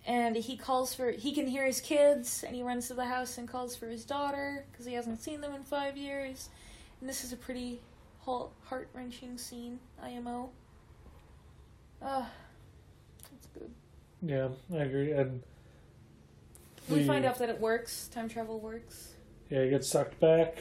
And 0.08 0.34
he 0.36 0.56
calls 0.56 0.94
for. 0.94 1.10
He 1.12 1.32
can 1.32 1.46
hear 1.46 1.64
his 1.66 1.80
kids. 1.82 2.42
And 2.44 2.56
he 2.56 2.62
runs 2.62 2.88
to 2.88 2.94
the 2.94 3.04
house 3.04 3.36
and 3.38 3.46
calls 3.46 3.76
for 3.76 3.86
his 3.86 4.04
daughter. 4.06 4.64
Because 4.72 4.86
he 4.86 4.94
hasn't 4.94 5.20
seen 5.22 5.42
them 5.42 5.54
in 5.54 5.62
five 5.62 5.96
years. 5.98 6.48
And 7.00 7.08
this 7.08 7.22
is 7.24 7.32
a 7.32 7.36
pretty 7.36 7.80
heart 8.24 8.88
wrenching 8.94 9.38
scene, 9.38 9.78
IMO. 10.02 10.50
Uh, 12.02 12.24
that's 13.30 13.46
good. 13.54 13.70
yeah, 14.22 14.48
I 14.72 14.82
agree. 14.82 15.12
And 15.12 15.42
We 16.88 17.00
the- 17.00 17.06
find 17.06 17.24
out 17.24 17.38
that 17.38 17.48
it 17.50 17.60
works. 17.60 18.08
Time 18.08 18.28
travel 18.28 18.58
works. 18.60 19.14
Yeah, 19.50 19.64
he 19.64 19.70
gets 19.70 19.88
sucked 19.88 20.18
back. 20.20 20.58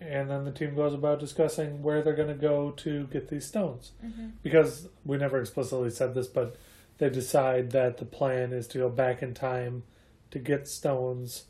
And 0.00 0.28
then 0.30 0.44
the 0.44 0.52
team 0.52 0.74
goes 0.74 0.92
about 0.94 1.18
discussing 1.18 1.82
where 1.82 2.02
they're 2.02 2.14
going 2.14 2.28
to 2.28 2.34
go 2.34 2.72
to 2.72 3.06
get 3.06 3.28
these 3.28 3.46
stones. 3.46 3.92
Mm-hmm. 4.04 4.28
Because 4.42 4.88
we 5.04 5.16
never 5.16 5.40
explicitly 5.40 5.90
said 5.90 6.14
this, 6.14 6.26
but 6.26 6.56
they 6.98 7.10
decide 7.10 7.70
that 7.72 7.98
the 7.98 8.04
plan 8.04 8.52
is 8.52 8.66
to 8.68 8.78
go 8.78 8.88
back 8.88 9.22
in 9.22 9.34
time 9.34 9.82
to 10.30 10.38
get 10.38 10.68
stones 10.68 11.44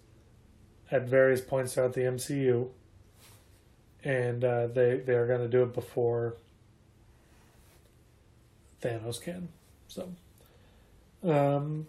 at 0.91 1.09
various 1.09 1.41
points 1.41 1.75
throughout 1.75 1.95
the 1.95 2.03
MCU. 2.03 2.69
And 4.03 4.45
uh, 4.45 4.67
they, 4.67 4.99
they 4.99 5.15
are 5.15 5.27
going 5.27 5.41
to 5.41 5.49
do 5.49 5.63
it 5.63 5.73
before 5.73 6.37
Thanos 8.83 9.21
can. 9.21 9.49
So, 9.89 10.15
um, 11.23 11.87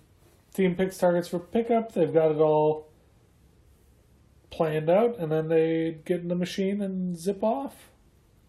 team 0.54 0.76
picks 0.76 0.98
targets 0.98 1.28
for 1.28 1.40
pickup. 1.40 1.94
They've 1.94 2.14
got 2.14 2.32
it 2.32 2.38
all 2.38 2.88
planned 4.50 4.90
out, 4.90 5.18
and 5.18 5.30
then 5.32 5.50
they 5.50 5.98
get 6.06 6.22
in 6.22 6.30
the 6.30 6.36
machine 6.36 6.82
and 6.82 7.18
zip 7.18 7.44
off, 7.44 7.90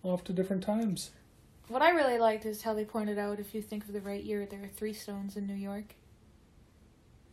off 0.05 0.23
to 0.25 0.33
different 0.33 0.63
times. 0.63 1.11
What 1.69 1.83
I 1.83 1.91
really 1.91 2.19
liked 2.19 2.47
is 2.47 2.63
how 2.63 2.75
they 2.75 2.85
pointed 2.85 3.19
out 3.19 3.41
if 3.41 3.55
you 3.55 3.61
think 3.61 3.85
of 3.85 3.93
the 3.93 4.01
right 4.01 4.23
year, 4.23 4.47
there 4.47 4.63
are 4.63 4.69
three 4.69 4.93
stones 4.93 5.37
in 5.37 5.47
New 5.47 5.55
York. 5.55 5.95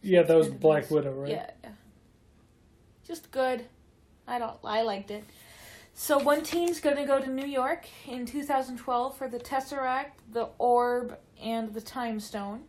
Yeah, 0.02 0.24
that 0.24 0.36
was 0.36 0.50
Black. 0.50 0.90
Widow, 0.90 1.14
right? 1.14 1.30
Yeah, 1.30 1.50
yeah. 1.64 1.70
Just 3.08 3.32
good. 3.32 3.66
I 4.28 4.40
don't. 4.40 4.58
I 4.64 4.82
liked 4.82 5.12
it. 5.12 5.24
So 5.94 6.18
one 6.18 6.42
team's 6.42 6.80
gonna 6.80 7.06
go 7.06 7.20
to 7.20 7.30
New 7.30 7.46
York 7.46 7.86
in 8.08 8.26
2012 8.26 9.16
for 9.16 9.28
the 9.28 9.40
Tesseract, 9.40 10.12
the 10.32 10.50
Orb, 10.58 11.18
and 11.42 11.74
the 11.74 11.82
Time 11.82 12.20
Stone, 12.20 12.64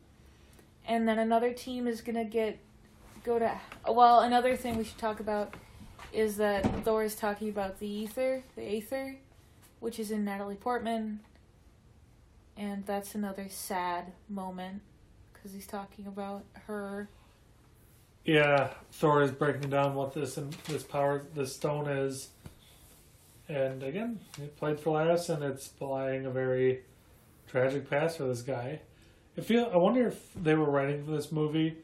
and 0.86 1.08
then 1.08 1.18
another 1.18 1.52
team 1.52 1.86
is 1.88 2.02
gonna 2.02 2.24
get 2.24 2.58
go 3.24 3.38
to. 3.38 3.58
Well, 3.88 4.20
another 4.20 4.54
thing 4.56 4.76
we 4.76 4.84
should 4.84 4.98
talk 4.98 5.20
about 5.20 5.54
is 6.12 6.36
that 6.36 6.84
Thor 6.84 7.02
is 7.02 7.16
talking 7.16 7.48
about 7.48 7.80
the 7.80 7.88
ether, 7.88 8.44
the 8.54 8.62
Aether, 8.62 9.16
which 9.80 9.98
is 9.98 10.10
in 10.10 10.24
Natalie 10.24 10.54
Portman, 10.54 11.20
and 12.56 12.84
that's 12.86 13.14
another 13.14 13.46
sad 13.48 14.12
moment 14.28 14.82
because 15.32 15.52
he's 15.52 15.66
talking 15.66 16.06
about 16.06 16.44
her 16.66 17.08
Yeah, 18.24 18.70
Thor 18.92 19.22
is 19.22 19.32
breaking 19.32 19.70
down 19.70 19.94
what 19.94 20.14
this 20.14 20.36
and 20.36 20.52
this 20.66 20.82
power, 20.82 21.24
this 21.34 21.54
stone 21.54 21.88
is, 21.88 22.30
and 23.48 23.82
again, 23.82 24.20
it 24.38 24.56
played 24.56 24.80
for 24.80 24.90
laughs, 24.92 25.28
and 25.28 25.42
it's 25.42 25.68
belying 25.68 26.24
a 26.24 26.30
very 26.30 26.80
tragic 27.46 27.88
past 27.90 28.16
for 28.18 28.24
this 28.24 28.42
guy. 28.42 28.80
I 29.36 29.40
feel. 29.42 29.70
I 29.72 29.76
wonder 29.76 30.06
if 30.08 30.32
they 30.34 30.54
were 30.54 30.70
writing 30.70 31.04
for 31.04 31.10
this 31.10 31.30
movie, 31.32 31.76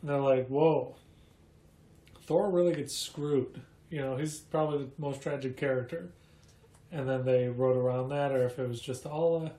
and 0.00 0.10
they're 0.10 0.20
like, 0.20 0.48
"Whoa, 0.48 0.96
Thor 2.26 2.50
really 2.50 2.74
gets 2.74 2.96
screwed." 2.96 3.60
You 3.90 4.00
know, 4.00 4.16
he's 4.16 4.38
probably 4.40 4.84
the 4.86 4.90
most 4.98 5.22
tragic 5.22 5.56
character, 5.56 6.10
and 6.90 7.08
then 7.08 7.24
they 7.24 7.48
wrote 7.48 7.76
around 7.76 8.08
that, 8.10 8.32
or 8.32 8.44
if 8.46 8.58
it 8.58 8.68
was 8.68 8.80
just 8.80 9.06
all 9.06 9.44
a 9.44 9.52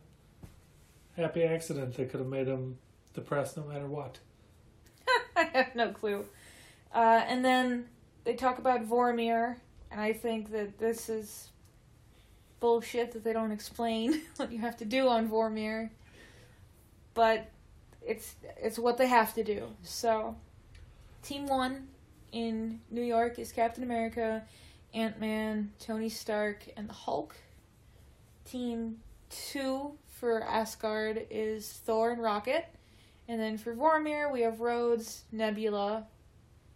happy 1.19 1.43
accident 1.43 1.95
that 1.95 2.09
could 2.09 2.19
have 2.19 2.29
made 2.29 2.47
him 2.47 2.77
depressed 3.13 3.57
no 3.57 3.63
matter 3.63 3.87
what. 3.87 4.19
I 5.35 5.43
have 5.43 5.75
no 5.75 5.89
clue. 5.91 6.25
Uh, 6.93 7.21
and 7.27 7.43
then 7.43 7.85
they 8.23 8.33
talk 8.33 8.57
about 8.57 8.87
Vormir, 8.87 9.57
and 9.91 9.99
I 9.99 10.13
think 10.13 10.51
that 10.51 10.79
this 10.79 11.09
is 11.09 11.49
bullshit 12.59 13.11
that 13.11 13.23
they 13.23 13.33
don't 13.33 13.51
explain 13.51 14.21
what 14.37 14.51
you 14.51 14.59
have 14.59 14.77
to 14.77 14.85
do 14.85 15.07
on 15.07 15.29
Vormir. 15.29 15.89
But 17.13 17.49
it's 18.01 18.35
it's 18.57 18.79
what 18.79 18.97
they 18.97 19.07
have 19.07 19.33
to 19.35 19.43
do. 19.43 19.67
So, 19.83 20.35
Team 21.21 21.47
One 21.47 21.89
in 22.31 22.79
New 22.89 23.03
York 23.03 23.39
is 23.39 23.51
Captain 23.51 23.83
America, 23.83 24.43
Ant 24.93 25.19
Man, 25.19 25.71
Tony 25.79 26.09
Stark, 26.09 26.65
and 26.77 26.87
the 26.87 26.93
Hulk. 26.93 27.35
Team 28.45 28.99
two 29.29 29.93
for 30.19 30.43
Asgard 30.43 31.25
is 31.29 31.67
Thor 31.67 32.11
and 32.11 32.21
Rocket. 32.21 32.65
And 33.27 33.39
then 33.39 33.57
for 33.57 33.73
Vormir, 33.73 34.31
we 34.31 34.41
have 34.41 34.59
Rhodes, 34.59 35.23
Nebula, 35.31 36.07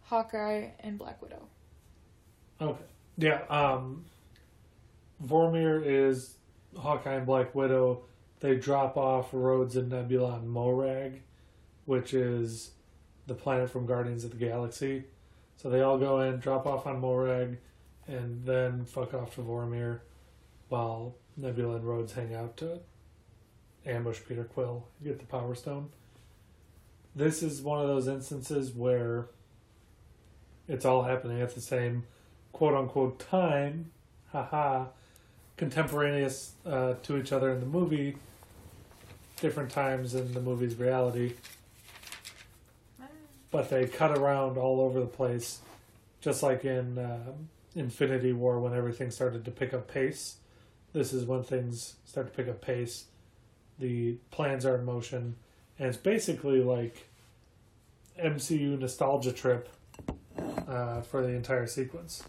Hawkeye, 0.03 0.69
and 0.79 0.97
Black 0.97 1.21
Widow. 1.21 1.47
Okay. 2.61 2.83
Yeah. 3.17 3.41
Um, 3.49 4.05
Vormir 5.25 5.81
is 5.85 6.35
Hawkeye 6.77 7.15
and 7.15 7.25
Black 7.25 7.53
Widow. 7.53 8.03
They 8.39 8.55
drop 8.55 8.97
off 8.97 9.29
Rhodes 9.31 9.75
and 9.75 9.89
Nebula 9.89 10.33
on 10.33 10.47
Morag, 10.47 11.21
which 11.85 12.13
is 12.13 12.71
the 13.27 13.33
planet 13.33 13.69
from 13.69 13.85
Guardians 13.85 14.23
of 14.23 14.31
the 14.31 14.37
Galaxy. 14.37 15.05
So 15.57 15.69
they 15.69 15.81
all 15.81 15.97
go 15.97 16.21
in, 16.21 16.37
drop 16.37 16.65
off 16.65 16.85
on 16.85 16.99
Morag, 16.99 17.57
and 18.07 18.45
then 18.45 18.85
fuck 18.85 19.13
off 19.13 19.35
to 19.35 19.41
Vormir 19.41 20.01
while 20.69 21.15
Nebula 21.37 21.77
and 21.77 21.85
Rhodes 21.85 22.13
hang 22.13 22.33
out 22.35 22.57
to 22.57 22.79
ambush 23.85 24.19
Peter 24.27 24.43
Quill 24.43 24.85
get 25.03 25.19
the 25.19 25.25
Power 25.25 25.55
Stone. 25.55 25.89
This 27.15 27.43
is 27.43 27.61
one 27.61 27.79
of 27.79 27.87
those 27.87 28.07
instances 28.07 28.71
where 28.71 29.27
it's 30.67 30.85
all 30.85 31.03
happening 31.03 31.41
at 31.41 31.53
the 31.53 31.61
same 31.61 32.05
quote 32.51 32.73
unquote 32.73 33.19
time, 33.19 33.91
haha, 34.31 34.85
contemporaneous 35.57 36.53
uh, 36.65 36.93
to 37.03 37.17
each 37.17 37.31
other 37.31 37.51
in 37.51 37.59
the 37.59 37.65
movie, 37.65 38.17
different 39.41 39.69
times 39.69 40.15
in 40.15 40.33
the 40.33 40.41
movie's 40.41 40.75
reality. 40.75 41.33
But 43.51 43.69
they 43.69 43.85
cut 43.85 44.17
around 44.17 44.57
all 44.57 44.81
over 44.81 44.99
the 44.99 45.05
place, 45.05 45.59
just 46.21 46.41
like 46.41 46.65
in 46.65 46.97
uh, 46.97 47.33
Infinity 47.75 48.33
War 48.33 48.59
when 48.59 48.73
everything 48.73 49.11
started 49.11 49.45
to 49.45 49.51
pick 49.51 49.73
up 49.73 49.87
pace. 49.87 50.37
This 50.91 51.13
is 51.13 51.25
when 51.25 51.43
things 51.43 51.95
start 52.05 52.27
to 52.27 52.33
pick 52.33 52.47
up 52.47 52.61
pace. 52.61 53.05
The 53.79 54.17
plans 54.31 54.65
are 54.65 54.77
in 54.77 54.85
motion, 54.85 55.35
and 55.79 55.87
it's 55.89 55.97
basically 55.97 56.61
like 56.61 57.07
MCU 58.21 58.79
nostalgia 58.79 59.31
trip 59.31 59.69
uh, 60.67 61.01
for 61.01 61.21
the 61.21 61.29
entire 61.29 61.67
sequence. 61.67 62.23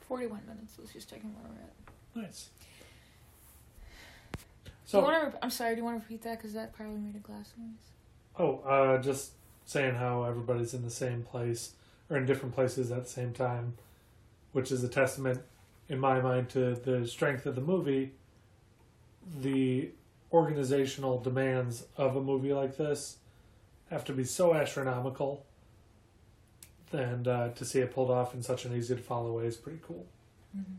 41 0.00 0.40
minutes. 0.46 0.74
Let's 0.78 0.92
just 0.92 1.10
checking 1.10 1.34
where 1.34 1.44
we're 1.50 2.22
at. 2.22 2.26
Nice. 2.28 2.48
do 4.64 4.70
So, 4.84 4.98
you 5.00 5.04
want 5.04 5.32
to? 5.32 5.44
I'm 5.44 5.50
sorry. 5.50 5.74
Do 5.74 5.78
you 5.78 5.84
want 5.84 5.98
to 5.98 6.02
repeat 6.04 6.22
that? 6.22 6.38
Because 6.38 6.52
that 6.54 6.72
probably 6.72 6.98
made 6.98 7.16
a 7.16 7.18
glass 7.18 7.52
noise. 7.58 7.90
oh, 8.38 8.58
uh, 8.60 8.98
just 9.02 9.32
saying 9.64 9.96
how 9.96 10.22
everybody's 10.24 10.74
in 10.74 10.82
the 10.82 10.90
same 10.90 11.22
place 11.22 11.72
or 12.08 12.16
in 12.16 12.24
different 12.26 12.54
places 12.54 12.92
at 12.92 13.02
the 13.04 13.10
same 13.10 13.32
time, 13.32 13.74
which 14.52 14.70
is 14.70 14.84
a 14.84 14.88
testament, 14.88 15.40
in 15.88 15.98
my 15.98 16.20
mind, 16.20 16.48
to 16.50 16.74
the 16.76 17.06
strength 17.06 17.46
of 17.46 17.56
the 17.56 17.60
movie. 17.60 18.12
The 19.40 19.90
organizational 20.32 21.20
demands 21.20 21.84
of 21.96 22.16
a 22.16 22.22
movie 22.22 22.52
like 22.52 22.76
this 22.76 23.16
have 23.90 24.04
to 24.04 24.12
be 24.12 24.24
so 24.24 24.54
astronomical, 24.54 25.46
and 26.92 27.26
uh, 27.26 27.48
to 27.50 27.64
see 27.64 27.80
it 27.80 27.92
pulled 27.92 28.10
off 28.10 28.34
in 28.34 28.42
such 28.42 28.64
an 28.64 28.76
easy 28.76 28.96
to 28.96 29.02
follow 29.02 29.38
way 29.38 29.46
is 29.46 29.56
pretty 29.56 29.80
cool. 29.82 30.06
Mm-hmm. 30.56 30.74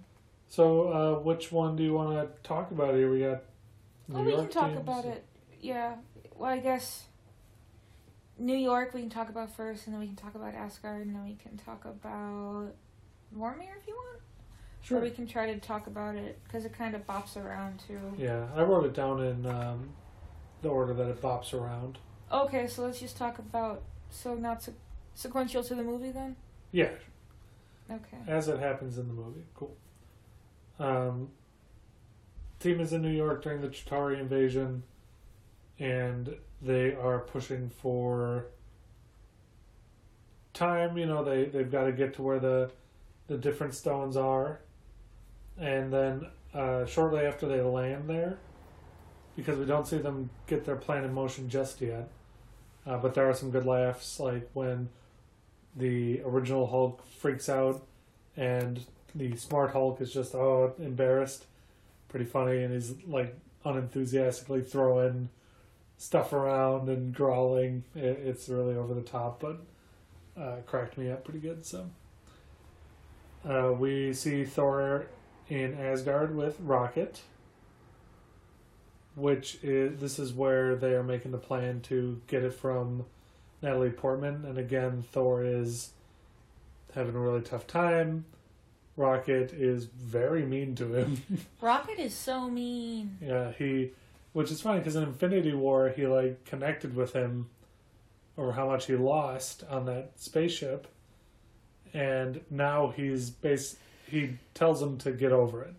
So, 0.50 0.92
uh, 0.92 1.20
which 1.20 1.52
one 1.52 1.76
do 1.76 1.84
you 1.84 1.94
want 1.94 2.12
to 2.12 2.48
talk 2.48 2.72
about 2.72 2.96
here? 2.96 3.12
We 3.12 3.20
got. 3.20 3.44
New 4.08 4.20
Oh, 4.20 4.24
we 4.24 4.32
can 4.32 4.50
talk 4.50 4.76
about 4.76 5.06
it. 5.06 5.26
Yeah. 5.60 5.96
Well, 6.36 6.52
I 6.52 6.60
guess 6.60 7.08
New 8.40 8.56
York 8.56 8.94
we 8.94 9.02
can 9.02 9.10
talk 9.10 9.30
about 9.30 9.56
first, 9.56 9.86
and 9.86 9.94
then 9.94 10.00
we 10.00 10.08
can 10.08 10.16
talk 10.16 10.36
about 10.36 10.54
Asgard, 10.54 11.06
and 11.06 11.16
then 11.16 11.24
we 11.24 11.36
can 11.36 11.58
talk 11.58 11.86
about 11.86 12.74
Vormir 13.36 13.76
if 13.80 13.88
you 13.88 13.96
want. 13.96 14.22
Sure. 14.82 15.00
Or 15.00 15.02
we 15.02 15.10
can 15.12 15.28
try 15.28 15.48
to 15.52 15.60
talk 15.60 15.88
about 15.88 16.16
it 16.16 16.40
because 16.44 16.64
it 16.66 16.74
kind 16.74 16.96
of 16.96 17.06
bops 17.06 17.36
around 17.36 17.84
too. 17.86 18.00
Yeah, 18.18 18.46
I 18.56 18.62
wrote 18.64 18.86
it 18.86 18.94
down 18.94 19.22
in 19.22 19.46
um, 19.46 19.90
the 20.62 20.70
order 20.70 20.94
that 20.94 21.08
it 21.10 21.22
bops 21.22 21.54
around. 21.54 21.98
Okay, 22.32 22.68
so 22.68 22.84
let's 22.84 23.00
just 23.00 23.18
talk 23.18 23.38
about 23.40 23.84
so 24.10 24.36
not 24.36 24.64
se- 24.64 24.74
sequential 25.14 25.64
to 25.64 25.76
the 25.76 25.84
movie 25.84 26.12
then. 26.12 26.36
Yeah, 26.72 26.92
Okay. 27.92 28.18
as 28.28 28.48
it 28.48 28.60
happens 28.60 28.98
in 28.98 29.08
the 29.08 29.14
movie. 29.14 29.44
Cool. 29.56 29.76
Um, 30.80 31.30
team 32.60 32.80
is 32.80 32.94
in 32.94 33.02
New 33.02 33.10
York 33.12 33.44
during 33.44 33.62
the 33.62 33.68
Chitauri 33.70 34.20
invasion, 34.20 34.84
and 35.80 36.36
they 36.62 36.94
are 36.96 37.20
pushing 37.20 37.70
for 37.70 38.48
time. 40.54 40.98
You 40.98 41.06
know, 41.08 41.24
they 41.24 41.46
they've 41.46 41.72
got 41.72 41.86
to 41.86 41.92
get 41.92 42.14
to 42.16 42.22
where 42.22 42.40
the 42.40 42.72
the 43.28 43.38
different 43.38 43.74
stones 43.74 44.16
are, 44.16 44.60
and 45.60 45.92
then 45.92 46.28
uh, 46.54 46.86
shortly 46.86 47.26
after 47.26 47.48
they 47.48 47.62
land 47.62 48.10
there, 48.10 48.38
because 49.36 49.58
we 49.58 49.66
don't 49.66 49.88
see 49.88 49.98
them 49.98 50.30
get 50.48 50.66
their 50.66 50.76
plan 50.76 51.04
in 51.04 51.14
motion 51.14 51.50
just 51.50 51.82
yet. 51.82 52.10
Uh, 52.86 52.98
but 52.98 53.14
there 53.14 53.30
are 53.30 53.34
some 53.34 53.52
good 53.52 53.66
laughs, 53.66 54.20
like 54.20 54.50
when 54.54 54.90
the 55.76 56.22
original 56.26 56.68
Hulk 56.68 57.06
freaks 57.20 57.50
out 57.50 57.86
and 58.36 58.80
the 59.14 59.36
smart 59.36 59.72
Hulk 59.72 60.00
is 60.02 60.14
just 60.14 60.34
oh 60.36 60.74
embarrassed, 60.80 61.46
pretty 62.08 62.26
funny, 62.26 62.64
and 62.64 62.74
he's 62.74 62.94
like 63.06 63.36
unenthusiastically 63.66 64.62
throwing 64.62 65.30
stuff 65.98 66.32
around 66.34 66.88
and 66.88 67.14
growling. 67.14 67.84
It, 67.96 68.22
it's 68.24 68.48
really 68.48 68.76
over 68.76 68.94
the 68.94 69.02
top, 69.02 69.42
but 69.42 69.60
uh, 70.42 70.58
cracked 70.66 70.98
me 70.98 71.12
up 71.12 71.24
pretty 71.24 71.40
good. 71.40 71.66
So 71.66 71.90
uh, 73.48 73.74
we 73.78 74.14
see 74.14 74.46
Thor 74.46 75.08
in 75.50 75.74
Asgard 75.80 76.36
with 76.36 76.58
Rocket, 76.60 77.22
which 79.16 79.58
is 79.64 80.00
this 80.00 80.20
is 80.20 80.34
where 80.34 80.76
they 80.76 80.94
are 80.94 81.04
making 81.04 81.32
the 81.32 81.38
plan 81.38 81.82
to 81.82 82.22
get 82.28 82.44
it 82.44 82.54
from 82.54 83.06
Natalie 83.62 83.90
Portman, 83.90 84.46
and 84.46 84.58
again 84.58 85.04
Thor 85.12 85.44
is 85.44 85.92
having 86.94 87.16
a 87.16 87.20
really 87.20 87.42
tough 87.42 87.68
time. 87.68 88.26
Rocket 88.96 89.54
is 89.54 89.86
very 89.86 90.44
mean 90.44 90.76
to 90.76 90.94
him. 90.94 91.22
Rocket 91.62 92.00
is 92.00 92.14
so 92.16 92.50
mean. 92.50 93.18
yeah, 93.22 93.52
he, 93.52 93.92
which 94.34 94.52
is 94.52 94.62
funny 94.62 94.80
because 94.80 94.96
in 94.96 95.04
Infinity 95.04 95.54
War 95.54 95.90
he 95.96 96.08
like 96.08 96.44
connected 96.46 96.96
with 96.96 97.14
him 97.14 97.50
over 98.38 98.52
how 98.52 98.68
much 98.68 98.86
he 98.86 98.96
lost 98.96 99.64
on 99.70 99.86
that 99.86 100.12
spaceship, 100.16 100.88
and 101.94 102.42
now 102.50 102.94
he's 102.96 103.30
base. 103.30 103.78
He 104.10 104.38
tells 104.54 104.82
him 104.82 104.98
to 105.00 105.12
get 105.12 105.32
over 105.32 105.62
it 105.64 105.74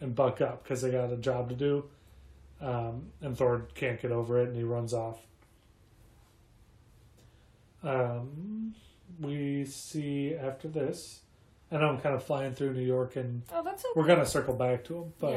and 0.00 0.14
buck 0.14 0.40
up 0.40 0.62
because 0.62 0.80
they 0.82 0.90
got 0.90 1.12
a 1.12 1.16
job 1.16 1.48
to 1.50 1.54
do, 1.54 1.84
um, 2.60 3.06
and 3.20 3.36
Thor 3.36 3.66
can't 3.74 4.00
get 4.00 4.10
over 4.12 4.40
it 4.40 4.48
and 4.48 4.56
he 4.56 4.62
runs 4.62 4.94
off. 4.94 5.18
Um, 7.82 8.74
we 9.20 9.64
see 9.64 10.34
after 10.34 10.68
this. 10.68 11.20
I 11.72 11.76
know 11.76 11.88
I'm 11.88 12.00
kind 12.00 12.14
of 12.14 12.24
flying 12.24 12.52
through 12.54 12.72
New 12.74 12.82
York, 12.84 13.16
and 13.16 13.42
Oh, 13.52 13.60
okay. 13.60 13.76
we're 13.94 14.06
gonna 14.06 14.26
circle 14.26 14.54
back 14.54 14.84
to 14.84 14.96
him. 15.02 15.12
But 15.20 15.30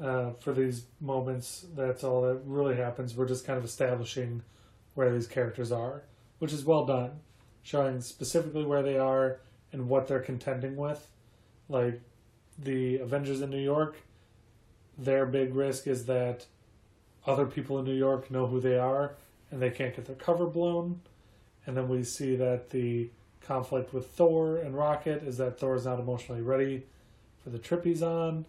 yeah. 0.00 0.06
uh, 0.06 0.32
for 0.40 0.52
these 0.52 0.84
moments, 1.00 1.64
that's 1.76 2.02
all 2.02 2.22
that 2.22 2.40
really 2.44 2.74
happens. 2.76 3.14
We're 3.16 3.28
just 3.28 3.46
kind 3.46 3.56
of 3.58 3.64
establishing 3.64 4.42
where 4.94 5.12
these 5.12 5.26
characters 5.28 5.70
are, 5.70 6.02
which 6.38 6.52
is 6.52 6.64
well 6.64 6.84
done, 6.84 7.20
showing 7.62 8.00
specifically 8.00 8.64
where 8.64 8.82
they 8.82 8.98
are 8.98 9.38
and 9.72 9.88
what 9.88 10.08
they're 10.08 10.20
contending 10.20 10.76
with. 10.76 11.06
Like 11.68 12.00
the 12.58 12.98
Avengers 12.98 13.40
in 13.40 13.50
New 13.50 13.62
York, 13.62 13.96
their 14.96 15.26
big 15.26 15.54
risk 15.54 15.86
is 15.86 16.06
that 16.06 16.46
other 17.26 17.46
people 17.46 17.78
in 17.78 17.84
New 17.84 17.94
York 17.94 18.30
know 18.30 18.46
who 18.46 18.60
they 18.60 18.78
are 18.78 19.14
and 19.50 19.60
they 19.60 19.70
can't 19.70 19.94
get 19.94 20.04
their 20.04 20.16
cover 20.16 20.46
blown. 20.46 21.00
And 21.66 21.76
then 21.76 21.88
we 21.88 22.04
see 22.04 22.36
that 22.36 22.70
the 22.70 23.08
conflict 23.40 23.92
with 23.94 24.08
Thor 24.08 24.58
and 24.58 24.76
Rocket 24.76 25.22
is 25.22 25.38
that 25.38 25.58
Thor 25.58 25.74
is 25.74 25.86
not 25.86 26.00
emotionally 26.00 26.42
ready 26.42 26.84
for 27.42 27.50
the 27.50 27.58
trip 27.58 27.84
he's 27.84 28.02
on. 28.02 28.44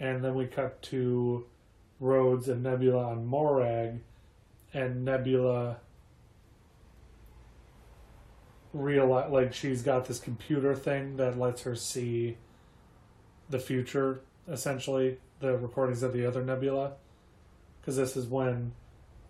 And 0.00 0.24
then 0.24 0.34
we 0.34 0.46
cut 0.46 0.80
to 0.82 1.46
Rhodes 2.00 2.48
and 2.48 2.62
Nebula 2.62 3.08
on 3.08 3.26
Morag, 3.26 4.00
and 4.72 5.04
Nebula 5.04 5.78
realize 8.72 9.30
like 9.30 9.52
she's 9.52 9.82
got 9.82 10.04
this 10.06 10.20
computer 10.20 10.74
thing 10.74 11.16
that 11.16 11.38
lets 11.38 11.62
her 11.62 11.74
see 11.74 12.36
the 13.48 13.58
future, 13.58 14.20
essentially 14.48 15.18
the 15.40 15.56
recordings 15.56 16.02
of 16.02 16.12
the 16.12 16.26
other 16.26 16.44
Nebula, 16.44 16.92
because 17.80 17.96
this 17.96 18.16
is 18.16 18.26
when 18.26 18.72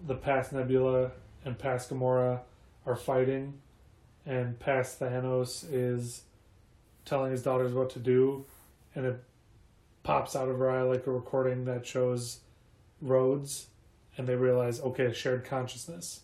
the 0.06 0.14
past 0.14 0.52
Nebula 0.52 1.12
and 1.44 1.58
past 1.58 1.90
Gamora 1.90 2.40
are 2.86 2.96
fighting, 2.96 3.54
and 4.26 4.58
past 4.58 5.00
Thanos 5.00 5.64
is 5.70 6.22
telling 7.04 7.30
his 7.30 7.42
daughters 7.42 7.72
what 7.72 7.90
to 7.90 7.98
do, 7.98 8.44
and 8.94 9.06
it 9.06 9.22
pops 10.02 10.36
out 10.36 10.48
of 10.48 10.58
her 10.58 10.70
eye 10.70 10.82
like 10.82 11.06
a 11.06 11.10
recording 11.10 11.64
that 11.66 11.86
shows 11.86 12.40
Rhodes, 13.00 13.66
and 14.16 14.26
they 14.26 14.34
realize, 14.34 14.80
okay, 14.80 15.12
shared 15.12 15.44
consciousness. 15.44 16.20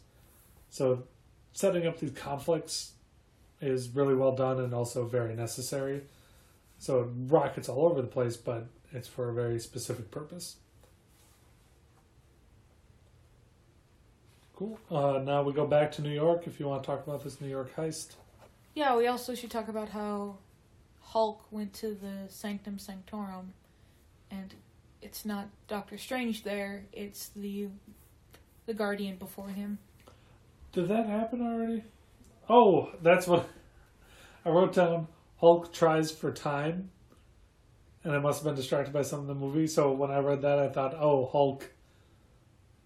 So, 0.70 1.05
setting 1.53 1.86
up 1.86 2.01
these 2.01 2.11
conflicts 2.11 2.92
is 3.61 3.88
really 3.90 4.14
well 4.14 4.34
done 4.34 4.59
and 4.59 4.74
also 4.74 5.07
very 5.07 5.34
necessary. 5.34 6.03
So 6.79 7.01
it 7.01 7.09
rockets 7.31 7.68
all 7.68 7.87
over 7.87 8.03
the 8.03 8.09
place, 8.09 8.37
but 8.37 8.66
it's 8.93 9.09
for 9.09 9.31
a 9.31 9.35
very 9.35 9.59
specific 9.59 10.11
purpose. 10.11 10.57
Cool. 14.57 14.79
Uh, 14.91 15.18
now 15.18 15.43
we 15.43 15.53
go 15.53 15.66
back 15.66 15.91
to 15.93 16.03
New 16.03 16.12
York 16.12 16.47
if 16.47 16.61
you 16.61 16.68
want 16.68 16.83
to 16.83 16.87
talk 16.87 17.05
about 17.07 17.25
this 17.25 17.41
New 17.41 17.49
York 17.49 17.75
heist. 17.75 18.14
Yeah, 18.75 18.97
we 18.97 19.07
also 19.07 19.35
should 19.35 19.51
talk 19.51 19.68
about 19.68 19.89
how 19.89 20.37
Hulk 21.01 21.45
went 21.51 21.72
to 21.75 21.95
the 21.95 22.29
Sanctum 22.29 22.79
Sanctorum, 22.79 23.53
and 24.31 24.55
it's 25.03 25.25
not 25.25 25.49
Doctor 25.66 25.99
Strange 25.99 26.45
there; 26.45 26.85
it's 26.93 27.31
the 27.37 27.68
the 28.66 28.75
Guardian 28.75 29.16
before 29.16 29.49
him. 29.49 29.79
Did 30.72 30.89
that 30.89 31.07
happen 31.07 31.41
already? 31.41 31.85
Oh, 32.49 32.91
that's 33.03 33.27
what 33.27 33.49
I 34.45 34.51
wrote 34.51 34.75
down. 34.75 35.09
Hulk 35.45 35.74
tries 35.74 36.11
for 36.11 36.32
time, 36.32 36.88
and 38.03 38.14
I 38.14 38.18
must 38.18 38.38
have 38.38 38.47
been 38.47 38.55
distracted 38.55 38.95
by 38.95 39.03
some 39.03 39.20
of 39.20 39.26
the 39.26 39.34
movie. 39.34 39.66
So 39.66 39.92
when 39.92 40.11
I 40.11 40.20
read 40.20 40.40
that, 40.40 40.59
I 40.59 40.68
thought, 40.68 40.95
oh, 40.99 41.26
Hulk 41.26 41.70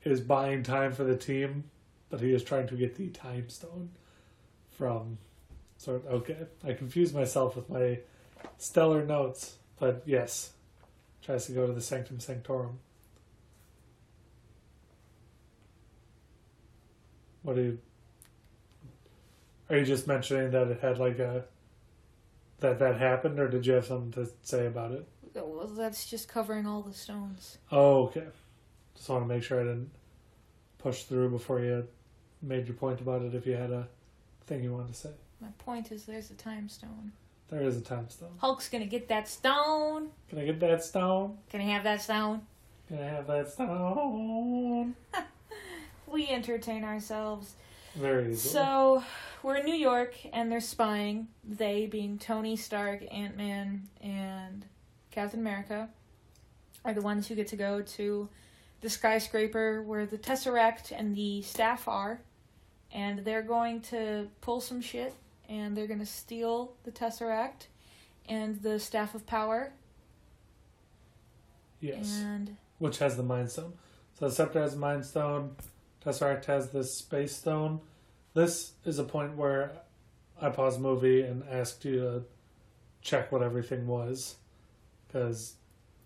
is 0.02 0.20
buying 0.20 0.64
time 0.64 0.92
for 0.92 1.04
the 1.04 1.16
team, 1.16 1.70
but 2.11 2.20
he 2.20 2.34
is 2.34 2.42
trying 2.42 2.66
to 2.66 2.74
get 2.74 2.96
the 2.96 3.11
time 3.11 3.48
stone 3.48 3.90
from. 4.76 5.18
So 5.76 6.02
okay, 6.11 6.36
I 6.64 6.72
confused 6.72 7.14
myself 7.14 7.54
with 7.54 7.70
my 7.70 8.00
stellar 8.56 9.06
notes, 9.06 9.54
but 9.78 10.02
yes, 10.04 10.50
tries 11.22 11.46
to 11.46 11.52
go 11.52 11.64
to 11.64 11.72
the 11.72 11.80
Sanctum 11.80 12.18
Sanctorum. 12.18 12.80
What 17.42 17.54
do 17.54 17.62
you? 17.62 17.78
Are 19.70 19.76
you 19.76 19.84
just 19.84 20.09
mentioning 20.09 20.50
that 20.50 20.66
it 20.66 20.80
had 20.80 20.98
like 20.98 21.20
a 21.20 21.44
that 22.61 22.78
that 22.78 22.98
happened, 22.98 23.38
or 23.38 23.48
did 23.48 23.66
you 23.66 23.74
have 23.74 23.86
something 23.86 24.12
to 24.24 24.30
say 24.42 24.66
about 24.66 24.92
it? 24.92 25.06
Well, 25.34 25.68
that's 25.68 26.06
just 26.09 26.28
covering 26.28 26.66
all 26.66 26.82
the 26.82 26.92
stones. 26.92 27.59
Oh, 27.70 28.04
okay. 28.06 28.24
Just 28.96 29.09
want 29.09 29.22
to 29.28 29.28
make 29.32 29.42
sure 29.44 29.61
I 29.61 29.64
didn't 29.64 29.90
push 30.78 31.04
through 31.04 31.30
before 31.30 31.61
you 31.61 31.86
made 32.42 32.66
your 32.66 32.76
point 32.76 33.00
about 33.00 33.22
it. 33.22 33.34
If 33.34 33.46
you 33.46 33.54
had 33.54 33.70
a 33.70 33.86
thing 34.46 34.64
you 34.64 34.72
wanted 34.72 34.88
to 34.88 34.94
say, 34.94 35.11
My 35.40 35.48
point 35.59 35.92
is, 35.92 36.04
there's 36.04 36.30
a 36.30 36.34
time 36.34 36.68
stone. 36.68 37.12
there 37.50 37.62
is 37.62 37.76
a 37.76 37.80
time 37.80 38.09
stone. 38.09 38.30
Hulk's 38.38 38.68
gonna 38.68 38.86
get 38.86 39.09
that 39.09 39.28
stone. 39.28 40.11
Can 40.28 40.38
I 40.38 40.44
get 40.44 40.59
that 40.61 40.82
stone? 40.82 41.38
Can 41.50 41.61
I 41.61 41.64
have 41.64 41.84
that 41.84 42.02
stone? 42.02 42.42
Can 42.88 42.98
I 42.98 43.04
have 43.06 43.26
that 43.28 43.52
stone? 43.52 44.94
We 46.11 46.26
entertain 46.28 46.84
ourselves. 46.84 47.52
Very 47.95 48.32
easily. 48.32 48.53
So 48.53 49.03
we're 49.43 49.57
in 49.57 49.64
New 49.66 49.74
York 49.74 50.14
and 50.32 50.51
they're 50.51 50.61
spying. 50.61 51.28
They 51.45 51.86
being 51.86 52.18
Tony 52.18 52.57
Stark, 52.57 53.03
Ant 53.12 53.36
Man, 53.36 53.89
and 54.01 54.64
Captain 55.11 55.41
America 55.41 55.89
are 56.84 56.95
the 56.95 57.03
ones 57.03 57.26
who 57.26 57.34
get 57.34 57.49
to 57.49 57.57
go 57.57 57.82
to 57.82 58.28
the 58.80 58.91
skyscraper 58.91 59.82
where 59.82 60.07
the 60.07 60.18
Tesseract 60.18 60.93
and 60.97 61.16
the 61.16 61.43
staff 61.43 61.89
are. 61.89 62.20
And 62.93 63.24
they're 63.24 63.43
going 63.43 63.82
to 63.82 64.28
pull 64.41 64.61
some 64.61 64.80
shit 64.80 65.14
and 65.49 65.76
they're 65.76 65.86
going 65.86 65.99
to 65.99 66.07
steal 66.07 66.72
the 66.84 66.91
Tesseract 66.91 67.66
and 68.28 68.62
the 68.62 68.78
Staff 68.78 69.14
of 69.14 69.26
Power. 69.26 69.72
yes. 71.80 72.20
And 72.22 72.57
which 72.78 72.99
has 72.99 73.16
the 73.16 73.22
Mind 73.22 73.51
Stone. 73.51 73.72
So 74.18 74.28
the 74.28 74.34
Scepter 74.34 74.61
has 74.61 74.72
the 74.72 74.78
Mind 74.78 75.05
Stone, 75.05 75.57
Tesseract 76.05 76.44
has 76.46 76.70
the 76.70 76.84
Space 76.84 77.36
Stone. 77.36 77.80
This 78.34 78.72
is 78.84 78.99
a 78.99 79.05
point 79.05 79.36
where 79.36 79.72
I 80.40 80.51
paused 80.51 80.78
the 80.78 80.82
movie 80.82 81.22
and 81.22 81.42
asked 81.51 81.84
you 81.84 81.96
to 82.01 82.22
check 83.03 83.32
what 83.32 83.42
everything 83.42 83.86
was, 83.86 84.36
because 85.07 85.55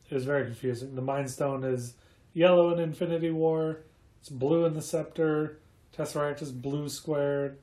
it 0.08 0.14
was 0.14 0.24
very 0.24 0.44
confusing. 0.44 0.94
The 0.94 1.02
Mind 1.02 1.30
Stone 1.30 1.64
is 1.64 1.94
yellow 2.32 2.72
in 2.72 2.78
Infinity 2.78 3.30
War, 3.30 3.80
it's 4.20 4.28
blue 4.28 4.64
in 4.64 4.74
the 4.74 4.82
Scepter, 4.82 5.58
Tesseract 5.96 6.40
is 6.40 6.52
blue 6.52 6.88
squared. 6.88 7.58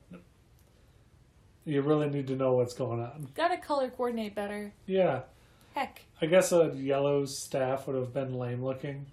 You 1.64 1.82
really 1.82 2.08
need 2.08 2.26
to 2.28 2.36
know 2.36 2.54
what's 2.54 2.74
going 2.74 3.00
on. 3.00 3.28
gotta 3.34 3.56
color 3.56 3.90
coordinate 3.90 4.34
better. 4.34 4.72
Yeah, 4.86 5.22
Heck, 5.74 6.02
I 6.20 6.26
guess 6.26 6.52
a 6.52 6.72
yellow 6.76 7.24
staff 7.24 7.86
would 7.86 7.96
have 7.96 8.12
been 8.12 8.34
lame 8.34 8.64
looking. 8.64 9.06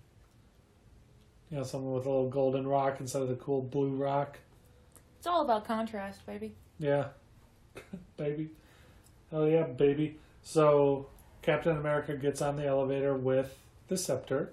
You 1.51 1.57
know, 1.57 1.63
something 1.63 1.91
with 1.93 2.05
a 2.05 2.09
little 2.09 2.29
golden 2.29 2.67
rock 2.67 2.97
instead 2.99 3.21
of 3.21 3.29
the 3.29 3.35
cool 3.35 3.61
blue 3.61 3.89
rock. 3.95 4.39
it's 5.17 5.27
all 5.27 5.41
about 5.41 5.65
contrast, 5.65 6.25
baby. 6.25 6.53
Yeah. 6.79 7.07
baby. 8.17 8.49
Oh, 9.31 9.45
yeah, 9.45 9.63
baby. 9.63 10.17
So, 10.43 11.07
Captain 11.41 11.77
America 11.77 12.15
gets 12.15 12.41
on 12.41 12.55
the 12.57 12.65
elevator 12.65 13.13
with 13.15 13.57
the 13.87 13.97
scepter. 13.97 14.51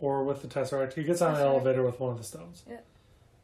Or 0.00 0.22
with 0.24 0.42
the 0.42 0.48
Tesseract. 0.48 0.94
He 0.94 1.02
gets 1.02 1.20
on 1.20 1.34
the 1.34 1.40
elevator 1.40 1.82
with 1.82 1.98
one 1.98 2.12
of 2.12 2.18
the 2.18 2.24
stones. 2.24 2.62
Yeah. 2.68 2.80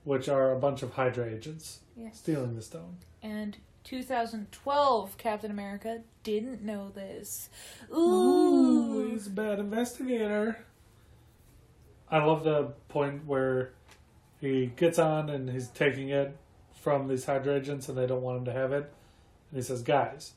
Which 0.05 0.28
are 0.28 0.53
a 0.53 0.59
bunch 0.59 0.82
of 0.82 0.93
Hydra 0.93 1.26
agents 1.26 1.80
Yes. 1.97 2.18
stealing 2.18 2.55
the 2.55 2.62
stone. 2.62 2.99
And 3.22 3.57
2012 3.85 5.18
Captain 5.18 5.51
America 5.51 6.03
didn't 6.22 6.62
know 6.62 6.91
this. 6.91 7.49
Ooh, 7.93 7.97
Ooh. 7.99 9.11
he's 9.11 9.26
a 9.26 9.30
bad 9.30 9.59
investigator. 9.59 10.64
I 12.11 12.22
love 12.24 12.44
the 12.44 12.72
point 12.88 13.26
where 13.26 13.72
he 14.40 14.66
gets 14.66 14.98
on 14.98 15.30
and 15.30 15.50
he's 15.50 15.68
taking 15.68 16.11
it 16.11 16.36
from 16.80 17.09
these 17.09 17.24
Hydra 17.24 17.57
agents 17.57 17.88
and 17.88 17.96
they 17.96 18.07
don't 18.07 18.22
want 18.22 18.38
him 18.38 18.44
to 18.46 18.52
have 18.52 18.72
it. 18.72 18.92
And 19.50 19.59
he 19.59 19.62
says, 19.62 19.82
Guys, 19.82 20.32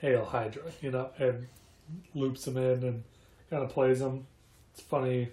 hail 0.00 0.24
Hydra, 0.24 0.62
you 0.80 0.90
know, 0.90 1.10
and 1.18 1.46
loops 2.14 2.46
him 2.46 2.56
in 2.56 2.82
and 2.82 3.04
kind 3.50 3.62
of 3.62 3.70
plays 3.70 4.00
him. 4.00 4.26
It's 4.72 4.82
funny 4.82 5.28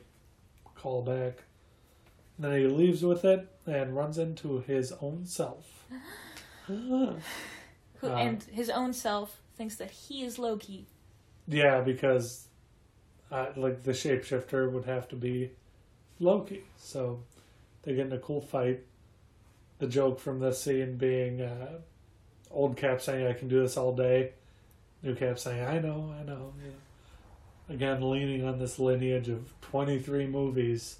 callback. 0.77 1.33
And 2.37 2.45
then 2.45 2.59
he 2.59 2.67
leaves 2.67 3.03
with 3.03 3.25
it 3.25 3.47
and 3.65 3.95
runs 3.95 4.17
into 4.17 4.61
his 4.61 4.93
own 5.01 5.25
self. 5.25 5.85
Who, 6.67 7.17
Uh, 8.01 8.15
and 8.15 8.43
his 8.43 8.69
own 8.69 8.93
self 8.93 9.41
thinks 9.55 9.75
that 9.75 9.91
he 9.91 10.23
is 10.23 10.37
Loki. 10.39 10.87
Yeah, 11.47 11.81
because 11.81 12.47
uh, 13.33 13.47
like 13.55 13.81
the 13.81 13.91
shapeshifter 13.91 14.71
would 14.71 14.85
have 14.85 15.07
to 15.09 15.15
be 15.15 15.49
Loki. 16.19 16.63
So 16.77 17.23
they 17.81 17.95
get 17.95 18.05
in 18.05 18.13
a 18.13 18.19
cool 18.19 18.41
fight. 18.41 18.81
The 19.79 19.87
joke 19.87 20.19
from 20.19 20.39
this 20.39 20.61
scene 20.61 20.97
being 20.97 21.41
uh, 21.41 21.79
old 22.51 22.77
Cap 22.77 23.01
saying, 23.01 23.25
"I 23.25 23.33
can 23.33 23.47
do 23.47 23.61
this 23.61 23.75
all 23.75 23.95
day," 23.95 24.33
new 25.01 25.15
Cap 25.15 25.39
saying, 25.39 25.65
"I 25.65 25.79
know, 25.79 26.13
I 26.17 26.23
know." 26.23 26.53
Again, 27.69 28.07
leaning 28.07 28.45
on 28.45 28.59
this 28.59 28.77
lineage 28.77 29.29
of 29.29 29.51
twenty-three 29.61 30.27
movies 30.27 30.99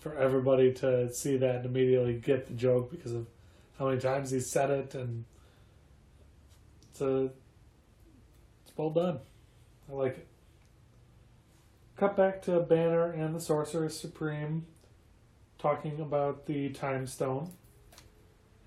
for 0.00 0.16
everybody 0.16 0.72
to 0.72 1.12
see 1.12 1.36
that 1.36 1.56
and 1.56 1.66
immediately 1.66 2.14
get 2.14 2.46
the 2.46 2.54
joke 2.54 2.90
because 2.90 3.12
of 3.12 3.26
how 3.78 3.86
many 3.86 4.00
times 4.00 4.30
he 4.30 4.40
said 4.40 4.70
it, 4.70 4.94
and 4.94 5.24
it's 6.90 7.00
a 7.00 7.30
it's 8.64 8.76
well 8.76 8.90
done. 8.90 9.20
I 9.88 9.94
like 9.94 10.18
it. 10.18 10.26
Cut 12.00 12.16
back 12.16 12.40
to 12.44 12.58
Banner 12.60 13.12
and 13.12 13.34
the 13.34 13.40
Sorcerer 13.40 13.90
Supreme 13.90 14.64
talking 15.58 16.00
about 16.00 16.46
the 16.46 16.70
Time 16.70 17.06
Stone. 17.06 17.50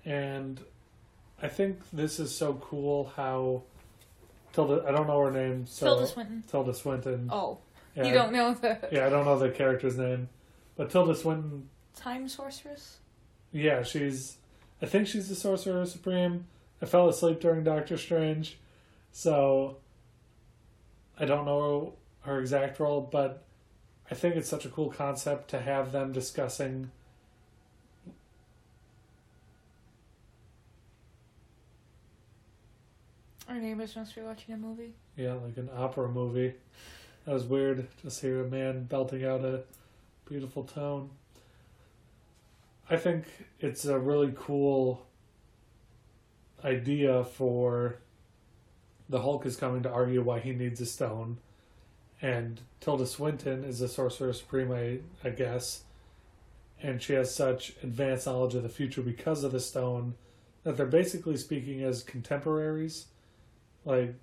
And 0.04 0.60
I 1.42 1.48
think 1.48 1.80
this 1.92 2.20
is 2.20 2.32
so 2.32 2.54
cool 2.54 3.12
how 3.16 3.64
Tilda 4.52 4.84
I 4.86 4.92
don't 4.92 5.08
know 5.08 5.18
her 5.18 5.32
name, 5.32 5.66
so 5.66 5.86
Tilda 5.86 6.06
Swinton. 6.06 6.44
Tilda 6.48 6.74
Swinton. 6.74 7.28
Oh, 7.28 7.58
yeah, 7.96 8.04
you 8.04 8.14
don't 8.14 8.32
know 8.32 8.54
the 8.54 8.78
Yeah, 8.92 9.06
I 9.06 9.10
don't 9.10 9.24
know 9.24 9.36
the 9.36 9.50
character's 9.50 9.98
name. 9.98 10.28
But 10.76 10.90
Tilda 10.90 11.16
Swinton 11.16 11.68
time 11.96 12.28
sorceress? 12.28 12.98
yeah, 13.50 13.82
she's. 13.82 14.36
I 14.80 14.86
think 14.86 15.08
she's 15.08 15.28
the 15.28 15.34
Sorcerer 15.34 15.86
Supreme. 15.86 16.46
I 16.80 16.86
fell 16.86 17.08
asleep 17.08 17.40
during 17.40 17.64
Doctor 17.64 17.96
Strange, 17.96 18.58
so 19.10 19.78
I 21.18 21.24
don't 21.24 21.46
know 21.46 21.94
her 22.24 22.40
exact 22.40 22.80
role, 22.80 23.00
but 23.00 23.44
I 24.10 24.14
think 24.14 24.36
it's 24.36 24.48
such 24.48 24.64
a 24.64 24.68
cool 24.68 24.90
concept 24.90 25.48
to 25.50 25.60
have 25.60 25.92
them 25.92 26.12
discussing. 26.12 26.90
Our 33.48 33.56
neighbors 33.56 33.94
must 33.94 34.14
be 34.14 34.22
watching 34.22 34.54
a 34.54 34.58
movie. 34.58 34.94
Yeah, 35.16 35.34
like 35.34 35.58
an 35.58 35.68
opera 35.76 36.08
movie. 36.08 36.54
That 37.24 37.34
was 37.34 37.44
weird. 37.44 37.86
Just 38.02 38.20
hear 38.20 38.44
a 38.44 38.48
man 38.48 38.84
belting 38.84 39.24
out 39.24 39.44
a 39.44 39.62
beautiful 40.26 40.64
tone. 40.64 41.10
I 42.88 42.96
think 42.96 43.24
it's 43.60 43.84
a 43.84 43.98
really 43.98 44.32
cool 44.36 45.06
idea 46.64 47.24
for 47.24 47.96
the 49.08 49.20
Hulk 49.20 49.44
is 49.44 49.56
coming 49.56 49.82
to 49.82 49.90
argue 49.90 50.22
why 50.22 50.40
he 50.40 50.52
needs 50.52 50.80
a 50.80 50.86
stone. 50.86 51.38
And 52.24 52.62
Tilda 52.80 53.06
Swinton 53.06 53.64
is 53.64 53.82
a 53.82 53.88
sorcerer 53.88 54.32
supreme, 54.32 54.72
I, 54.72 55.00
I 55.22 55.30
guess. 55.30 55.82
And 56.82 57.02
she 57.02 57.12
has 57.12 57.34
such 57.34 57.74
advanced 57.82 58.26
knowledge 58.26 58.54
of 58.54 58.62
the 58.62 58.70
future 58.70 59.02
because 59.02 59.44
of 59.44 59.52
the 59.52 59.60
stone 59.60 60.14
that 60.62 60.78
they're 60.78 60.86
basically 60.86 61.36
speaking 61.36 61.82
as 61.82 62.02
contemporaries. 62.02 63.08
Like, 63.84 64.14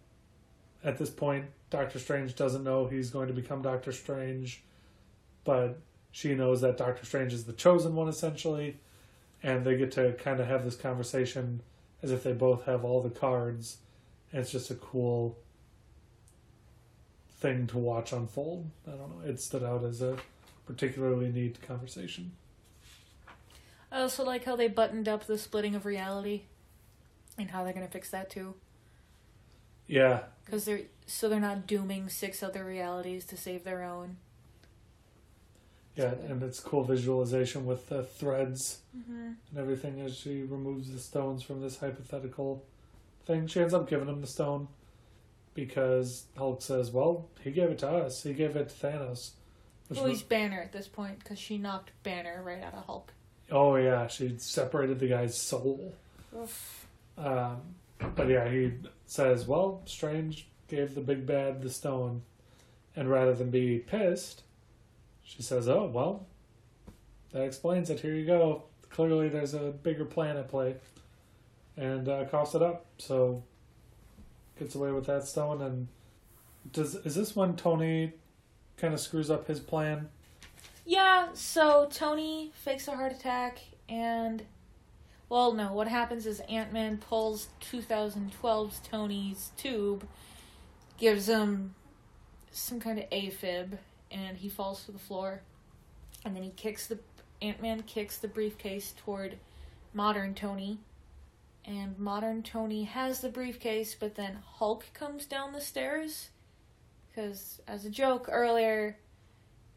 at 0.84 0.98
this 0.98 1.12
point, 1.12 1.46
Doctor 1.70 2.00
Strange 2.00 2.36
doesn't 2.36 2.64
know 2.64 2.88
he's 2.88 3.12
going 3.12 3.28
to 3.28 3.36
become 3.36 3.62
Doctor 3.62 3.92
Strange, 3.92 4.64
but 5.44 5.80
she 6.10 6.34
knows 6.34 6.62
that 6.62 6.78
Doctor 6.78 7.06
Strange 7.06 7.34
is 7.34 7.44
the 7.44 7.54
chosen 7.54 7.94
one, 7.94 8.08
essentially. 8.08 8.78
And 9.44 9.64
they 9.64 9.78
get 9.78 9.92
to 9.92 10.14
kind 10.14 10.40
of 10.40 10.48
have 10.48 10.64
this 10.64 10.76
conversation 10.76 11.62
as 12.02 12.10
if 12.10 12.24
they 12.24 12.34
both 12.34 12.66
have 12.66 12.84
all 12.84 13.04
the 13.04 13.12
cards. 13.12 13.78
And 14.32 14.42
it's 14.42 14.52
just 14.52 14.72
a 14.72 14.76
cool 14.76 15.38
thing 17.42 17.68
to 17.68 17.78
watch 17.78 18.14
unfold. 18.14 18.70
I 18.88 18.92
don't 18.92 19.20
know. 19.24 19.28
It 19.30 19.40
stood 19.42 19.64
out 19.64 19.84
as 19.84 20.02
a 20.02 20.16
particularly 20.66 21.30
neat 21.32 21.62
conversation. 21.68 22.32
I 23.92 24.02
also 24.02 24.24
like 24.24 24.46
how 24.46 24.56
they 24.56 24.70
buttoned 24.70 25.10
up 25.10 25.26
the 25.28 25.38
splitting 25.38 25.76
of 25.76 25.86
reality, 25.86 26.44
and 27.38 27.52
how 27.52 27.64
they're 27.66 27.74
gonna 27.74 27.88
fix 27.90 28.10
that 28.12 28.30
too. 28.30 28.54
Yeah, 29.88 30.22
Because 30.46 30.64
they're 30.64 30.82
so 31.08 31.28
they're 31.28 31.42
not 31.42 31.68
dooming 31.68 32.08
six 32.08 32.42
other 32.42 32.64
realities 32.64 33.26
to 33.26 33.36
save 33.36 33.66
their 33.66 33.84
own. 33.84 34.16
yeah, 35.98 36.14
and 36.30 36.42
it's 36.42 36.62
cool 36.62 36.86
visualization 36.86 37.66
with 37.66 37.90
the 37.90 38.04
threads 38.04 38.78
Mm-hmm. 38.98 39.32
and 39.50 39.58
everything 39.58 40.00
as 40.02 40.16
she 40.18 40.44
removes 40.44 40.92
the 40.92 41.00
stones 41.00 41.44
from 41.44 41.62
this 41.62 41.78
hypothetical 41.80 42.64
thing. 43.26 43.48
She 43.48 43.60
ends 43.62 43.74
up 43.74 43.90
giving 43.90 44.08
him 44.08 44.20
the 44.22 44.28
stone 44.28 44.68
because 45.54 46.26
Hulk 46.38 46.62
says, 46.62 46.92
"Well, 46.92 47.28
he 47.42 47.52
gave 47.52 47.70
it 47.70 47.80
to 47.80 47.90
us. 47.90 48.24
He 48.24 48.34
gave 48.34 48.56
it 48.56 48.70
to 48.70 48.76
Thanos." 48.88 49.32
Which 49.88 49.98
Well, 50.00 50.10
was- 50.10 50.20
he's 50.20 50.28
Banner 50.28 50.62
at 50.62 50.72
this 50.72 50.88
point 50.88 51.20
because 51.20 51.38
she 51.40 51.58
knocked 51.58 51.92
Banner 52.04 52.42
right 52.44 52.62
out 52.64 52.74
of 52.74 52.86
Hulk. 52.86 53.14
oh 53.52 53.76
yeah, 53.76 54.08
she 54.08 54.38
separated 54.38 55.00
the 55.00 55.08
guy's 55.10 55.36
soul. 55.38 55.94
Um, 57.18 57.62
but 58.16 58.28
yeah, 58.30 58.48
he 58.50 58.74
says, 59.06 59.46
"Well, 59.48 59.82
Strange 59.86 60.48
gave 60.68 60.96
the 60.96 61.02
big 61.02 61.26
bad 61.26 61.62
the 61.62 61.70
stone," 61.70 62.22
and 62.96 63.10
rather 63.10 63.34
than 63.34 63.50
be 63.50 63.80
pissed, 63.80 64.44
she 65.24 65.42
says, 65.44 65.68
"Oh 65.68 65.86
well, 65.86 66.26
that 67.32 67.44
explains 67.44 67.90
it. 67.90 68.00
Here 68.00 68.16
you 68.16 68.26
go. 68.26 68.64
Clearly, 68.90 69.30
there's 69.30 69.54
a 69.54 69.72
bigger 69.72 70.06
plan 70.06 70.38
at 70.38 70.48
play," 70.50 70.76
and 71.78 72.08
uh, 72.08 72.26
coughs 72.26 72.56
it 72.56 72.62
up. 72.62 72.86
So 72.98 73.44
gets 74.62 74.76
away 74.76 74.92
with 74.92 75.08
that 75.08 75.28
stone. 75.28 75.62
And 75.62 75.88
does 76.72 76.96
is 76.96 77.16
this 77.16 77.36
when 77.36 77.56
Tony 77.56 78.14
kind 78.78 78.94
of 78.94 79.00
screws 79.00 79.32
up 79.32 79.48
his 79.48 79.60
plan? 79.60 80.10
Yeah, 80.86 81.30
so 81.34 81.88
Tony 81.92 82.52
fakes 82.64 82.88
a 82.88 82.96
heart 82.96 83.12
attack, 83.12 83.60
and 83.90 84.44
well, 85.30 85.54
no, 85.54 85.74
what 85.74 85.88
happens 85.88 86.26
is 86.26 86.40
Ant 86.42 86.74
Man 86.74 86.98
pulls 86.98 87.50
2012's 87.62 88.80
Tony's 88.80 89.52
tube, 89.58 90.08
gives 90.98 91.28
him 91.28 91.76
some 92.52 92.80
kind 92.80 93.00
of 93.00 93.10
AFib, 93.10 93.78
and 94.12 94.38
he 94.38 94.50
falls 94.50 94.86
to 94.86 94.92
the 94.92 95.00
floor, 95.00 95.42
and 96.26 96.36
then 96.36 96.44
he 96.44 96.50
kicks 96.52 96.88
the 96.88 97.00
Ant 97.42 97.62
Man 97.62 97.82
kicks 97.84 98.18
the 98.18 98.28
briefcase 98.28 98.94
toward 98.98 99.38
modern 99.94 100.34
Tony. 100.34 100.80
And 101.66 101.98
modern 102.00 102.42
Tony 102.44 102.86
has 102.86 103.22
the 103.22 103.30
briefcase, 103.30 103.96
but 104.00 104.16
then 104.16 104.40
Hulk 104.56 104.86
comes 104.94 105.26
down 105.26 105.54
the 105.54 105.62
stairs. 105.62 106.30
Because, 107.10 107.62
as 107.68 107.86
a 107.86 107.90
joke 107.90 108.28
earlier, 108.32 108.98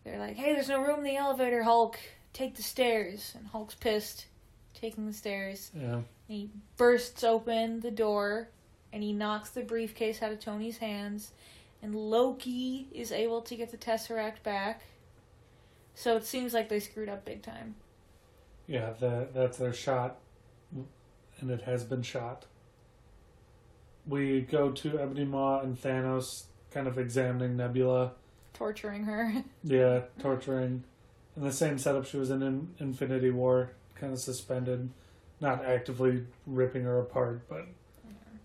they're 0.04 0.18
like, 0.18 0.36
hey, 0.36 0.54
there's 0.54 0.68
no 0.68 0.80
room 0.82 0.98
in 0.98 1.04
the 1.04 1.16
elevator, 1.16 1.62
Hulk. 1.62 1.98
Take 2.32 2.54
the 2.56 2.62
stairs. 2.62 3.32
And 3.36 3.46
Hulk's 3.48 3.74
pissed, 3.74 4.26
taking 4.72 5.06
the 5.06 5.12
stairs. 5.12 5.70
Yeah, 5.74 6.00
he 6.26 6.50
bursts 6.76 7.22
open 7.22 7.80
the 7.80 7.90
door 7.90 8.48
and 8.92 9.02
he 9.02 9.12
knocks 9.12 9.50
the 9.50 9.62
briefcase 9.62 10.22
out 10.22 10.32
of 10.32 10.40
Tony's 10.40 10.78
hands. 10.78 11.32
And 11.82 11.94
Loki 11.94 12.86
is 12.92 13.12
able 13.12 13.42
to 13.42 13.56
get 13.56 13.70
the 13.70 13.76
Tesseract 13.76 14.42
back. 14.42 14.82
So 15.94 16.16
it 16.16 16.24
seems 16.24 16.54
like 16.54 16.68
they 16.68 16.80
screwed 16.80 17.08
up 17.08 17.24
big 17.24 17.42
time. 17.42 17.74
yeah, 18.66 18.92
that 19.00 19.34
that's 19.34 19.58
their 19.58 19.72
shot, 19.72 20.16
and 21.40 21.50
it 21.50 21.62
has 21.62 21.84
been 21.84 22.02
shot. 22.02 22.46
We 24.06 24.42
go 24.42 24.70
to 24.70 24.98
Ebony 24.98 25.24
Maw 25.24 25.60
and 25.60 25.80
Thanos, 25.80 26.44
kind 26.70 26.86
of 26.86 26.98
examining 26.98 27.56
Nebula. 27.56 28.12
Torturing 28.52 29.04
her. 29.04 29.44
Yeah, 29.62 30.02
torturing. 30.20 30.84
In 31.36 31.42
the 31.42 31.52
same 31.52 31.78
setup 31.78 32.06
she 32.06 32.16
was 32.16 32.30
in, 32.30 32.42
in 32.42 32.74
Infinity 32.78 33.30
War, 33.30 33.72
kind 33.94 34.12
of 34.12 34.18
suspended, 34.18 34.90
not 35.40 35.64
actively 35.64 36.24
ripping 36.46 36.84
her 36.84 37.00
apart, 37.00 37.48
but 37.48 37.66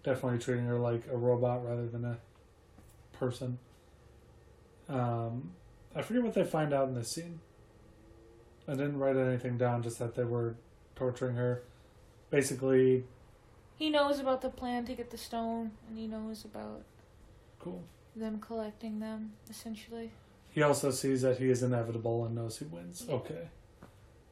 definitely 0.03 0.39
treating 0.39 0.65
her 0.65 0.77
like 0.77 1.03
a 1.11 1.17
robot 1.17 1.65
rather 1.65 1.87
than 1.87 2.05
a 2.05 2.17
person. 3.13 3.59
Um, 4.87 5.51
I 5.95 6.01
forget 6.01 6.23
what 6.23 6.33
they 6.33 6.43
find 6.43 6.73
out 6.73 6.87
in 6.87 6.95
this 6.95 7.09
scene. 7.09 7.41
I 8.67 8.71
didn't 8.71 8.97
write 8.97 9.17
anything 9.17 9.57
down, 9.57 9.83
just 9.83 9.99
that 9.99 10.15
they 10.15 10.23
were 10.23 10.55
torturing 10.95 11.35
her. 11.35 11.63
Basically, 12.29 13.03
He 13.75 13.89
knows 13.89 14.19
about 14.19 14.41
the 14.41 14.49
plan 14.49 14.85
to 14.85 14.93
get 14.93 15.09
the 15.09 15.17
stone, 15.17 15.71
and 15.87 15.97
he 15.97 16.05
knows 16.07 16.45
about 16.45 16.83
cool. 17.59 17.83
them 18.15 18.39
collecting 18.39 18.99
them, 18.99 19.33
essentially. 19.49 20.11
He 20.51 20.61
also 20.61 20.91
sees 20.91 21.21
that 21.21 21.37
he 21.37 21.49
is 21.49 21.63
inevitable 21.63 22.25
and 22.25 22.35
knows 22.35 22.57
he 22.59 22.65
wins. 22.65 23.05
Okay. 23.09 23.47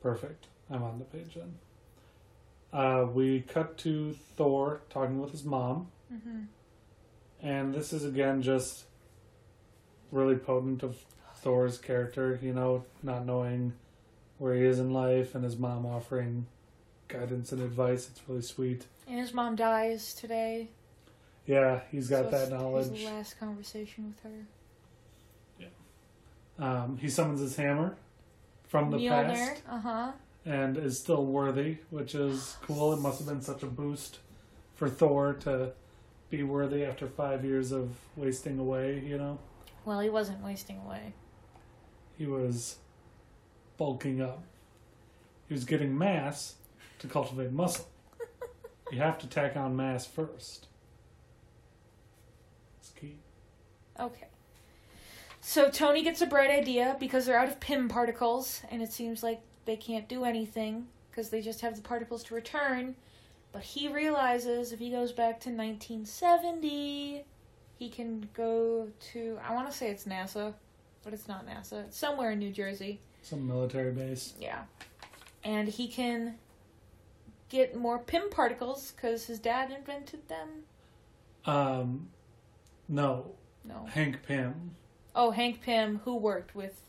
Perfect. 0.01 0.47
I'm 0.69 0.83
on 0.83 0.99
the 0.99 1.05
page 1.05 1.35
then. 1.35 1.55
Uh, 2.73 3.05
we 3.11 3.41
cut 3.41 3.77
to 3.79 4.13
Thor 4.35 4.81
talking 4.89 5.19
with 5.19 5.31
his 5.31 5.43
mom, 5.43 5.87
hmm 6.09 6.43
and 7.41 7.73
this 7.73 7.93
is 7.93 8.03
again 8.03 8.41
just 8.41 8.85
really 10.11 10.35
potent 10.35 10.81
of 10.83 10.97
Thor's 11.35 11.77
character, 11.77 12.39
you 12.41 12.51
know, 12.51 12.83
not 13.03 13.25
knowing 13.27 13.73
where 14.39 14.55
he 14.55 14.63
is 14.63 14.79
in 14.79 14.91
life 14.91 15.35
and 15.35 15.43
his 15.43 15.55
mom 15.55 15.85
offering 15.85 16.47
guidance 17.07 17.51
and 17.51 17.61
advice. 17.61 18.09
It's 18.09 18.21
really 18.27 18.41
sweet. 18.41 18.85
And 19.07 19.19
his 19.19 19.33
mom 19.33 19.55
dies 19.55 20.13
today. 20.13 20.69
Yeah, 21.45 21.81
he's 21.91 22.09
got 22.09 22.25
so 22.25 22.31
that 22.31 22.49
knowledge. 22.51 22.89
His 22.89 23.05
last 23.05 23.39
conversation 23.39 24.13
with 24.13 24.31
her. 24.31 24.47
Um, 26.59 26.97
he 26.97 27.07
summons 27.09 27.39
his 27.39 27.55
hammer 27.55 27.95
from 28.67 28.89
the 28.89 28.97
Mjolnir. 28.97 29.27
past. 29.27 29.61
Uh 29.69 29.79
huh. 29.79 30.11
and 30.43 30.75
is 30.77 30.99
still 30.99 31.23
worthy, 31.23 31.77
which 31.91 32.15
is 32.15 32.57
cool. 32.63 32.93
It 32.93 32.99
must 32.99 33.19
have 33.19 33.27
been 33.27 33.41
such 33.41 33.61
a 33.63 33.67
boost 33.67 34.19
for 34.73 34.89
Thor 34.89 35.33
to 35.41 35.73
be 36.29 36.41
worthy 36.43 36.83
after 36.83 37.07
five 37.07 37.45
years 37.45 37.71
of 37.71 37.91
wasting 38.15 38.57
away, 38.57 39.03
you 39.05 39.17
know? 39.17 39.37
Well, 39.85 39.99
he 39.99 40.09
wasn't 40.09 40.43
wasting 40.43 40.79
away. 40.85 41.13
He 42.17 42.25
was 42.25 42.77
bulking 43.77 44.21
up. 44.21 44.43
He 45.47 45.53
was 45.53 45.63
getting 45.63 45.97
mass 45.97 46.55
to 46.99 47.07
cultivate 47.07 47.51
muscle. 47.51 47.87
you 48.91 48.99
have 48.99 49.17
to 49.19 49.27
tack 49.27 49.55
on 49.55 49.75
mass 49.75 50.05
first. 50.05 50.67
It's 52.79 52.89
key. 52.89 53.17
Okay. 53.99 54.27
So 55.41 55.69
Tony 55.69 56.03
gets 56.03 56.21
a 56.21 56.25
bright 56.25 56.51
idea 56.51 56.97
because 56.99 57.25
they're 57.25 57.39
out 57.39 57.47
of 57.47 57.59
Pym 57.59 57.87
particles, 57.87 58.61
and 58.69 58.81
it 58.81 58.91
seems 58.91 59.23
like 59.23 59.39
they 59.65 59.77
can't 59.77 60.07
do 60.07 60.25
anything 60.25 60.87
because 61.09 61.29
they 61.29 61.41
just 61.41 61.61
have 61.61 61.75
the 61.75 61.81
particles 61.81 62.23
to 62.25 62.35
return. 62.35 62.95
But 63.51 63.63
he 63.63 63.87
realizes 63.87 64.71
if 64.71 64.79
he 64.79 64.89
goes 64.91 65.11
back 65.11 65.39
to 65.41 65.49
1970, 65.49 67.23
he 67.77 67.89
can 67.89 68.27
go 68.33 68.89
to, 69.13 69.39
I 69.47 69.53
want 69.53 69.69
to 69.71 69.75
say 69.75 69.89
it's 69.89 70.05
NASA, 70.05 70.53
but 71.03 71.13
it's 71.13 71.27
not 71.27 71.47
NASA. 71.47 71.85
It's 71.85 71.97
somewhere 71.97 72.31
in 72.31 72.39
New 72.39 72.51
Jersey. 72.51 72.99
Some 73.21 73.47
military 73.47 73.91
base. 73.91 74.33
Yeah. 74.39 74.63
And 75.43 75.67
he 75.67 75.87
can 75.87 76.35
get 77.49 77.75
more 77.75 77.99
Pym 77.99 78.29
particles 78.29 78.93
because 78.95 79.25
his 79.25 79.39
dad 79.39 79.71
invented 79.71 80.27
them. 80.27 80.63
Um, 81.45 82.09
no, 82.89 83.31
No. 83.63 83.85
Hank 83.85 84.23
Pym. 84.27 84.71
Oh, 85.15 85.31
Hank 85.31 85.61
Pym, 85.61 86.01
who 86.05 86.15
worked 86.15 86.55
with 86.55 86.81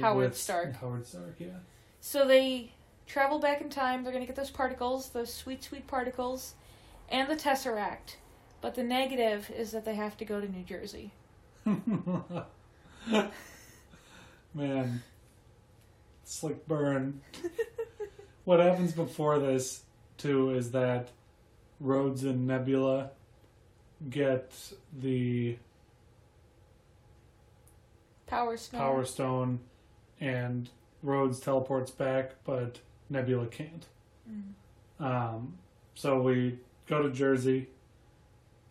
Howard 0.00 0.16
with 0.30 0.36
Stark. 0.38 0.76
Howard 0.76 1.06
Stark, 1.06 1.36
yeah. 1.38 1.58
So 2.00 2.26
they 2.26 2.72
travel 3.06 3.38
back 3.38 3.60
in 3.60 3.68
time. 3.70 4.02
They're 4.02 4.12
going 4.12 4.22
to 4.22 4.26
get 4.26 4.36
those 4.36 4.50
particles, 4.50 5.08
those 5.10 5.32
sweet, 5.32 5.62
sweet 5.64 5.86
particles, 5.86 6.54
and 7.08 7.28
the 7.28 7.36
Tesseract. 7.36 8.16
But 8.60 8.74
the 8.74 8.82
negative 8.82 9.50
is 9.56 9.70
that 9.72 9.84
they 9.84 9.94
have 9.94 10.16
to 10.18 10.24
go 10.24 10.40
to 10.40 10.48
New 10.50 10.64
Jersey. 10.64 11.12
Man, 14.54 15.02
slick 16.24 16.66
burn. 16.66 17.20
what 18.44 18.60
happens 18.60 18.92
before 18.92 19.38
this, 19.38 19.82
too, 20.16 20.50
is 20.50 20.70
that 20.72 21.10
Rhodes 21.80 22.24
and 22.24 22.46
Nebula 22.46 23.10
get 24.10 24.52
the 24.98 25.56
Power 28.26 28.56
Stone. 28.56 28.80
Power 28.80 29.04
Stone, 29.04 29.60
and 30.20 30.68
Rhodes 31.02 31.40
teleports 31.40 31.90
back, 31.90 32.32
but 32.44 32.80
Nebula 33.08 33.46
can't. 33.46 33.86
Mm. 34.28 35.04
Um, 35.04 35.58
so 35.94 36.20
we 36.20 36.58
go 36.86 37.02
to 37.02 37.10
Jersey, 37.10 37.68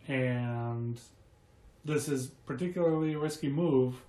and 0.06 1.00
this 1.84 2.08
is 2.08 2.28
particularly 2.44 3.14
a 3.14 3.18
risky 3.18 3.48
move 3.48 4.02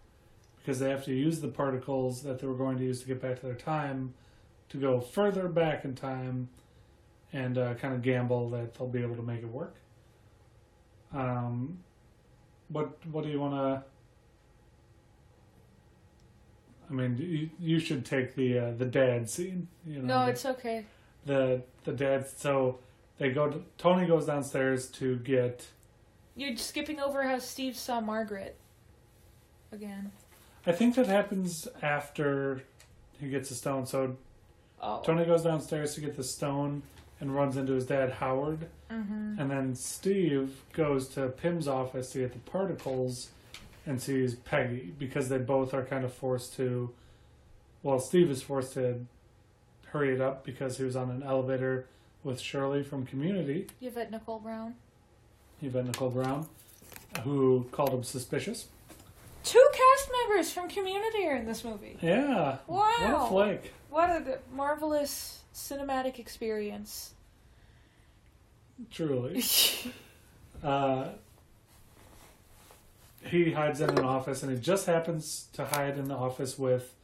because 0.58 0.80
they 0.80 0.90
have 0.90 1.06
to 1.06 1.14
use 1.14 1.40
the 1.40 1.48
particles 1.48 2.24
that 2.24 2.40
they 2.40 2.48
were 2.48 2.56
going 2.56 2.78
to 2.78 2.84
use 2.84 3.02
to 3.02 3.08
get 3.08 3.22
back 3.22 3.40
to 3.40 3.46
their 3.46 3.56
time 3.56 4.14
to 4.70 4.78
go 4.78 5.00
further 5.00 5.48
back 5.48 5.86
in 5.86 5.96
time 5.96 6.50
and 7.34 7.58
uh, 7.58 7.74
kind 7.76 7.94
of 7.94 8.02
gamble 8.02 8.50
that 8.52 8.74
they'll 8.76 8.88
be 8.88 9.02
able 9.02 9.16
to 9.16 9.22
make 9.24 9.42
it 9.42 9.50
work. 9.50 9.76
Um, 11.14 11.80
what 12.70 12.98
what 13.12 13.24
do 13.24 13.30
you 13.30 13.40
want 13.40 13.54
to? 13.54 13.84
I 16.90 16.94
mean, 16.94 17.18
you, 17.18 17.50
you 17.60 17.80
should 17.80 18.06
take 18.06 18.36
the 18.36 18.60
uh, 18.60 18.72
the 18.78 18.86
dad 18.86 19.30
scene. 19.30 19.68
You 19.86 20.00
know, 20.00 20.20
No, 20.20 20.26
the- 20.26 20.32
it's 20.32 20.46
okay. 20.46 20.86
the 21.26 21.62
the 21.84 21.92
dad. 21.92 22.28
So 22.38 22.80
they 23.18 23.32
go. 23.32 23.50
To, 23.50 23.62
Tony 23.78 24.08
goes 24.08 24.26
downstairs 24.26 24.88
to 24.92 25.18
get. 25.18 25.68
You're 26.36 26.56
skipping 26.56 27.00
over 27.00 27.24
how 27.24 27.40
Steve 27.40 27.76
saw 27.76 28.00
Margaret 28.00 28.56
again. 29.72 30.12
I 30.66 30.72
think 30.72 30.96
that 30.96 31.08
happens 31.08 31.68
after 31.82 32.62
he 33.20 33.30
gets 33.30 33.50
the 33.50 33.56
stone. 33.56 33.86
So 33.86 34.16
Oh. 34.80 35.02
Tony 35.04 35.26
goes 35.26 35.42
downstairs 35.44 35.96
to 35.96 36.02
get 36.02 36.16
the 36.16 36.24
stone 36.24 36.84
and 37.20 37.34
runs 37.36 37.58
into 37.58 37.74
his 37.74 37.86
dad 37.86 38.12
Howard, 38.14 38.68
Mm-hmm. 38.92 39.38
and 39.38 39.52
then 39.52 39.76
Steve 39.76 40.62
goes 40.72 41.10
to 41.10 41.28
Pym's 41.28 41.68
office 41.68 42.12
to 42.12 42.20
get 42.20 42.32
the 42.32 42.40
particles 42.50 43.30
and 43.86 44.02
sees 44.02 44.36
Peggy 44.36 44.94
because 44.98 45.28
they 45.28 45.38
both 45.40 45.74
are 45.74 45.84
kind 45.84 46.06
of 46.06 46.14
forced 46.14 46.56
to. 46.56 46.92
Well, 47.84 48.00
Steve 48.00 48.32
is 48.32 48.42
forced 48.42 48.74
to 48.76 49.06
hurry 49.88 50.14
it 50.14 50.22
up 50.22 50.46
because 50.46 50.78
he 50.78 50.86
was 50.86 50.96
on 50.96 51.10
an 51.10 51.22
elevator 51.22 51.86
with 52.24 52.40
Shirley 52.40 52.82
from 52.82 53.06
Community. 53.06 53.68
Yvette 53.82 54.10
Nicole 54.10 54.40
Brown. 54.40 54.76
Yvette 55.62 55.86
Nicole 55.88 56.10
Brown, 56.12 56.48
who 57.24 57.66
called 57.74 57.90
him 57.94 58.04
suspicious. 58.04 58.68
Two 59.44 59.66
cast 59.74 60.10
members 60.24 60.52
from 60.52 60.70
Community 60.70 61.26
are 61.28 61.36
in 61.36 61.46
this 61.46 61.64
movie. 61.66 61.98
Yeah. 62.02 62.58
Wow. 62.68 62.86
What 62.88 63.02
a 63.02 63.28
flick. 63.30 63.74
What 63.90 64.10
a 64.10 64.40
marvelous 64.54 65.37
cinematic 65.58 66.20
experience. 66.20 67.14
Truly. 68.92 69.44
Uh, 70.64 71.10
he 73.24 73.52
hides 73.52 73.80
in 73.80 73.92
an 73.92 74.04
office, 74.04 74.42
and 74.42 74.52
he 74.52 74.58
just 74.58 74.88
happens 74.88 75.50
to 75.54 75.64
hide 75.64 76.00
in 76.00 76.08
the 76.08 76.16
office 76.16 76.58
with 76.58 76.96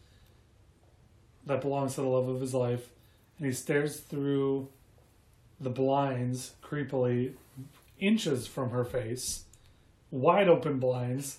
that 1.45 1.61
belongs 1.61 1.93
to 1.93 2.01
the 2.01 2.07
love 2.07 2.27
of 2.27 2.41
his 2.41 2.55
life, 2.55 2.89
and 3.37 3.45
he 3.45 3.53
stares 3.53 3.99
through 3.99 4.67
the 5.59 5.69
blinds 5.69 6.53
creepily, 6.63 7.33
inches 7.99 8.47
from 8.47 8.71
her 8.71 8.83
face, 8.83 9.43
wide 10.09 10.49
open 10.49 10.79
blinds. 10.79 11.37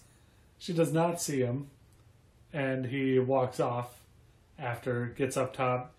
She 0.57 0.73
does 0.73 0.93
not 0.93 1.21
see 1.21 1.41
him, 1.41 1.67
and 2.53 2.87
he 2.87 3.19
walks 3.19 3.59
off 3.59 4.03
after 4.57 5.07
gets 5.07 5.37
up 5.37 5.53
top. 5.53 5.94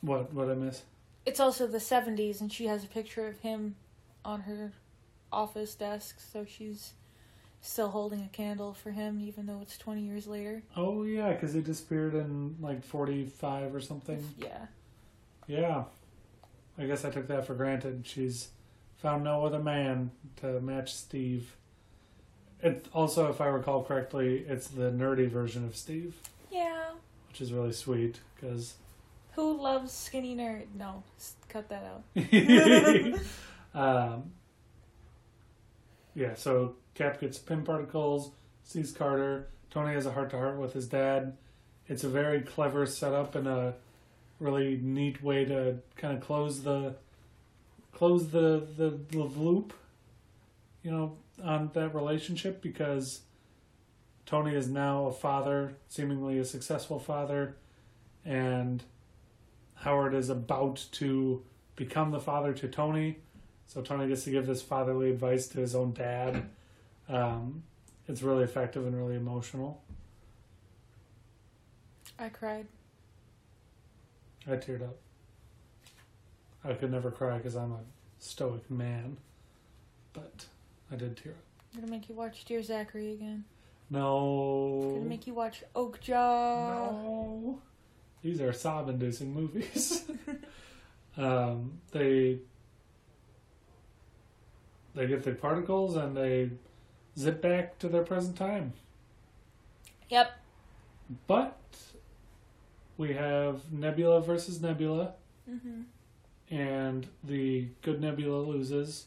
What? 0.00 0.32
What 0.32 0.48
I 0.50 0.54
miss? 0.54 0.82
It's 1.26 1.40
also 1.40 1.66
the 1.66 1.78
70s, 1.78 2.40
and 2.40 2.50
she 2.52 2.66
has 2.66 2.84
a 2.84 2.88
picture 2.88 3.26
of 3.26 3.40
him 3.40 3.76
on 4.24 4.42
her 4.42 4.72
office 5.32 5.74
desk, 5.74 6.20
so 6.20 6.44
she's 6.44 6.92
still 7.60 7.88
holding 7.88 8.20
a 8.22 8.28
candle 8.28 8.72
for 8.72 8.92
him, 8.92 9.20
even 9.20 9.46
though 9.46 9.58
it's 9.60 9.76
20 9.76 10.00
years 10.02 10.26
later. 10.26 10.62
Oh 10.76 11.02
yeah, 11.02 11.32
because 11.32 11.52
he 11.52 11.60
disappeared 11.60 12.14
in 12.14 12.56
like 12.60 12.84
forty-five 12.84 13.74
or 13.74 13.80
something. 13.80 14.24
Yeah. 14.38 14.66
Yeah, 15.46 15.84
I 16.78 16.84
guess 16.86 17.04
I 17.04 17.10
took 17.10 17.26
that 17.28 17.46
for 17.46 17.54
granted. 17.54 18.02
She's 18.06 18.48
found 18.98 19.24
no 19.24 19.44
other 19.44 19.58
man 19.58 20.10
to 20.36 20.60
match 20.60 20.94
Steve. 20.94 21.56
It 22.62 22.86
also, 22.92 23.28
if 23.30 23.40
I 23.40 23.46
recall 23.46 23.82
correctly, 23.84 24.44
it's 24.48 24.68
the 24.68 24.90
nerdy 24.90 25.28
version 25.28 25.64
of 25.64 25.74
Steve, 25.76 26.16
Yeah. 26.50 26.90
which 27.28 27.40
is 27.40 27.52
really 27.52 27.72
sweet 27.72 28.20
because. 28.34 28.74
Who 29.38 29.62
loves 29.62 29.92
skinny 29.92 30.34
nerd? 30.34 30.64
No, 30.74 31.04
cut 31.48 31.68
that 31.68 31.84
out. 31.84 33.20
um, 33.72 34.32
yeah, 36.12 36.34
so 36.34 36.74
Cap 36.96 37.20
gets 37.20 37.38
Pym 37.38 37.62
particles, 37.62 38.32
sees 38.64 38.90
Carter. 38.90 39.46
Tony 39.70 39.94
has 39.94 40.06
a 40.06 40.10
heart 40.10 40.30
to 40.30 40.38
heart 40.38 40.58
with 40.58 40.72
his 40.72 40.88
dad. 40.88 41.36
It's 41.86 42.02
a 42.02 42.08
very 42.08 42.40
clever 42.40 42.84
setup 42.84 43.36
and 43.36 43.46
a 43.46 43.74
really 44.40 44.76
neat 44.82 45.22
way 45.22 45.44
to 45.44 45.76
kind 45.94 46.16
of 46.16 46.20
close 46.20 46.64
the 46.64 46.96
close 47.92 48.30
the, 48.30 48.66
the, 48.76 48.98
the 49.12 49.22
loop, 49.22 49.72
you 50.82 50.90
know, 50.90 51.16
on 51.44 51.70
that 51.74 51.94
relationship 51.94 52.60
because 52.60 53.20
Tony 54.26 54.56
is 54.56 54.66
now 54.66 55.06
a 55.06 55.12
father, 55.12 55.76
seemingly 55.88 56.40
a 56.40 56.44
successful 56.44 56.98
father, 56.98 57.54
and 58.24 58.82
Howard 59.80 60.14
is 60.14 60.28
about 60.28 60.84
to 60.92 61.42
become 61.76 62.10
the 62.10 62.20
father 62.20 62.52
to 62.52 62.68
Tony. 62.68 63.18
So 63.66 63.82
Tony 63.82 64.08
gets 64.08 64.24
to 64.24 64.30
give 64.30 64.46
this 64.46 64.62
fatherly 64.62 65.10
advice 65.10 65.46
to 65.48 65.58
his 65.58 65.74
own 65.74 65.92
dad. 65.92 66.48
Um, 67.08 67.62
it's 68.08 68.22
really 68.22 68.44
effective 68.44 68.86
and 68.86 68.96
really 68.96 69.16
emotional. 69.16 69.82
I 72.18 72.28
cried. 72.28 72.66
I 74.46 74.52
teared 74.52 74.82
up. 74.82 74.96
I 76.64 76.72
could 76.72 76.90
never 76.90 77.10
cry 77.10 77.36
because 77.36 77.54
I'm 77.54 77.72
a 77.72 77.80
stoic 78.18 78.68
man, 78.70 79.18
but 80.12 80.46
I 80.90 80.96
did 80.96 81.16
tear 81.16 81.32
up. 81.32 81.38
I'm 81.74 81.80
gonna 81.80 81.92
make 81.92 82.08
you 82.08 82.14
watch 82.14 82.44
Dear 82.44 82.62
Zachary 82.62 83.12
again. 83.12 83.44
No. 83.90 84.80
I'm 84.82 84.94
gonna 84.96 85.08
make 85.08 85.26
you 85.26 85.34
watch 85.34 85.62
Okja. 85.76 86.08
No. 86.08 87.60
These 88.22 88.40
are 88.40 88.52
sob 88.52 88.88
inducing 88.88 89.32
movies. 89.32 90.04
um, 91.16 91.78
they 91.92 92.38
they 94.94 95.06
get 95.06 95.22
the 95.22 95.32
particles 95.32 95.96
and 95.96 96.16
they 96.16 96.50
zip 97.16 97.40
back 97.42 97.78
to 97.78 97.88
their 97.88 98.02
present 98.02 98.36
time. 98.36 98.72
Yep. 100.08 100.32
But 101.26 101.56
we 102.96 103.12
have 103.14 103.72
Nebula 103.72 104.20
versus 104.20 104.60
Nebula, 104.60 105.12
Mm-hmm. 105.48 105.82
and 106.54 107.06
the 107.24 107.68
good 107.82 108.00
Nebula 108.02 108.42
loses 108.42 109.06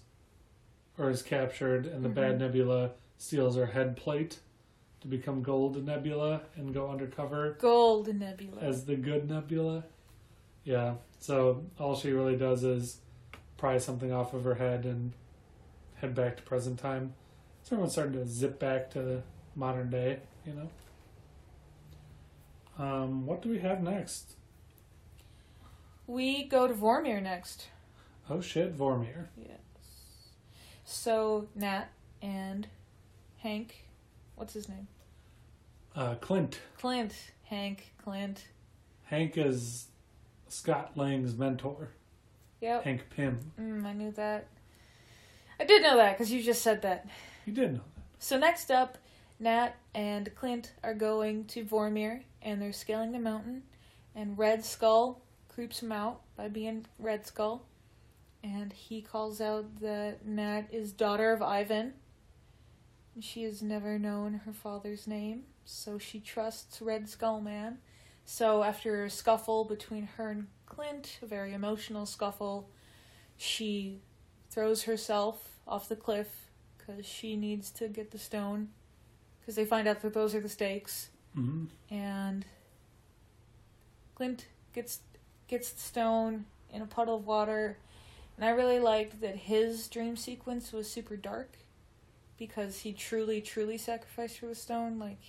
or 0.97 1.09
is 1.11 1.21
captured, 1.21 1.85
and 1.85 2.03
the 2.03 2.09
bad 2.09 2.35
Mhm. 2.35 2.39
Nebula 2.39 2.91
steals 3.17 3.55
her 3.55 3.67
head 3.67 3.95
plate 3.97 4.39
to 5.01 5.07
become 5.07 5.41
Gold 5.41 5.83
Nebula 5.83 6.41
and 6.55 6.73
go 6.73 6.89
undercover 6.89 7.57
Gold 7.59 8.13
Nebula. 8.13 8.61
as 8.61 8.85
the 8.85 8.95
good 8.95 9.29
Nebula. 9.29 9.83
Yeah, 10.63 10.95
so 11.19 11.65
all 11.79 11.95
she 11.95 12.11
really 12.11 12.35
does 12.37 12.63
is 12.63 12.97
pry 13.57 13.77
something 13.77 14.11
off 14.11 14.33
of 14.33 14.43
her 14.43 14.55
head 14.55 14.85
and 14.85 15.13
head 15.95 16.13
back 16.15 16.37
to 16.37 16.43
present 16.43 16.79
time. 16.79 17.13
So 17.63 17.75
everyone's 17.75 17.93
starting 17.93 18.13
to 18.13 18.25
zip 18.25 18.59
back 18.59 18.91
to 18.91 19.23
modern 19.55 19.89
day, 19.89 20.19
you 20.45 20.53
know. 20.53 20.69
Um, 22.83 23.25
what 23.25 23.41
do 23.41 23.49
we 23.49 23.59
have 23.59 23.81
next? 23.83 24.35
we 26.07 26.43
go 26.43 26.67
to 26.67 26.73
Vormir 26.73 27.21
next. 27.23 27.67
Oh 28.29 28.41
shit, 28.41 28.77
Vormir. 28.77 29.27
Yes. 29.37 29.59
So 30.83 31.47
Nat 31.55 31.85
and 32.21 32.67
Hank, 33.37 33.85
what's 34.41 34.55
his 34.55 34.67
name? 34.67 34.87
Uh, 35.95 36.15
Clint. 36.15 36.59
Clint. 36.79 37.13
Hank. 37.43 37.93
Clint. 38.03 38.47
Hank 39.03 39.37
is 39.37 39.85
Scott 40.47 40.93
Lang's 40.95 41.37
mentor. 41.37 41.91
Yep. 42.59 42.83
Hank 42.83 43.03
Pym. 43.15 43.39
Mm, 43.59 43.85
I 43.85 43.93
knew 43.93 44.09
that. 44.13 44.47
I 45.59 45.65
did 45.65 45.83
know 45.83 45.95
that 45.95 46.17
because 46.17 46.31
you 46.31 46.41
just 46.41 46.63
said 46.63 46.81
that. 46.81 47.07
You 47.45 47.53
did 47.53 47.73
know 47.73 47.81
that. 47.95 48.03
So 48.17 48.39
next 48.39 48.71
up, 48.71 48.97
Nat 49.39 49.75
and 49.93 50.33
Clint 50.33 50.73
are 50.83 50.95
going 50.95 51.45
to 51.45 51.63
Vormir, 51.63 52.23
and 52.41 52.59
they're 52.59 52.73
scaling 52.73 53.11
the 53.11 53.19
mountain. 53.19 53.61
And 54.15 54.39
Red 54.39 54.65
Skull 54.65 55.21
creeps 55.49 55.83
him 55.83 55.91
out 55.91 56.21
by 56.35 56.47
being 56.47 56.87
Red 56.97 57.27
Skull, 57.27 57.63
and 58.43 58.73
he 58.73 59.03
calls 59.03 59.39
out 59.39 59.81
that 59.81 60.25
Nat 60.25 60.63
is 60.71 60.91
daughter 60.91 61.31
of 61.31 61.43
Ivan. 61.43 61.93
She 63.19 63.43
has 63.43 63.61
never 63.61 63.99
known 63.99 64.41
her 64.45 64.53
father's 64.53 65.05
name, 65.05 65.43
so 65.65 65.97
she 65.97 66.19
trusts 66.19 66.81
Red 66.81 67.09
Skull 67.09 67.41
Man. 67.41 67.79
So 68.25 68.63
after 68.63 69.03
a 69.03 69.09
scuffle 69.09 69.65
between 69.65 70.07
her 70.17 70.29
and 70.29 70.47
Clint, 70.65 71.19
a 71.21 71.25
very 71.25 71.53
emotional 71.53 72.05
scuffle, 72.05 72.69
she 73.35 73.99
throws 74.49 74.83
herself 74.83 75.59
off 75.67 75.89
the 75.89 75.95
cliff 75.95 76.49
because 76.77 77.05
she 77.05 77.35
needs 77.35 77.69
to 77.71 77.87
get 77.87 78.11
the 78.11 78.17
stone. 78.17 78.69
Because 79.39 79.55
they 79.55 79.65
find 79.65 79.87
out 79.87 80.01
that 80.01 80.13
those 80.13 80.33
are 80.33 80.39
the 80.39 80.49
stakes, 80.49 81.09
that. 81.35 81.41
hmm 81.41 81.65
and 81.89 82.45
Clint 84.15 84.45
gets 84.73 84.99
gets 85.47 85.71
the 85.71 85.81
stone 85.81 86.45
in 86.71 86.81
a 86.81 86.85
puddle 86.85 87.17
of 87.17 87.27
water. 87.27 87.77
And 88.37 88.45
I 88.45 88.49
really 88.51 88.79
liked 88.79 89.19
that 89.21 89.35
his 89.35 89.87
dream 89.87 90.15
sequence 90.15 90.71
was 90.71 90.89
super 90.89 91.17
dark 91.17 91.57
because 92.41 92.79
he 92.79 92.91
truly, 92.91 93.39
truly 93.39 93.77
sacrificed 93.77 94.39
for 94.39 94.47
the 94.47 94.55
stone. 94.55 94.97
Like, 94.97 95.21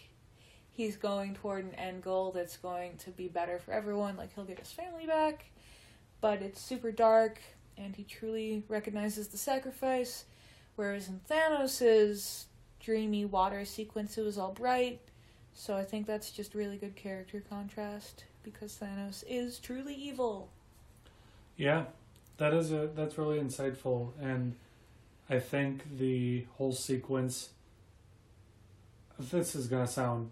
he's 0.73 0.97
going 0.97 1.35
toward 1.35 1.63
an 1.63 1.75
end 1.75 2.03
goal 2.03 2.33
that's 2.33 2.57
going 2.57 2.97
to 3.05 3.11
be 3.11 3.29
better 3.29 3.59
for 3.59 3.73
everyone. 3.73 4.17
Like, 4.17 4.35
he'll 4.35 4.47
get 4.47 4.59
his 4.59 4.73
family 4.73 5.05
back, 5.05 5.45
but 6.23 6.41
it's 6.41 6.59
super 6.59 6.91
dark, 6.91 7.39
and 7.77 7.95
he 7.95 8.05
truly 8.05 8.63
recognizes 8.67 9.29
the 9.29 9.37
sacrifice. 9.37 10.25
Whereas 10.77 11.07
in 11.09 11.21
Thanos' 11.31 12.45
dreamy 12.81 13.27
water 13.27 13.67
sequence, 13.67 14.17
it 14.17 14.25
was 14.25 14.39
all 14.39 14.53
bright. 14.53 15.03
So 15.53 15.77
I 15.77 15.85
think 15.85 16.07
that's 16.07 16.31
just 16.31 16.55
really 16.55 16.79
good 16.79 16.97
character 16.97 17.43
contrast 17.47 18.25
because 18.43 18.75
Thanos 18.83 19.23
is 19.29 19.59
truly 19.59 19.95
evil. 19.95 20.49
Yeah, 21.59 21.85
that 22.39 22.55
is 22.55 22.73
a 22.73 22.89
that's 22.97 23.19
really 23.19 23.39
insightful, 23.39 24.13
and 24.19 24.55
I 25.33 25.39
think 25.39 25.97
the 25.97 26.45
whole 26.59 26.73
sequence. 26.73 27.49
This 29.19 29.55
is 29.55 29.67
gonna 29.67 29.87
sound 29.87 30.31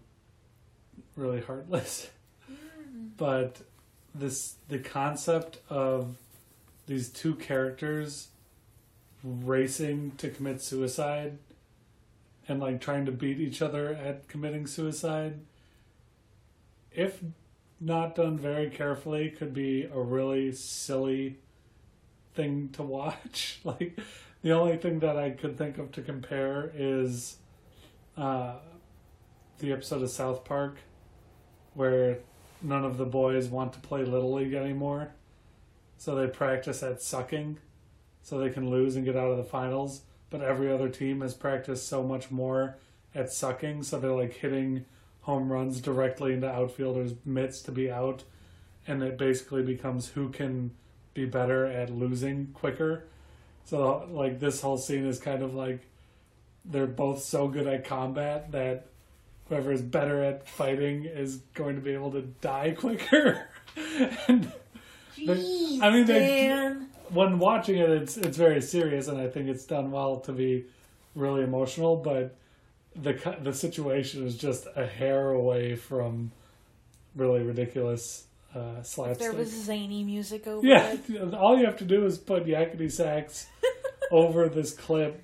really 1.15 1.41
heartless, 1.41 2.11
mm. 2.47 3.09
but 3.17 3.61
this 4.13 4.57
the 4.67 4.77
concept 4.77 5.57
of 5.69 6.17
these 6.85 7.09
two 7.09 7.33
characters 7.33 8.27
racing 9.23 10.11
to 10.17 10.29
commit 10.29 10.61
suicide 10.61 11.39
and 12.47 12.59
like 12.59 12.79
trying 12.79 13.07
to 13.07 13.11
beat 13.11 13.39
each 13.39 13.59
other 13.59 13.95
at 13.95 14.27
committing 14.27 14.67
suicide 14.67 15.39
if 16.91 17.21
not 17.79 18.15
done 18.15 18.37
very 18.37 18.69
carefully 18.69 19.29
could 19.29 19.53
be 19.53 19.83
a 19.83 19.99
really 19.99 20.51
silly 20.51 21.37
thing 22.33 22.69
to 22.69 22.83
watch 22.83 23.59
like 23.63 23.99
the 24.41 24.51
only 24.51 24.77
thing 24.77 24.99
that 24.99 25.17
i 25.17 25.29
could 25.29 25.57
think 25.57 25.77
of 25.77 25.91
to 25.91 26.01
compare 26.01 26.71
is 26.75 27.37
uh, 28.17 28.53
the 29.59 29.71
episode 29.71 30.01
of 30.01 30.09
south 30.09 30.43
park 30.43 30.77
where 31.73 32.17
none 32.61 32.85
of 32.85 32.97
the 32.97 33.05
boys 33.05 33.47
want 33.47 33.73
to 33.73 33.79
play 33.79 34.03
little 34.03 34.33
league 34.33 34.53
anymore. 34.53 35.11
So 35.97 36.15
they 36.15 36.27
practice 36.27 36.83
at 36.83 37.01
sucking 37.01 37.59
so 38.21 38.37
they 38.37 38.49
can 38.49 38.69
lose 38.69 38.95
and 38.95 39.05
get 39.05 39.15
out 39.15 39.31
of 39.31 39.37
the 39.37 39.43
finals. 39.43 40.01
But 40.29 40.41
every 40.41 40.71
other 40.71 40.89
team 40.89 41.21
has 41.21 41.33
practiced 41.33 41.87
so 41.87 42.03
much 42.03 42.31
more 42.31 42.77
at 43.13 43.31
sucking 43.31 43.83
so 43.83 43.99
they're 43.99 44.11
like 44.11 44.33
hitting 44.33 44.85
home 45.21 45.51
runs 45.51 45.81
directly 45.81 46.33
into 46.33 46.49
outfielders 46.49 47.13
mitts 47.25 47.61
to 47.63 47.71
be 47.71 47.91
out. 47.91 48.23
And 48.87 49.03
it 49.03 49.17
basically 49.17 49.63
becomes 49.63 50.09
who 50.09 50.29
can 50.29 50.71
be 51.13 51.25
better 51.25 51.65
at 51.65 51.89
losing 51.89 52.47
quicker 52.53 53.05
so 53.65 54.07
like 54.11 54.39
this 54.39 54.61
whole 54.61 54.77
scene 54.77 55.05
is 55.05 55.19
kind 55.19 55.41
of 55.43 55.53
like 55.53 55.79
they're 56.65 56.87
both 56.87 57.23
so 57.23 57.47
good 57.47 57.67
at 57.67 57.85
combat 57.85 58.51
that 58.51 58.85
whoever 59.49 59.71
is 59.71 59.81
better 59.81 60.23
at 60.23 60.47
fighting 60.47 61.05
is 61.05 61.37
going 61.53 61.75
to 61.75 61.81
be 61.81 61.91
able 61.93 62.11
to 62.11 62.21
die 62.41 62.71
quicker 62.77 63.47
and 64.27 64.51
Jeez, 65.17 65.81
I 65.81 65.91
mean, 65.91 66.05
they- 66.05 66.73
when 67.09 67.39
watching 67.39 67.77
it, 67.77 67.89
it's 67.89 68.15
it's 68.17 68.37
very 68.37 68.61
serious, 68.61 69.07
and 69.09 69.19
I 69.19 69.27
think 69.27 69.49
it's 69.49 69.65
done 69.65 69.91
well 69.91 70.21
to 70.21 70.31
be 70.31 70.65
really 71.13 71.43
emotional. 71.43 71.97
But 71.97 72.35
the 72.95 73.13
the 73.43 73.53
situation 73.53 74.25
is 74.25 74.37
just 74.37 74.67
a 74.75 74.85
hair 74.87 75.31
away 75.31 75.75
from 75.75 76.31
really 77.15 77.41
ridiculous 77.43 78.23
uh, 78.53 78.73
There 78.75 78.83
slapstick. 78.83 79.37
was 79.37 79.49
zany 79.49 80.03
music 80.03 80.47
over 80.47 80.65
yeah, 80.65 80.95
it. 81.07 81.33
all 81.33 81.57
you 81.57 81.65
have 81.65 81.77
to 81.77 81.85
do 81.85 82.05
is 82.05 82.17
put 82.17 82.45
yakety 82.45 82.91
sax 82.91 83.47
over 84.11 84.49
this 84.49 84.73
clip, 84.73 85.23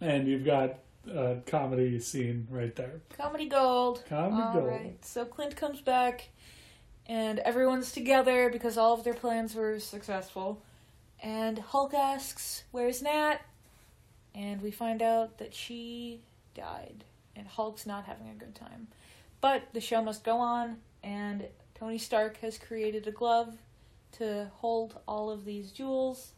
and 0.00 0.26
you've 0.26 0.44
got 0.44 0.74
a 1.12 1.36
comedy 1.46 1.98
scene 1.98 2.46
right 2.50 2.74
there. 2.76 3.00
Comedy 3.16 3.46
gold. 3.48 4.04
Comedy 4.08 4.42
All 4.42 4.52
gold. 4.54 4.66
right. 4.66 5.04
So 5.04 5.24
Clint 5.24 5.56
comes 5.56 5.80
back, 5.80 6.28
and 7.06 7.38
everyone's 7.40 7.92
together 7.92 8.50
because 8.50 8.76
all 8.78 8.94
of 8.94 9.04
their 9.04 9.14
plans 9.14 9.54
were 9.54 9.78
successful. 9.78 10.62
And 11.22 11.58
Hulk 11.58 11.94
asks, 11.94 12.64
"Where's 12.72 13.02
Nat?" 13.02 13.38
And 14.34 14.60
we 14.62 14.70
find 14.70 15.02
out 15.02 15.38
that 15.38 15.54
she 15.54 16.22
died, 16.54 17.04
and 17.36 17.46
Hulk's 17.46 17.86
not 17.86 18.04
having 18.06 18.28
a 18.30 18.34
good 18.34 18.54
time. 18.54 18.88
But 19.40 19.62
the 19.72 19.80
show 19.80 20.02
must 20.02 20.24
go 20.24 20.38
on, 20.38 20.78
and 21.02 21.46
Tony 21.82 21.98
Stark 21.98 22.38
has 22.42 22.58
created 22.58 23.08
a 23.08 23.10
glove 23.10 23.58
to 24.12 24.48
hold 24.58 25.00
all 25.08 25.30
of 25.30 25.44
these 25.44 25.72
jewels, 25.72 26.30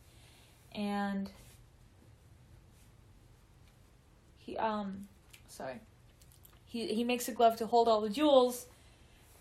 and 0.75 1.31
he 4.39 4.57
um, 4.57 5.07
sorry, 5.47 5.81
he 6.65 6.87
he 6.95 7.05
makes 7.05 7.29
a 7.29 7.33
glove 7.33 7.57
to 7.57 7.67
hold 7.67 7.89
all 7.89 8.01
the 8.01 8.09
jewels, 8.09 8.65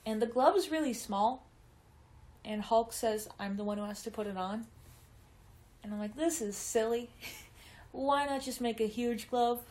and 0.05 0.21
the 0.21 0.25
glove 0.25 0.57
is 0.57 0.69
really 0.69 0.91
small. 0.91 1.47
And 2.43 2.61
Hulk 2.61 2.91
says, 2.91 3.29
"I'm 3.39 3.55
the 3.55 3.63
one 3.63 3.77
who 3.77 3.85
has 3.85 4.03
to 4.03 4.11
put 4.11 4.27
it 4.27 4.35
on." 4.35 4.65
And 5.81 5.93
I'm 5.93 5.99
like, 5.99 6.17
"This 6.17 6.41
is 6.41 6.57
silly. 6.57 7.11
Why 7.93 8.25
not 8.25 8.41
just 8.41 8.59
make 8.59 8.81
a 8.81 8.87
huge 8.87 9.29
glove?" 9.29 9.63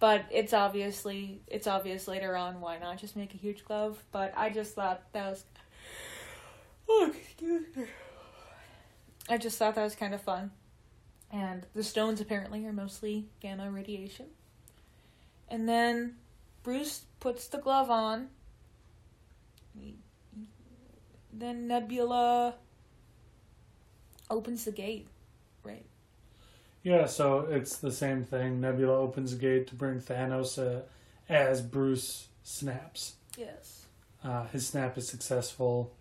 But 0.00 0.24
it's 0.30 0.52
obviously 0.54 1.42
it's 1.46 1.66
obvious 1.66 2.08
later 2.08 2.34
on 2.36 2.60
why 2.60 2.78
not 2.78 2.98
just 2.98 3.14
make 3.16 3.34
a 3.34 3.36
huge 3.36 3.64
glove. 3.64 4.02
But 4.10 4.32
I 4.36 4.50
just 4.50 4.74
thought 4.74 5.02
that 5.12 5.30
was. 5.30 5.44
Oh. 6.88 7.14
I 9.28 9.36
just 9.38 9.58
thought 9.58 9.76
that 9.76 9.84
was 9.84 9.94
kind 9.94 10.14
of 10.14 10.22
fun. 10.22 10.50
And 11.30 11.64
the 11.74 11.84
stones 11.84 12.20
apparently 12.20 12.66
are 12.66 12.72
mostly 12.72 13.26
gamma 13.40 13.70
radiation. 13.70 14.26
And 15.48 15.68
then 15.68 16.16
Bruce 16.62 17.04
puts 17.20 17.46
the 17.46 17.58
glove 17.58 17.90
on. 17.90 18.28
Then 21.32 21.68
Nebula 21.68 22.54
opens 24.28 24.64
the 24.64 24.72
gate, 24.72 25.06
right? 25.62 25.84
Yeah, 26.82 27.06
so 27.06 27.40
it's 27.50 27.76
the 27.76 27.92
same 27.92 28.24
thing. 28.24 28.60
Nebula 28.60 28.96
opens 28.96 29.32
the 29.32 29.38
gate 29.38 29.66
to 29.68 29.74
bring 29.74 30.00
Thanos 30.00 30.58
uh, 30.58 30.82
as 31.28 31.60
Bruce 31.60 32.28
snaps. 32.42 33.14
Yes. 33.36 33.86
Uh, 34.24 34.46
his 34.46 34.66
snap 34.66 34.96
is 34.96 35.06
successful. 35.08 35.94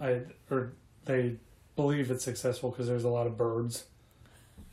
I 0.00 0.22
or 0.50 0.72
they 1.04 1.36
believe 1.76 2.10
it's 2.10 2.24
successful 2.24 2.70
because 2.70 2.86
there's 2.86 3.04
a 3.04 3.08
lot 3.10 3.26
of 3.26 3.36
birds, 3.36 3.84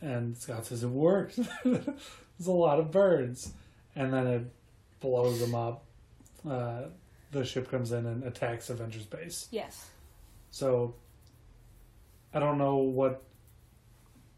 and 0.01 0.37
Scott 0.37 0.65
says 0.65 0.83
it 0.83 0.89
worked. 0.89 1.39
there's 1.63 2.47
a 2.47 2.51
lot 2.51 2.79
of 2.79 2.91
birds, 2.91 3.53
and 3.95 4.13
then 4.13 4.27
it 4.27 4.45
blows 5.01 5.39
them 5.39 5.55
up. 5.55 5.83
Uh, 6.47 6.83
the 7.31 7.43
ship 7.43 7.69
comes 7.69 7.91
in 7.91 8.05
and 8.05 8.23
attacks 8.23 8.69
Avengers 8.69 9.05
base. 9.05 9.47
Yes. 9.51 9.89
So 10.51 10.95
I 12.33 12.39
don't 12.39 12.57
know 12.57 12.77
what 12.77 13.23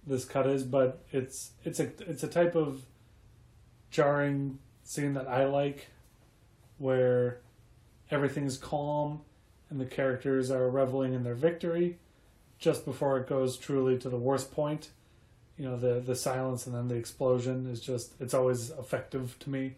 this 0.09 0.25
cut 0.25 0.47
is, 0.47 0.63
but 0.63 1.03
it's 1.11 1.51
it's 1.63 1.79
a 1.79 1.91
it's 2.09 2.23
a 2.23 2.27
type 2.27 2.55
of 2.55 2.83
jarring 3.91 4.59
scene 4.83 5.13
that 5.13 5.27
I 5.27 5.45
like 5.45 5.87
where 6.77 7.39
everything's 8.09 8.57
calm 8.57 9.21
and 9.69 9.79
the 9.79 9.85
characters 9.85 10.49
are 10.49 10.69
reveling 10.69 11.13
in 11.13 11.23
their 11.23 11.35
victory 11.35 11.99
just 12.57 12.85
before 12.85 13.17
it 13.17 13.27
goes 13.27 13.55
truly 13.55 13.97
to 13.99 14.09
the 14.09 14.17
worst 14.17 14.51
point. 14.51 14.89
You 15.57 15.65
know, 15.65 15.77
the 15.77 15.99
the 15.99 16.15
silence 16.15 16.65
and 16.65 16.75
then 16.75 16.87
the 16.87 16.95
explosion 16.95 17.67
is 17.67 17.79
just 17.79 18.13
it's 18.19 18.33
always 18.33 18.71
effective 18.71 19.37
to 19.39 19.49
me. 19.49 19.75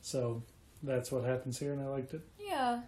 So 0.00 0.42
that's 0.82 1.12
what 1.12 1.24
happens 1.24 1.58
here 1.58 1.72
and 1.72 1.82
I 1.82 1.86
liked 1.86 2.14
it. 2.14 2.22
Yeah. 2.38 2.80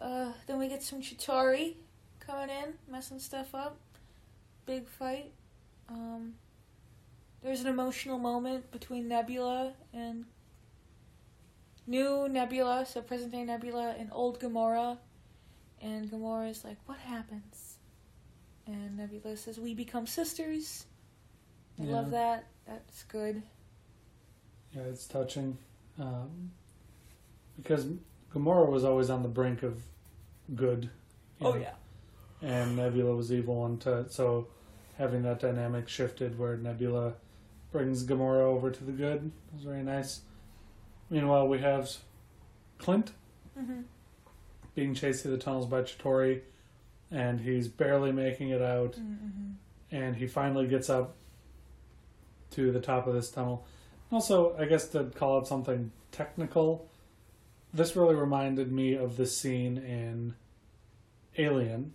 Uh, 0.00 0.32
then 0.46 0.58
we 0.58 0.68
get 0.68 0.82
some 0.82 1.02
Chitauri 1.02 1.74
coming 2.20 2.50
in, 2.50 2.74
messing 2.90 3.18
stuff 3.18 3.54
up. 3.54 3.76
Big 4.68 4.86
fight. 4.86 5.32
Um, 5.88 6.34
there's 7.42 7.62
an 7.62 7.68
emotional 7.68 8.18
moment 8.18 8.70
between 8.70 9.08
Nebula 9.08 9.72
and 9.94 10.26
new 11.86 12.28
Nebula, 12.28 12.84
so 12.84 13.00
present 13.00 13.32
day 13.32 13.44
Nebula, 13.44 13.94
and 13.98 14.10
old 14.12 14.38
Gamora. 14.38 14.98
And 15.80 16.10
Gamora's 16.10 16.64
like, 16.64 16.76
What 16.84 16.98
happens? 16.98 17.76
And 18.66 18.98
Nebula 18.98 19.38
says, 19.38 19.58
We 19.58 19.72
become 19.72 20.06
sisters. 20.06 20.84
I 21.80 21.84
Yeah. 21.84 21.92
love 21.92 22.10
that. 22.10 22.44
That's 22.66 23.04
good. 23.04 23.42
Yeah, 24.74 24.82
it's 24.82 25.06
touching. 25.06 25.56
Um, 25.98 26.50
because 27.56 27.86
Gamora 28.34 28.68
was 28.70 28.84
always 28.84 29.08
on 29.08 29.22
the 29.22 29.30
brink 29.30 29.62
of 29.62 29.82
good. 30.54 30.90
Oh, 31.40 31.54
know, 31.54 31.66
And 32.42 32.76
Nebula 32.76 33.16
was 33.16 33.32
evil, 33.32 33.64
and 33.64 33.80
to, 33.80 34.06
so 34.10 34.48
having 34.98 35.22
that 35.22 35.40
dynamic 35.40 35.88
shifted 35.88 36.38
where 36.38 36.56
Nebula 36.56 37.14
brings 37.72 38.04
Gamora 38.04 38.42
over 38.42 38.70
to 38.70 38.84
the 38.84 38.92
good 38.92 39.30
was 39.54 39.64
very 39.64 39.82
nice. 39.82 40.22
Meanwhile, 41.10 41.48
we 41.48 41.58
have 41.60 41.90
Clint 42.78 43.12
hmm 43.56 43.80
being 44.74 44.94
chased 44.94 45.22
through 45.22 45.32
the 45.32 45.38
tunnels 45.38 45.66
by 45.66 45.82
Chitauri 45.82 46.40
and 47.10 47.40
he's 47.40 47.66
barely 47.66 48.12
making 48.12 48.50
it 48.50 48.62
out. 48.62 48.92
Mm-hmm. 48.92 49.52
And 49.90 50.14
he 50.14 50.28
finally 50.28 50.68
gets 50.68 50.88
up 50.88 51.16
to 52.52 52.70
the 52.70 52.80
top 52.80 53.08
of 53.08 53.14
this 53.14 53.28
tunnel. 53.28 53.66
Also, 54.12 54.56
I 54.56 54.66
guess 54.66 54.86
to 54.90 55.04
call 55.04 55.40
it 55.40 55.48
something 55.48 55.90
technical, 56.12 56.88
this 57.74 57.96
really 57.96 58.14
reminded 58.14 58.70
me 58.70 58.94
of 58.94 59.16
the 59.16 59.26
scene 59.26 59.78
in 59.78 60.34
Alien, 61.36 61.94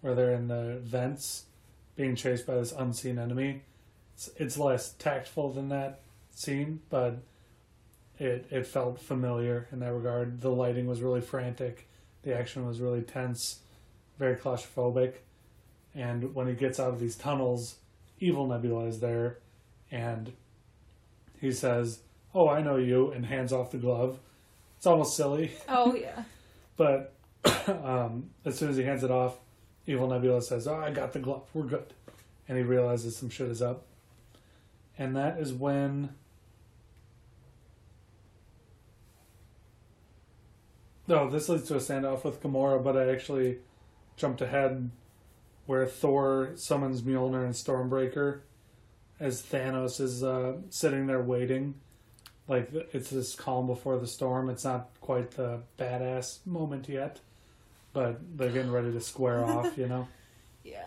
where 0.00 0.14
they're 0.14 0.34
in 0.34 0.48
the 0.48 0.78
vents 0.82 1.44
being 1.96 2.14
chased 2.14 2.46
by 2.46 2.54
this 2.56 2.72
unseen 2.72 3.18
enemy. 3.18 3.62
It's, 4.14 4.30
it's 4.36 4.58
less 4.58 4.92
tactful 4.92 5.52
than 5.52 5.68
that 5.70 6.00
scene, 6.30 6.80
but 6.90 7.18
it 8.18 8.46
it 8.50 8.66
felt 8.66 9.00
familiar 9.00 9.68
in 9.72 9.80
that 9.80 9.92
regard. 9.92 10.40
The 10.40 10.50
lighting 10.50 10.86
was 10.86 11.02
really 11.02 11.20
frantic, 11.20 11.88
the 12.22 12.34
action 12.36 12.66
was 12.66 12.80
really 12.80 13.02
tense, 13.02 13.60
very 14.18 14.36
claustrophobic, 14.36 15.14
and 15.94 16.34
when 16.34 16.46
he 16.46 16.54
gets 16.54 16.78
out 16.80 16.90
of 16.90 17.00
these 17.00 17.16
tunnels, 17.16 17.76
evil 18.20 18.46
Nebula 18.46 18.84
is 18.86 19.00
there, 19.00 19.38
and 19.90 20.32
he 21.40 21.52
says, 21.52 22.00
"Oh, 22.34 22.48
I 22.48 22.62
know 22.62 22.76
you," 22.76 23.10
and 23.10 23.26
hands 23.26 23.52
off 23.52 23.70
the 23.70 23.78
glove. 23.78 24.18
It's 24.78 24.86
almost 24.86 25.16
silly, 25.16 25.52
Oh 25.68 25.94
yeah. 26.00 26.22
but 26.76 27.12
um, 27.68 28.30
as 28.44 28.58
soon 28.58 28.70
as 28.70 28.76
he 28.76 28.82
hands 28.82 29.04
it 29.04 29.10
off, 29.10 29.36
Evil 29.86 30.08
Nebula 30.08 30.42
says, 30.42 30.66
"Oh, 30.66 30.76
I 30.76 30.90
got 30.90 31.12
the 31.12 31.18
glove. 31.18 31.48
We're 31.54 31.64
good," 31.64 31.94
and 32.48 32.58
he 32.58 32.64
realizes 32.64 33.16
some 33.16 33.30
shit 33.30 33.48
is 33.48 33.62
up. 33.62 33.84
And 34.98 35.14
that 35.16 35.38
is 35.38 35.52
when. 35.52 36.14
No, 41.08 41.30
this 41.30 41.48
leads 41.48 41.68
to 41.68 41.76
a 41.76 41.78
standoff 41.78 42.24
with 42.24 42.42
Gamora, 42.42 42.82
but 42.82 42.96
I 42.96 43.10
actually 43.10 43.58
jumped 44.16 44.40
ahead 44.40 44.90
where 45.66 45.86
Thor 45.86 46.52
summons 46.54 47.02
Mjolnir 47.02 47.44
and 47.44 47.54
Stormbreaker 47.54 48.40
as 49.20 49.42
Thanos 49.42 50.00
is 50.00 50.22
uh, 50.22 50.54
sitting 50.70 51.06
there 51.06 51.22
waiting. 51.22 51.74
Like 52.48 52.70
it's 52.92 53.10
this 53.10 53.34
calm 53.34 53.66
before 53.66 53.98
the 53.98 54.06
storm. 54.06 54.48
It's 54.48 54.64
not 54.64 54.90
quite 55.00 55.32
the 55.32 55.62
badass 55.78 56.46
moment 56.46 56.88
yet, 56.88 57.20
but 57.96 58.20
they're 58.36 58.50
getting 58.50 58.70
ready 58.70 58.92
to 58.92 59.00
square 59.00 59.42
off, 59.46 59.78
you 59.78 59.86
know? 59.86 60.06
Yeah. 60.62 60.84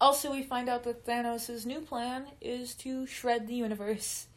Also, 0.00 0.30
we 0.30 0.44
find 0.44 0.68
out 0.68 0.84
that 0.84 1.04
Thanos' 1.04 1.66
new 1.66 1.80
plan 1.80 2.26
is 2.40 2.74
to 2.76 3.04
shred 3.04 3.48
the 3.48 3.54
universe 3.54 4.28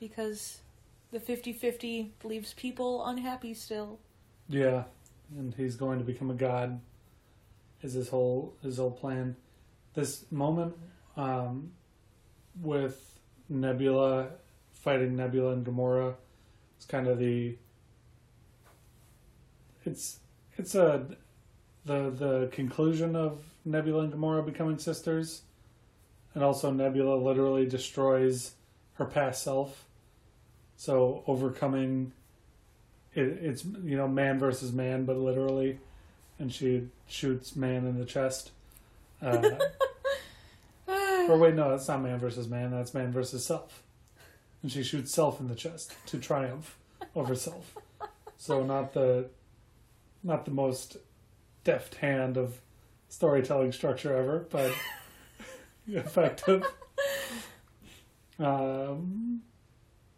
because 0.00 0.58
the 1.12 1.20
50 1.20 1.52
50 1.52 2.12
leaves 2.24 2.54
people 2.54 3.06
unhappy 3.06 3.54
still. 3.54 4.00
Yeah, 4.48 4.82
and 5.30 5.54
he's 5.54 5.76
going 5.76 6.00
to 6.00 6.04
become 6.04 6.28
a 6.28 6.34
god. 6.34 6.80
Is 7.82 7.92
his 7.92 8.08
whole 8.08 8.56
his 8.60 8.78
whole 8.78 8.90
plan? 8.90 9.36
This 9.94 10.24
moment 10.32 10.74
um, 11.16 11.70
with 12.60 13.20
Nebula 13.48 14.30
fighting 14.72 15.14
Nebula 15.14 15.52
and 15.52 15.64
Gamora 15.64 16.14
is 16.80 16.84
kind 16.84 17.06
of 17.06 17.20
the. 17.20 17.56
It's 19.84 20.18
it's 20.56 20.74
a 20.74 21.06
the 21.84 22.10
the 22.10 22.48
conclusion 22.52 23.16
of 23.16 23.38
Nebula 23.64 24.04
and 24.04 24.12
Gamora 24.12 24.44
becoming 24.44 24.78
sisters, 24.78 25.42
and 26.34 26.42
also 26.42 26.70
Nebula 26.70 27.16
literally 27.16 27.66
destroys 27.66 28.52
her 28.94 29.04
past 29.04 29.42
self. 29.42 29.84
So 30.76 31.22
overcoming 31.26 32.12
it, 33.14 33.22
it's 33.42 33.64
you 33.64 33.96
know 33.96 34.08
man 34.08 34.38
versus 34.38 34.72
man, 34.72 35.04
but 35.04 35.16
literally, 35.16 35.78
and 36.38 36.52
she 36.52 36.88
shoots 37.06 37.54
man 37.56 37.86
in 37.86 37.98
the 37.98 38.04
chest. 38.04 38.50
Uh, 39.22 39.58
or 40.88 41.38
wait, 41.38 41.54
no, 41.54 41.70
that's 41.70 41.88
not 41.88 42.02
man 42.02 42.18
versus 42.18 42.48
man. 42.48 42.70
That's 42.70 42.94
man 42.94 43.12
versus 43.12 43.44
self, 43.44 43.82
and 44.62 44.70
she 44.70 44.82
shoots 44.82 45.12
self 45.12 45.40
in 45.40 45.48
the 45.48 45.54
chest 45.54 45.94
to 46.06 46.18
triumph 46.18 46.76
over 47.14 47.34
self. 47.34 47.76
So 48.36 48.64
not 48.64 48.92
the 48.94 49.28
not 50.22 50.44
the 50.44 50.50
most 50.50 50.96
deft 51.64 51.96
hand 51.96 52.36
of 52.36 52.60
storytelling 53.08 53.72
structure 53.72 54.14
ever, 54.16 54.46
but 54.50 54.72
effective. 55.88 56.64
Um, 58.38 59.42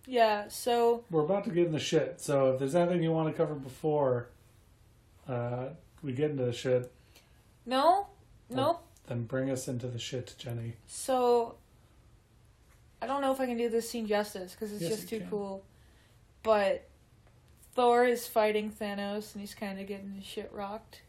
Yeah, 0.06 0.48
so 0.48 1.04
we're 1.10 1.24
about 1.24 1.44
to 1.44 1.50
get 1.50 1.66
in 1.66 1.72
the 1.72 1.78
shit. 1.78 2.20
So 2.20 2.52
if 2.52 2.58
there's 2.58 2.74
anything 2.74 3.02
you 3.02 3.12
want 3.12 3.28
to 3.28 3.34
cover 3.36 3.54
before 3.54 4.28
uh, 5.28 5.70
we 6.02 6.12
get 6.12 6.30
into 6.30 6.44
the 6.44 6.52
shit, 6.52 6.92
no, 7.66 8.06
no. 8.48 8.78
then 9.08 9.24
bring 9.24 9.50
us 9.50 9.66
into 9.68 9.88
the 9.88 9.98
shit, 9.98 10.34
Jenny. 10.38 10.74
So 10.86 11.56
I 13.02 13.06
don't 13.06 13.20
know 13.20 13.32
if 13.32 13.40
I 13.40 13.46
can 13.46 13.56
do 13.58 13.68
this 13.68 13.90
scene 13.90 14.06
justice 14.06 14.52
because 14.52 14.72
it's 14.72 14.82
Yes, 14.82 14.96
just 14.96 15.08
too 15.08 15.18
can. 15.20 15.30
cool. 15.30 15.64
But 16.44 16.88
Thor 17.74 18.04
is 18.04 18.26
fighting 18.28 18.70
Thanos 18.70 19.32
and 19.34 19.40
he's 19.40 19.54
kind 19.54 19.80
of 19.80 19.86
getting 19.88 20.12
his 20.12 20.24
shit 20.24 20.50
rocked. 20.54 21.00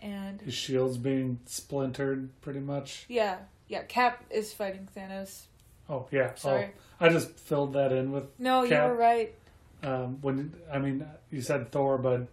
And 0.00 0.40
His 0.42 0.54
shield's 0.54 0.98
being 0.98 1.40
splintered, 1.46 2.28
pretty 2.42 2.60
much. 2.60 3.06
yeah, 3.08 3.38
yeah, 3.68 3.82
Cap 3.82 4.24
is 4.30 4.52
fighting 4.52 4.88
Thanos. 4.96 5.42
Oh 5.88 6.06
yeah. 6.10 6.34
Sorry. 6.34 6.70
Oh, 7.00 7.06
I 7.06 7.08
just 7.08 7.30
filled 7.38 7.72
that 7.74 7.92
in 7.92 8.12
with 8.12 8.24
No, 8.38 8.62
you 8.62 8.70
Cap. 8.70 8.88
were 8.90 8.96
right. 8.96 9.34
um, 9.82 10.18
when 10.20 10.54
I 10.72 10.78
mean 10.78 11.06
you 11.30 11.40
said 11.40 11.70
Thor, 11.72 11.96
but 11.98 12.26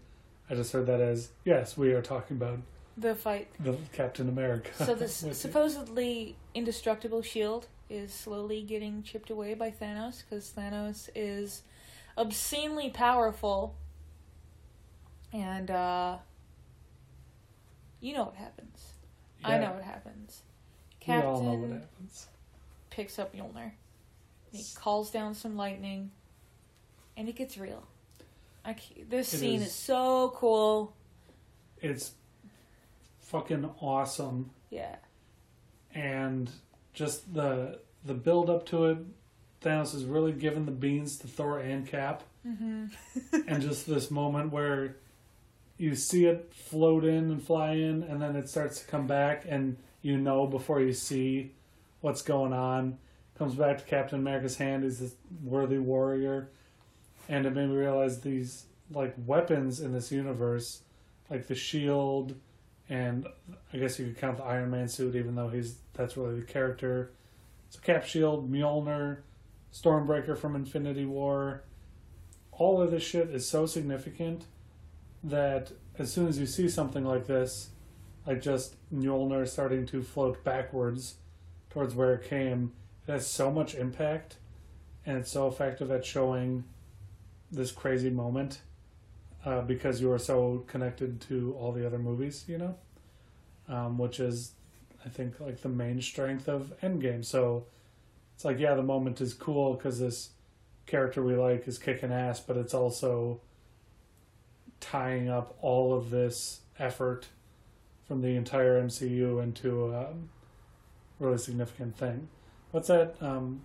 I 0.50 0.56
just 0.56 0.72
heard 0.74 0.88
that 0.88 1.00
as 1.02 1.30
yes, 1.46 1.78
we 1.78 1.94
are 1.94 2.02
talking 2.02 2.38
about 2.38 2.60
The 2.98 3.16
fight. 3.16 3.48
the 3.60 3.78
Captain 3.94 4.28
America. 4.28 4.72
So 4.84 4.96
you. 5.28 5.34
supposedly 5.34 6.36
indestructible 6.54 7.22
shield 7.22 7.68
is 7.90 8.12
slowly 8.14 8.62
getting 8.64 9.04
chipped 9.04 9.30
away 9.30 9.54
by 9.54 9.70
Thanos 9.72 10.24
because 10.28 10.52
Thanos 10.56 11.10
is 11.16 11.62
obscenely 12.18 12.90
powerful, 12.90 13.76
and 15.32 15.70
uh, 15.72 16.18
you 18.04 18.14
know 18.14 18.26
what 18.26 18.36
happens. 18.36 18.94
I 19.44 19.58
know 19.58 19.72
what 19.72 19.84
happens. 19.84 20.42
We 21.08 21.14
all 21.16 21.42
know 21.42 21.52
what 21.54 21.62
Captain 21.62 21.80
happens. 21.80 22.28
picks 22.90 23.18
up 23.20 23.34
Mjolnir. 23.36 23.72
He 24.52 24.64
calls 24.76 25.10
down 25.12 25.34
some 25.36 25.58
lightning, 25.58 26.12
and 27.18 27.28
it 27.28 27.36
gets 27.36 27.58
real. 27.58 27.84
I 28.64 28.76
this 29.10 29.34
It 29.34 29.38
scene 29.40 29.62
is- 29.62 29.68
is 29.68 29.74
so 29.74 30.32
cool. 30.36 30.94
It's 31.82 32.14
fucking 33.22 33.70
awesome. 33.82 34.52
Yeah. 34.70 34.96
and 35.94 36.50
just 36.94 37.34
the 37.34 37.80
the 38.06 38.14
build 38.14 38.50
up 38.50 38.66
to 38.68 38.86
it. 38.86 38.98
Thanos 39.62 39.94
is 39.96 40.04
really 40.04 40.32
giving 40.34 40.66
the 40.66 40.72
beans 40.72 41.18
to 41.20 41.28
Thor 41.28 41.60
and 41.60 41.88
Cap, 41.88 42.24
Mm-hmm. 42.46 42.86
and 43.48 43.62
just 43.62 43.88
this 43.88 44.12
moment 44.12 44.52
where 44.52 44.98
you 45.84 45.96
see 45.96 46.26
it 46.28 46.50
float 46.54 47.04
in 47.04 47.30
and 47.30 47.44
fly 47.44 47.74
in, 47.74 48.04
and 48.04 48.22
then 48.22 48.38
it 48.38 48.48
starts 48.48 48.80
to 48.80 48.88
come 48.88 49.06
back, 49.06 49.44
and 49.46 49.76
you 50.02 50.18
know 50.18 50.48
before 50.48 50.80
you 50.80 50.94
see 50.94 51.52
what's 52.00 52.22
going 52.22 52.54
on. 52.54 52.98
Comes 53.38 53.56
back 53.56 53.80
to 53.80 53.84
Captain 53.84 54.18
America's 54.18 54.56
hand. 54.56 54.86
He's 54.86 55.00
this 55.00 55.16
worthy 55.44 55.80
warrior, 55.80 56.50
and 57.28 57.46
it 57.46 57.54
made 57.54 57.68
me 57.68 57.76
realize 57.76 58.22
these 58.22 58.64
like 58.92 59.14
weapons 59.26 59.82
in 59.82 59.92
this 59.92 60.10
universe, 60.10 60.84
like 61.30 61.48
the 61.48 61.56
shield, 61.56 62.34
and 62.88 63.28
I 63.74 63.78
guess 63.78 64.00
you 64.00 64.06
could 64.06 64.18
count 64.18 64.38
the 64.38 64.44
Iron 64.44 64.72
Man 64.72 64.88
suit, 64.88 65.18
even 65.18 65.36
though 65.36 65.50
he's 65.50 65.76
that's 65.92 66.16
really 66.16 66.40
the 66.40 66.46
character. 66.46 67.12
So 67.72 67.82
Cap 67.82 68.06
Shield, 68.06 68.50
Mjolnir, 68.50 69.18
Stormbreaker 69.74 70.38
from 70.38 70.56
Infinity 70.56 71.06
War, 71.06 71.64
all 72.54 72.82
of 72.82 72.90
this 72.90 73.04
shit 73.04 73.32
is 73.32 73.46
so 73.46 73.66
significant 73.66 74.46
that 75.24 75.72
as 75.98 76.12
soon 76.12 76.28
as 76.28 76.40
you 76.40 76.46
see 76.46 76.68
something 76.68 77.06
like 77.06 77.28
this, 77.28 77.70
like 78.26 78.42
just 78.42 78.76
Mjolnir 78.94 79.48
starting 79.48 79.86
to 79.88 80.02
float 80.02 80.44
backwards 80.44 81.16
towards 81.70 81.96
where 81.96 82.14
it 82.14 82.28
came, 82.28 82.74
it 83.08 83.12
has 83.12 83.28
so 83.28 83.52
much 83.52 83.76
impact, 83.76 84.38
and 85.06 85.18
it's 85.18 85.32
so 85.32 85.48
effective 85.48 85.92
at 85.92 86.06
showing 86.06 86.64
this 87.52 87.72
crazy 87.72 88.10
moment 88.10 88.62
uh, 89.46 89.62
because 89.62 90.02
you 90.02 90.12
are 90.12 90.20
so 90.20 90.64
connected 90.68 91.20
to 91.22 91.56
all 91.60 91.72
the 91.72 91.86
other 91.86 92.00
movies, 92.00 92.46
you 92.48 92.58
know, 92.58 92.76
um, 93.68 93.98
which 93.98 94.20
is, 94.20 94.54
I 95.06 95.10
think, 95.10 95.40
like 95.40 95.62
the 95.62 95.70
main 95.70 96.02
strength 96.02 96.48
of 96.48 96.74
Endgame. 96.82 97.26
So 97.26 97.66
it's 98.36 98.46
like, 98.46 98.60
yeah, 98.60 98.74
the 98.74 98.84
moment 98.84 99.22
is 99.22 99.34
cool 99.34 99.74
because 99.74 100.00
this 100.00 100.30
character 100.86 101.22
we 101.22 101.36
like 101.36 101.68
is 101.68 101.78
kicking 101.78 102.12
ass, 102.12 102.40
but 102.40 102.58
it's 102.58 102.74
also 102.74 103.42
tying 104.84 105.30
up 105.30 105.58
all 105.62 105.94
of 105.94 106.10
this 106.10 106.60
effort 106.78 107.28
from 108.06 108.22
the 108.22 108.36
entire 108.36 108.82
MCU 108.84 109.42
into 109.42 109.86
a 109.94 110.10
um, 110.10 110.30
really 111.20 111.38
significant 111.38 111.96
thing. 111.98 112.28
What's 112.72 112.90
that? 112.90 113.16
Um, 113.22 113.62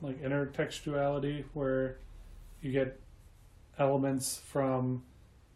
like 0.00 0.22
intertextuality, 0.22 1.44
where 1.52 1.96
you 2.62 2.70
get 2.70 3.00
elements 3.76 4.40
from 4.46 5.02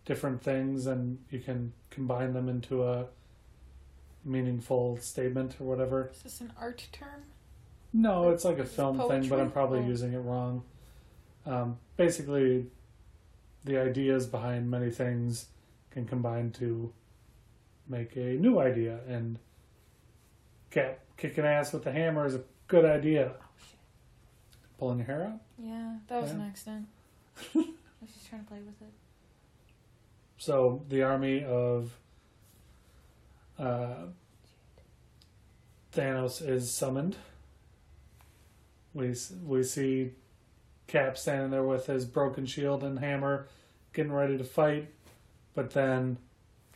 different 0.04 0.42
things 0.42 0.86
and 0.86 1.18
you 1.30 1.38
can 1.38 1.72
combine 1.90 2.32
them 2.32 2.48
into 2.48 2.82
a 2.84 3.06
meaningful 4.24 4.96
statement 5.00 5.54
or 5.60 5.64
whatever. 5.66 6.10
Is 6.12 6.22
this 6.22 6.40
an 6.40 6.52
art 6.58 6.88
term? 6.90 7.24
No, 7.92 8.30
it's 8.30 8.44
like 8.44 8.58
a 8.58 8.64
film 8.64 8.98
thing, 9.08 9.28
but 9.28 9.38
I'm 9.38 9.52
probably 9.52 9.80
Oh. 9.80 9.86
using 9.86 10.12
it 10.14 10.18
wrong. 10.18 10.64
Um, 11.46 11.78
basically, 11.96 12.66
the 13.68 13.78
ideas 13.78 14.26
behind 14.26 14.70
many 14.70 14.90
things 14.90 15.46
can 15.90 16.06
combine 16.06 16.50
to 16.52 16.92
make 17.88 18.16
a 18.16 18.36
new 18.36 18.58
idea, 18.58 19.00
and 19.08 19.38
Cap 20.70 21.00
kicking 21.16 21.44
ass 21.44 21.72
with 21.72 21.84
the 21.84 21.92
hammer 21.92 22.26
is 22.26 22.34
a 22.34 22.42
good 22.66 22.84
idea. 22.84 23.32
Oh 23.40 23.44
shit. 23.58 23.78
Pulling 24.78 24.98
your 24.98 25.06
hair 25.06 25.24
out. 25.32 25.40
Yeah, 25.58 25.96
that 26.08 26.20
was 26.22 26.30
Yeah. 26.30 26.36
an 26.36 26.42
accident. 26.42 26.86
I 27.54 27.58
was 28.02 28.12
just 28.12 28.28
trying 28.28 28.42
to 28.42 28.48
play 28.48 28.58
with 28.58 28.80
it. 28.82 28.92
So 30.36 30.82
the 30.88 31.02
army 31.02 31.44
of 31.44 31.90
uh, 33.58 34.06
Thanos 35.94 36.46
is 36.46 36.70
summoned. 36.72 37.16
We 38.94 39.14
we 39.44 39.62
see 39.62 40.12
Cap 40.86 41.16
standing 41.18 41.50
there 41.50 41.64
with 41.64 41.86
his 41.86 42.04
broken 42.04 42.46
shield 42.46 42.82
and 42.84 42.98
hammer, 42.98 43.48
getting 43.98 44.12
ready 44.12 44.38
to 44.38 44.44
fight. 44.44 44.88
But 45.56 45.72
then, 45.72 46.18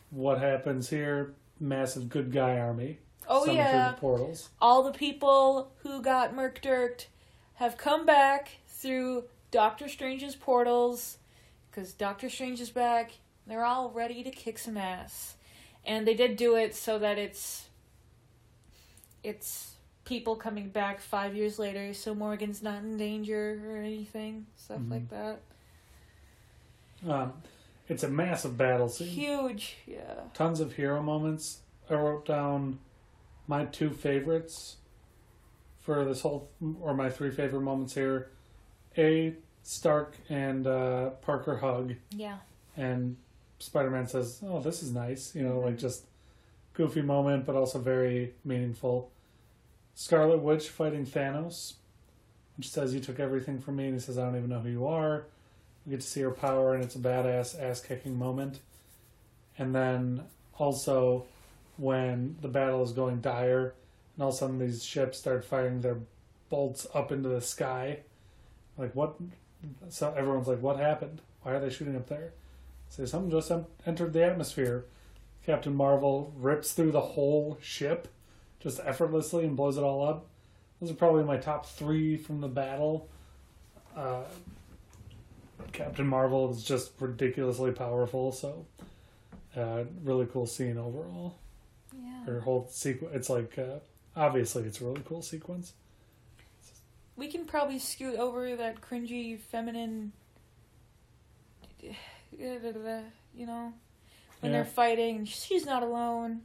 what 0.09 0.39
happens 0.39 0.89
here? 0.89 1.33
Massive 1.57 2.09
good 2.09 2.33
guy 2.33 2.57
army. 2.57 2.99
Oh 3.29 3.45
yeah, 3.45 3.91
through 3.91 3.95
the 3.95 4.01
portals. 4.01 4.49
all 4.61 4.83
the 4.83 4.91
people 4.91 5.71
who 5.83 6.01
got 6.01 6.35
murkdirked 6.35 7.05
have 7.53 7.77
come 7.77 8.05
back 8.05 8.49
through 8.67 9.23
Doctor 9.51 9.87
Strange's 9.87 10.35
portals 10.35 11.17
because 11.71 11.93
Doctor 11.93 12.29
Strange 12.29 12.59
is 12.59 12.71
back. 12.71 13.11
They're 13.47 13.63
all 13.63 13.89
ready 13.91 14.21
to 14.23 14.29
kick 14.29 14.59
some 14.59 14.75
ass, 14.75 15.37
and 15.85 16.05
they 16.05 16.15
did 16.15 16.35
do 16.35 16.55
it 16.57 16.75
so 16.75 16.99
that 16.99 17.17
it's 17.17 17.67
it's 19.23 19.75
people 20.03 20.35
coming 20.35 20.67
back 20.67 20.99
five 20.99 21.33
years 21.37 21.57
later, 21.57 21.93
so 21.93 22.13
Morgan's 22.13 22.61
not 22.61 22.79
in 22.83 22.97
danger 22.97 23.61
or 23.65 23.77
anything, 23.77 24.45
stuff 24.57 24.79
Mhm. 24.79 24.91
like 24.91 25.09
that. 25.11 25.39
Um, 27.07 27.33
it's 27.89 28.03
a 28.03 28.09
massive 28.09 28.57
battle 28.57 28.87
scene. 28.89 29.07
Huge, 29.09 29.75
yeah. 29.85 30.21
tons 30.33 30.59
of 30.59 30.73
hero 30.73 31.01
moments. 31.01 31.59
I 31.89 31.95
wrote 31.95 32.25
down 32.25 32.79
my 33.47 33.65
two 33.65 33.89
favorites 33.89 34.77
for 35.81 36.05
this 36.05 36.21
whole, 36.21 36.49
or 36.81 36.93
my 36.93 37.09
three 37.09 37.29
favorite 37.31 37.61
moments 37.61 37.93
here. 37.93 38.29
A 38.97 39.33
Stark 39.63 40.15
and 40.29 40.65
uh, 40.67 41.09
Parker 41.21 41.57
hug, 41.57 41.95
Yeah. 42.11 42.37
and 42.77 43.17
Spider 43.59 43.89
Man 43.89 44.07
says, 44.07 44.41
"Oh, 44.45 44.59
this 44.61 44.81
is 44.83 44.91
nice," 44.93 45.33
you 45.35 45.43
know, 45.43 45.59
like 45.59 45.77
just 45.77 46.05
goofy 46.73 47.01
moment, 47.01 47.45
but 47.45 47.55
also 47.55 47.79
very 47.79 48.33
meaningful. 48.45 49.11
Scarlet 49.95 50.39
Witch 50.39 50.69
fighting 50.69 51.05
Thanos, 51.05 51.73
which 52.57 52.69
says, 52.69 52.93
"You 52.93 52.99
took 52.99 53.19
everything 53.19 53.59
from 53.59 53.75
me," 53.77 53.85
and 53.85 53.93
he 53.93 53.99
says, 53.99 54.17
"I 54.17 54.25
don't 54.25 54.37
even 54.37 54.49
know 54.49 54.59
who 54.59 54.69
you 54.69 54.87
are." 54.87 55.25
We 55.85 55.91
get 55.91 56.01
to 56.01 56.07
see 56.07 56.21
her 56.21 56.31
power, 56.31 56.73
and 56.73 56.83
it's 56.83 56.95
a 56.95 56.99
badass 56.99 57.59
ass 57.61 57.81
kicking 57.81 58.17
moment. 58.17 58.59
And 59.57 59.75
then 59.75 60.23
also 60.57 61.25
when 61.77 62.37
the 62.41 62.47
battle 62.47 62.83
is 62.83 62.91
going 62.91 63.21
dire, 63.21 63.73
and 64.15 64.23
all 64.23 64.29
of 64.29 64.35
a 64.35 64.37
sudden 64.37 64.59
these 64.59 64.83
ships 64.83 65.17
start 65.17 65.43
firing 65.43 65.81
their 65.81 65.97
bolts 66.49 66.85
up 66.93 67.11
into 67.11 67.29
the 67.29 67.41
sky. 67.41 67.99
Like 68.77 68.95
what? 68.95 69.15
So 69.89 70.13
everyone's 70.15 70.47
like, 70.47 70.61
"What 70.61 70.77
happened? 70.77 71.21
Why 71.41 71.53
are 71.53 71.59
they 71.59 71.69
shooting 71.69 71.95
up 71.95 72.07
there?" 72.07 72.33
Say 72.89 73.05
something 73.05 73.31
just 73.31 73.51
entered 73.85 74.13
the 74.13 74.23
atmosphere. 74.23 74.85
Captain 75.45 75.75
Marvel 75.75 76.31
rips 76.37 76.73
through 76.73 76.91
the 76.91 77.01
whole 77.01 77.57
ship, 77.61 78.07
just 78.59 78.79
effortlessly, 78.83 79.45
and 79.45 79.57
blows 79.57 79.77
it 79.77 79.83
all 79.83 80.07
up. 80.07 80.27
Those 80.79 80.91
are 80.91 80.95
probably 80.95 81.23
my 81.23 81.37
top 81.37 81.65
three 81.65 82.17
from 82.17 82.39
the 82.39 82.47
battle. 82.47 83.09
Uh, 83.95 84.23
Captain 85.73 86.07
Marvel 86.07 86.51
is 86.51 86.63
just 86.63 86.91
ridiculously 86.99 87.71
powerful, 87.71 88.31
so 88.31 88.65
uh, 89.57 89.83
really 90.03 90.25
cool 90.27 90.45
scene 90.47 90.77
overall. 90.77 91.37
Yeah. 91.95 92.23
Her 92.25 92.39
whole 92.39 92.67
sequence, 92.71 93.13
it's 93.15 93.29
like 93.29 93.57
uh, 93.59 93.79
obviously 94.15 94.63
it's 94.63 94.79
a 94.81 94.85
really 94.85 95.01
cool 95.05 95.21
sequence. 95.21 95.73
We 97.15 97.27
can 97.27 97.45
probably 97.45 97.77
scoot 97.79 98.15
over 98.15 98.55
that 98.55 98.81
cringy 98.81 99.39
feminine. 99.39 100.13
You 101.81 103.45
know, 103.45 103.73
when 104.39 104.51
Yeah. 104.51 104.59
they're 104.59 104.65
fighting, 104.65 105.25
she's 105.25 105.65
not 105.65 105.83
alone. 105.83 106.41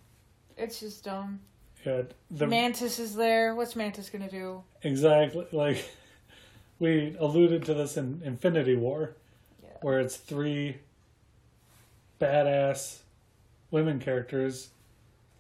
It's 0.57 0.81
just 0.81 1.05
dumb. 1.05 1.41
Yeah, 1.87 2.03
the 2.31 2.47
Mantis 2.47 2.99
is 2.99 3.15
there. 3.15 3.55
What's 3.55 3.77
Mantis 3.77 4.11
gonna 4.11 4.31
do? 4.31 4.63
exactly 4.83 5.47
like 5.53 5.85
we 6.79 7.17
alluded 7.19 7.65
to 7.67 7.75
this 7.75 7.97
in 7.97 8.21
Infinity 8.25 8.75
War. 8.75 9.15
Where 9.81 10.01
it's 10.01 10.17
three 10.17 10.79
badass 12.21 12.99
women 13.71 13.99
characters 13.99 14.71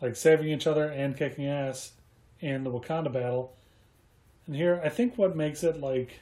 like 0.00 0.16
saving 0.16 0.48
each 0.48 0.66
other 0.66 0.84
and 0.84 1.16
kicking 1.16 1.46
ass 1.46 1.92
in 2.40 2.64
the 2.64 2.70
Wakanda 2.70 3.12
battle. 3.12 3.52
And 4.46 4.54
here, 4.54 4.80
I 4.84 4.88
think 4.88 5.18
what 5.18 5.36
makes 5.36 5.64
it 5.64 5.80
like 5.80 6.20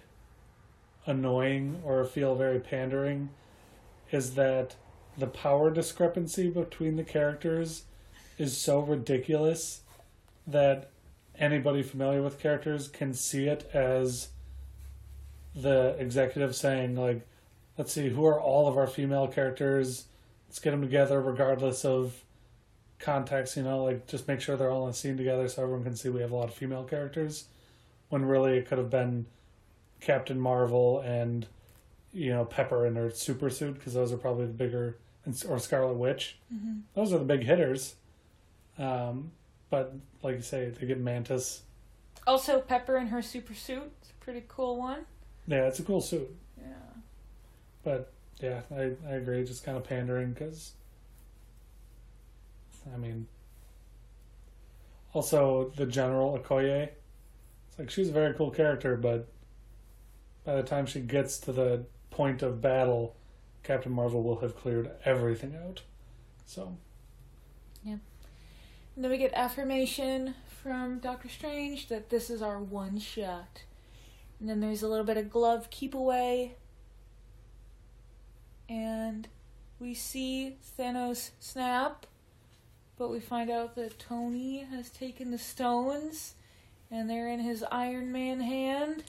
annoying 1.05 1.81
or 1.85 2.05
feel 2.05 2.35
very 2.35 2.59
pandering 2.59 3.29
is 4.11 4.35
that 4.35 4.75
the 5.19 5.27
power 5.27 5.71
discrepancy 5.71 6.51
between 6.51 6.97
the 6.97 7.05
characters 7.05 7.85
is 8.39 8.57
so 8.57 8.81
ridiculous 8.81 9.81
that 10.47 10.91
anybody 11.39 11.83
familiar 11.83 12.23
with 12.23 12.39
characters 12.39 12.89
can 12.89 13.15
see 13.15 13.47
it 13.47 13.69
as 13.73 14.29
the 15.55 15.97
executive 15.99 16.55
saying 16.55 16.95
like 16.95 17.27
let's 17.79 17.93
see 17.93 18.09
who 18.09 18.25
are 18.25 18.41
all 18.41 18.69
of 18.69 18.77
our 18.77 18.87
female 18.87 19.27
characters 19.29 20.07
let's 20.49 20.59
get 20.59 20.71
them 20.73 20.81
together 20.83 21.21
regardless 21.21 21.85
of 21.85 22.23
context 22.99 23.57
you 23.57 23.63
know 23.63 23.85
like 23.85 24.07
just 24.07 24.27
make 24.27 24.41
sure 24.41 24.57
they're 24.57 24.71
all 24.71 24.85
in 24.85 24.91
a 24.91 24.95
scene 24.95 25.17
together 25.17 25.47
so 25.49 25.63
everyone 25.63 25.85
can 25.85 25.95
see 25.95 26.09
we 26.09 26.21
have 26.21 26.31
a 26.31 26.37
lot 26.37 26.49
of 26.49 26.55
female 26.55 26.85
characters 26.85 27.45
when 28.09 28.25
really 28.25 28.57
it 28.57 28.67
could 28.67 28.79
have 28.79 28.89
been 28.91 29.27
captain 30.01 30.41
marvel 30.41 31.01
and 31.01 31.47
you 32.13 32.31
know 32.31 32.45
pepper 32.45 32.87
in 32.87 32.97
her 32.97 33.11
super 33.11 33.51
suit 33.51 33.75
because 33.75 33.93
those 33.95 34.13
are 34.13 34.17
probably 34.17 34.47
the 34.47 34.53
bigger 34.53 34.97
or 35.49 35.59
scarlet 35.59 35.95
witch 35.95 36.39
Mm-hmm. 36.55 36.79
those 36.95 37.13
are 37.13 37.19
the 37.19 37.25
big 37.25 37.43
hitters 37.43 37.97
um, 38.79 39.33
but 39.71 39.95
like 40.23 40.37
you 40.37 40.43
say 40.43 40.69
they 40.71 40.87
get 40.87 41.01
mantis 41.01 41.63
Also, 42.27 42.61
Pepper 42.61 42.97
in 42.99 43.07
her 43.09 43.23
super 43.23 43.55
suit. 43.55 43.91
It's 44.01 44.11
a 44.11 44.25
pretty 44.25 44.43
cool 44.49 44.77
one. 44.79 45.07
yeah 45.47 45.67
it's 45.67 45.79
a 45.79 45.83
cool 45.83 46.01
suit. 46.01 46.29
But 47.87 48.11
yeah, 48.41 48.63
I, 48.77 48.91
I 49.09 49.13
agree. 49.13 49.45
Just 49.45 49.65
kind 49.65 49.77
of 49.79 49.85
pandering 49.85 50.33
because, 50.33 50.73
I 52.93 52.97
mean, 52.97 53.29
also 55.13 55.73
the 55.77 55.87
General 55.87 56.37
Okoye. 56.37 56.89
It's 57.69 57.79
like 57.79 57.89
she's 57.91 58.09
a 58.09 58.13
very 58.13 58.35
cool 58.35 58.51
character, 58.51 58.97
but 58.97 59.29
by 60.45 60.57
the 60.57 60.65
time 60.65 60.87
she 60.87 60.99
gets 60.99 61.39
to 61.39 61.53
the 61.53 61.85
point 62.11 62.43
of 62.43 62.61
battle, 62.61 63.15
Captain 63.63 63.93
Marvel 63.93 64.25
will 64.25 64.41
have 64.41 64.57
cleared 64.57 64.91
everything 65.05 65.55
out. 65.55 65.83
So 66.45 66.77
Yeah. 67.85 67.99
And 68.97 69.05
then 69.05 69.13
we 69.13 69.17
get 69.17 69.33
affirmation 69.33 70.35
from 70.61 70.99
Doctor 70.99 71.29
Strange 71.29 71.87
that 71.87 72.11
this 72.11 72.31
is 72.31 72.43
our 72.43 72.59
one 72.59 72.99
shot. 72.99 73.63
And 74.41 74.49
then 74.49 74.59
there's 74.59 74.83
a 74.83 74.89
little 74.89 75.05
bit 75.05 75.17
of 75.17 75.31
glove 75.31 75.71
keep 75.71 75.95
away. 75.95 76.57
And 78.69 79.29
we 79.79 79.95
see 79.95 80.57
Thanos 80.79 81.31
snap, 81.41 82.07
but 82.99 83.11
we 83.11 83.21
find 83.21 83.51
out 83.51 83.75
that 83.77 83.99
Tony 83.99 84.61
has 84.71 84.91
taken 84.91 85.31
the 85.31 85.39
stones 85.39 86.35
and 86.91 87.09
they're 87.11 87.29
in 87.29 87.41
his 87.41 87.65
Iron 87.71 88.11
Man 88.13 88.41
hand. 88.41 89.05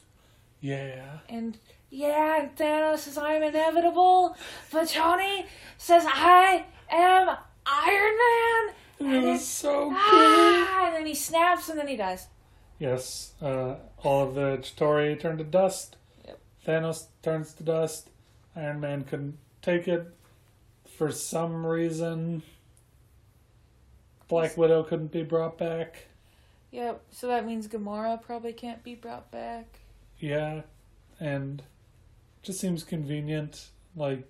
yeah, 0.62 1.20
And 1.30 1.58
yeah, 1.90 2.42
and 2.42 2.56
Thanos 2.56 3.00
says, 3.00 3.18
I'm 3.18 3.42
inevitable, 3.44 4.36
but 4.72 4.90
Tony 4.90 5.46
says, 5.78 6.04
I 6.08 6.66
am 6.90 7.30
Iron 7.66 8.18
Man. 8.18 8.76
it 9.00 9.04
And 9.16 9.26
was 9.26 9.36
it's- 9.42 9.46
so 9.48 9.90
good. 9.90 9.98
Ah, 10.00 10.88
and 10.88 10.96
then 10.98 11.06
he 11.06 11.14
snaps 11.16 11.70
and 11.70 11.80
then 11.80 11.88
he 11.88 11.96
dies. 11.96 12.28
Yes, 12.80 13.34
uh, 13.42 13.76
all 14.04 14.28
of 14.28 14.36
the 14.36 14.58
Chitauri 14.58 15.20
turned 15.20 15.38
to 15.40 15.44
dust. 15.44 15.96
Yep. 16.26 16.40
Thanos 16.68 17.06
turns 17.24 17.54
to 17.54 17.64
dust. 17.64 18.10
Iron 18.56 18.80
Man 18.80 19.04
couldn't 19.04 19.38
take 19.68 19.88
it 19.90 20.08
for 20.98 21.12
some 21.12 21.66
reason. 21.66 22.42
Black 24.30 24.56
Widow 24.56 24.84
couldn't 24.84 25.12
be 25.12 25.24
brought 25.24 25.58
back. 25.58 26.08
Yep, 26.72 27.02
so 27.12 27.28
that 27.28 27.46
means 27.46 27.68
Gamora 27.68 28.22
probably 28.22 28.54
can't 28.54 28.82
be 28.82 28.96
brought 28.96 29.30
back. 29.30 29.80
Yeah, 30.20 30.62
and 31.20 31.62
just 32.44 32.62
seems 32.62 32.86
convenient. 32.86 33.70
Like 33.96 34.24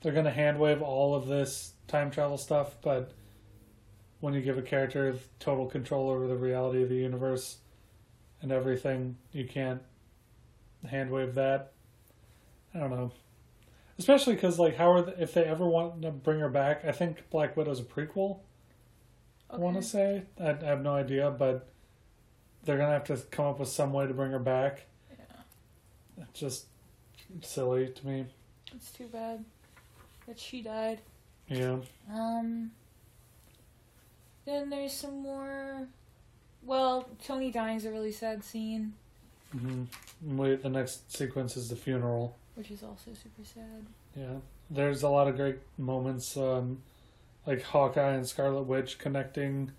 they're 0.00 0.12
gonna 0.12 0.30
handwave 0.30 0.82
all 0.82 1.16
of 1.16 1.26
this 1.26 1.72
time 1.88 2.12
travel 2.12 2.38
stuff, 2.38 2.76
but 2.80 3.12
when 4.20 4.34
you 4.34 4.40
give 4.40 4.58
a 4.58 4.62
character 4.62 5.16
total 5.40 5.66
control 5.66 6.10
over 6.10 6.28
the 6.28 6.36
reality 6.36 6.82
of 6.82 6.88
the 6.88 6.96
universe 6.96 7.58
and 8.40 8.52
everything, 8.52 9.16
you 9.32 9.46
can't 9.46 9.82
handwave 10.86 11.34
that. 11.34 11.72
I 12.72 12.78
don't 12.78 12.90
know. 12.90 13.12
Especially 14.00 14.34
because, 14.34 14.58
like, 14.58 14.76
how 14.76 14.92
are 14.92 15.02
the, 15.02 15.22
if 15.22 15.34
they 15.34 15.44
ever 15.44 15.66
want 15.66 16.00
to 16.00 16.10
bring 16.10 16.40
her 16.40 16.48
back? 16.48 16.86
I 16.86 16.92
think 16.92 17.28
Black 17.28 17.54
Widow's 17.54 17.80
a 17.80 17.84
prequel. 17.84 18.38
I 19.50 19.58
want 19.58 19.76
to 19.76 19.82
say 19.82 20.22
I, 20.40 20.50
I 20.50 20.64
have 20.64 20.80
no 20.80 20.94
idea, 20.94 21.30
but 21.30 21.68
they're 22.64 22.78
gonna 22.78 22.92
have 22.92 23.04
to 23.04 23.16
come 23.30 23.44
up 23.44 23.58
with 23.60 23.68
some 23.68 23.92
way 23.92 24.06
to 24.06 24.14
bring 24.14 24.30
her 24.30 24.38
back. 24.38 24.86
Yeah. 25.10 26.24
It's 26.30 26.40
just 26.40 26.66
silly 27.42 27.88
to 27.88 28.06
me. 28.06 28.26
It's 28.74 28.90
too 28.90 29.06
bad 29.08 29.44
that 30.26 30.38
she 30.38 30.62
died. 30.62 31.00
Yeah. 31.48 31.76
Um. 32.10 32.70
Then 34.46 34.70
there's 34.70 34.94
some 34.94 35.20
more. 35.20 35.86
Well, 36.62 37.06
Tony 37.22 37.50
dying's 37.50 37.84
a 37.84 37.90
really 37.90 38.12
sad 38.12 38.42
scene, 38.42 38.94
Mm-hmm. 39.56 40.36
Wait, 40.36 40.62
the 40.62 40.68
next 40.68 41.12
sequence 41.14 41.56
is 41.56 41.68
the 41.68 41.76
funeral. 41.76 42.36
Which 42.60 42.70
is 42.70 42.82
also 42.82 43.12
super 43.14 43.42
sad. 43.42 43.86
Yeah, 44.14 44.36
there's 44.68 45.02
a 45.02 45.08
lot 45.08 45.28
of 45.28 45.36
great 45.36 45.60
moments, 45.78 46.36
um, 46.36 46.82
like 47.46 47.62
Hawkeye 47.62 48.12
and 48.12 48.28
Scarlet 48.28 48.64
Witch 48.64 48.98
connecting 48.98 49.72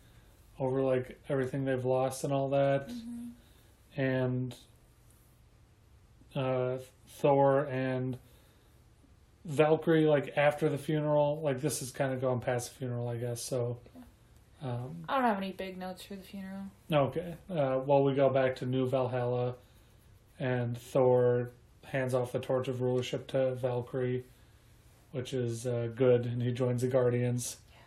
over 0.59 0.81
like 0.81 1.19
everything 1.29 1.63
they've 1.63 1.85
lost 1.85 2.23
and 2.23 2.33
all 2.33 2.49
that, 2.49 2.89
hmm 2.89 3.27
and 3.97 4.55
uh, 6.33 6.77
Thor 7.07 7.65
and 7.69 8.17
Valkyrie 9.45 10.05
like 10.07 10.33
after 10.35 10.67
the 10.69 10.77
funeral. 10.79 11.39
Like 11.41 11.61
this 11.61 11.83
is 11.83 11.91
kind 11.91 12.13
of 12.13 12.19
going 12.19 12.39
past 12.39 12.71
the 12.71 12.79
funeral, 12.79 13.07
I 13.09 13.17
guess. 13.17 13.43
So, 13.43 13.77
um, 14.63 15.03
I 15.07 15.15
don't 15.15 15.25
have 15.25 15.37
any 15.37 15.51
big 15.51 15.77
notes 15.77 16.03
for 16.03 16.15
the 16.15 16.23
funeral. 16.23 16.63
okay. 16.91 17.35
Uh, 17.47 17.81
well, 17.85 18.03
we 18.03 18.15
go 18.15 18.29
back 18.31 18.55
to 18.55 18.65
New 18.65 18.87
Valhalla, 18.89 19.53
and 20.39 20.75
Thor 20.75 21.51
hands 21.91 22.13
off 22.13 22.31
the 22.31 22.39
torch 22.39 22.67
of 22.67 22.81
rulership 22.81 23.27
to 23.27 23.55
Valkyrie, 23.55 24.23
which 25.11 25.33
is 25.33 25.67
uh, 25.67 25.89
good, 25.95 26.25
and 26.25 26.41
he 26.41 26.51
joins 26.51 26.81
the 26.81 26.87
Guardians. 26.87 27.57
Yes. 27.71 27.79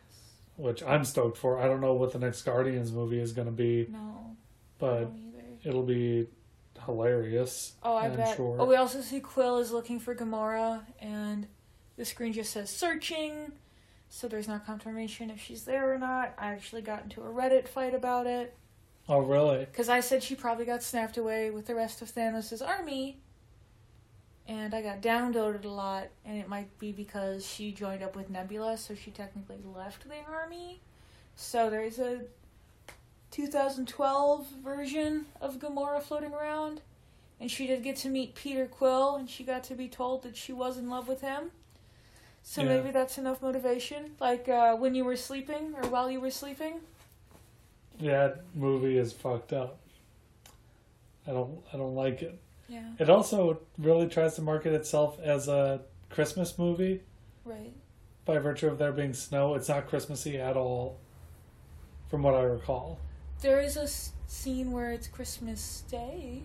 which 0.57 0.83
I'm 0.83 1.05
stoked 1.05 1.39
for. 1.39 1.59
I 1.59 1.67
don't 1.67 1.81
know 1.81 1.95
what 1.95 2.13
the 2.13 2.19
next 2.19 2.43
Guardians 2.43 2.93
movie 2.93 3.19
is 3.21 3.33
going 3.33 3.47
to 3.47 3.53
be, 3.53 3.89
No. 3.91 4.37
But 4.79 5.11
it'll 5.65 5.83
be 5.85 6.27
hilarious. 6.85 7.73
Oh, 7.83 7.97
I 7.97 8.09
bet. 8.09 8.37
sure. 8.37 8.57
Oh, 8.61 8.67
we 8.67 8.77
also 8.77 9.01
see 9.01 9.21
Quill 9.21 9.59
is 9.59 9.71
looking 9.73 9.99
for 10.01 10.15
Gamora, 10.15 10.83
and 11.01 11.47
the 11.97 12.05
screen 12.05 12.33
just 12.33 12.53
says 12.53 12.69
searching, 12.69 13.53
so 14.11 14.29
there's 14.29 14.49
not 14.49 14.67
confirmation 14.67 15.31
if 15.31 15.41
she's 15.41 15.65
there 15.65 15.93
or 15.95 15.99
not. 15.99 16.35
I 16.39 16.49
actually 16.49 16.83
got 16.83 17.05
into 17.05 17.23
a 17.23 17.27
Reddit 17.33 17.69
fight 17.69 17.95
about 17.95 18.27
it, 18.27 18.55
Oh, 19.09 19.21
really? 19.21 19.65
because 19.65 19.89
I 19.89 20.01
said 20.01 20.23
she 20.23 20.35
probably 20.35 20.67
got 20.67 20.83
snapped 20.83 21.17
away 21.17 21.51
with 21.51 21.67
the 21.67 21.75
rest 21.75 22.03
of 22.03 22.13
Thanos' 22.13 22.67
army, 22.67 23.21
and 24.47 24.75
I 24.75 24.83
got 24.83 25.01
downvoted 25.01 25.65
a 25.65 25.69
lot, 25.69 26.09
and 26.25 26.39
it 26.39 26.49
might 26.49 26.79
be 26.79 26.93
because 26.93 27.47
she 27.47 27.73
joined 27.73 28.03
up 28.03 28.15
with 28.17 28.29
Nebula, 28.31 28.77
so 28.77 28.95
she 28.95 29.11
technically 29.11 29.59
left 29.65 30.07
the 30.09 30.15
army. 30.31 30.81
So 31.37 31.71
there's 31.71 31.99
a 31.99 32.23
2012 33.31 34.47
version 34.63 35.27
of 35.41 35.59
Gamora 35.59 36.03
floating 36.03 36.33
around, 36.33 36.83
and 37.41 37.51
she 37.51 37.67
did 37.67 37.83
get 37.83 37.97
to 37.97 38.09
meet 38.09 38.35
Peter 38.35 38.67
Quill, 38.67 39.17
and 39.17 39.29
she 39.29 39.45
got 39.45 39.65
to 39.65 39.75
be 39.75 39.89
told 39.89 40.23
that 40.23 40.37
she 40.37 40.53
was 40.53 40.77
in 40.79 40.89
love 40.89 41.09
with 41.09 41.21
him. 41.21 41.51
So 42.43 42.63
Yeah. 42.63 42.69
maybe 42.77 42.91
that's 42.91 43.17
enough 43.17 43.41
motivation, 43.41 44.17
like 44.21 44.49
uh, 44.49 44.77
when 44.77 44.95
you 44.95 45.05
were 45.05 45.17
sleeping 45.17 45.75
or 45.75 45.89
while 45.89 46.11
you 46.11 46.21
were 46.21 46.31
sleeping. 46.31 46.81
Yeah, 47.99 48.29
that 48.29 48.45
movie 48.55 48.99
is 48.99 49.13
fucked 49.13 49.53
up. 49.53 49.79
I 51.27 51.31
don't. 51.31 51.63
I 51.73 51.79
don't 51.79 51.95
like 51.95 52.21
it. 52.21 52.39
Yeah, 52.69 52.83
It 52.99 53.11
also 53.11 53.61
really 53.79 54.09
tries 54.09 54.35
to 54.37 54.43
market 54.43 54.73
itself 54.73 55.19
as 55.21 55.49
a 55.49 55.83
Christmas 56.11 56.59
movie 56.59 57.03
right. 57.45 57.73
by 58.25 58.39
virtue 58.39 58.69
of 58.69 58.79
there 58.79 58.93
being 58.93 59.13
snow. 59.13 59.55
It's 59.55 59.69
not 59.69 59.87
Christmassy 59.89 60.39
at 60.39 60.57
all, 60.57 60.99
from 62.09 62.23
what 62.23 62.35
I 62.35 62.43
recall. 62.43 62.99
There 63.43 63.61
is 63.61 63.77
a 63.77 63.87
scene 64.31 64.73
where 64.73 64.93
it's 64.93 65.07
Christmas 65.09 65.83
Day. 65.91 66.43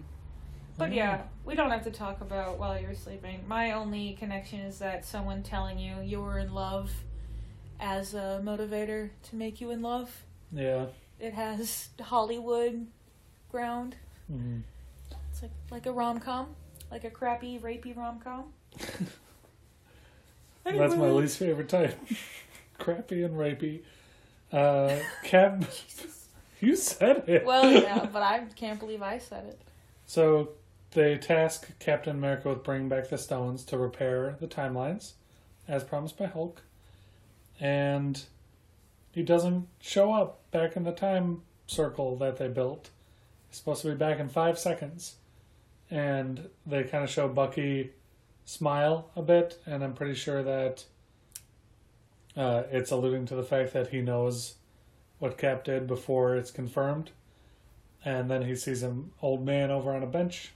But 0.78 0.91
Mm. 0.91 0.96
yeah, 0.96 1.22
we 1.46 1.56
don't 1.56 1.72
have 1.72 1.84
to 1.84 1.91
talk 1.91 2.22
about 2.22 2.58
while 2.58 2.80
you're 2.80 2.96
sleeping. 2.96 3.44
My 3.48 3.72
only 3.74 4.14
connection 4.14 4.60
is 4.62 4.80
that 4.80 5.06
someone 5.06 5.44
telling 5.44 5.78
you 5.80 6.00
you 6.02 6.22
were 6.22 6.40
in 6.40 6.54
love 6.54 6.91
as 7.80 8.14
a 8.14 8.41
motivator 8.44 9.10
to 9.24 9.36
make 9.36 9.60
you 9.62 9.72
in 9.72 9.82
love. 9.82 10.24
Yeah. 10.52 10.88
It 11.20 11.34
has 11.34 11.90
Hollywood 12.02 12.88
ground. 13.52 13.96
Mhm. 14.32 14.64
It's 15.41 15.44
like 15.72 15.72
like 15.72 15.86
a 15.86 15.94
rom 15.94 16.20
com, 16.20 16.56
like 16.91 17.06
a 17.06 17.10
crappy 17.10 17.60
rapey 17.60 17.95
rom 17.95 18.20
com. 18.20 18.45
That's 20.66 20.95
my 20.95 21.10
least 21.10 21.38
favorite 21.38 21.70
type. 21.70 21.98
Crappy 22.78 23.24
and 23.24 23.36
rapey. 23.36 23.82
Uh, 24.52 24.99
Cap, 25.24 25.64
you 26.60 26.76
said 26.76 27.24
it. 27.28 27.45
Well, 27.45 27.72
yeah, 27.72 28.06
but 28.11 28.22
I 28.22 28.44
can't 28.56 28.80
believe 28.80 29.02
I 29.02 29.18
said 29.18 29.45
it. 29.45 29.61
So 30.06 30.49
they 30.91 31.18
task 31.18 31.70
Captain 31.80 32.18
America 32.18 32.49
with 32.49 32.64
bringing 32.64 32.90
back 32.90 33.10
the 33.10 33.18
stones 33.18 33.64
to 33.66 33.78
repair 33.78 34.36
the 34.41 34.48
timelines, 34.48 35.14
as 35.68 35.84
promised 35.84 36.18
by 36.18 36.26
Hulk. 36.26 36.61
And 37.61 38.22
he 39.11 39.24
doesn't 39.24 39.68
show 39.80 40.11
up 40.14 40.52
back 40.52 40.76
in 40.76 40.84
the 40.84 40.91
time 40.91 41.44
circle 41.68 42.18
that 42.18 42.38
they 42.38 42.49
built. 42.49 42.90
He's 43.49 43.57
supposed 43.60 43.82
to 43.84 43.90
be 43.90 43.95
back 43.95 44.20
in 44.20 44.30
five 44.30 44.60
seconds. 44.60 45.16
And 45.91 46.49
they 46.66 46.84
kind 46.84 47.03
of 47.03 47.10
show 47.10 47.28
Bucky 47.28 47.91
smile 48.45 49.10
a 49.16 49.22
bit, 49.22 49.60
and 49.66 49.84
I'm 49.84 49.94
pretty 49.94 50.14
sure 50.16 50.44
that 50.44 50.86
uh, 52.38 52.64
it's 52.72 52.91
alluding 52.91 53.26
to 53.28 53.36
the 53.36 53.44
fact 53.44 53.74
that 53.74 53.88
he 53.90 54.02
knows 54.02 54.56
what 55.20 55.38
Cap 55.38 55.64
did 55.64 55.88
before 55.88 56.36
it's 56.36 56.52
confirmed. 56.52 57.11
And 58.06 58.30
then 58.32 58.44
he 58.44 58.56
sees 58.56 58.82
an 58.84 59.11
old 59.22 59.45
man 59.45 59.72
over 59.72 59.94
on 59.94 60.03
a 60.03 60.07
bench. 60.07 60.52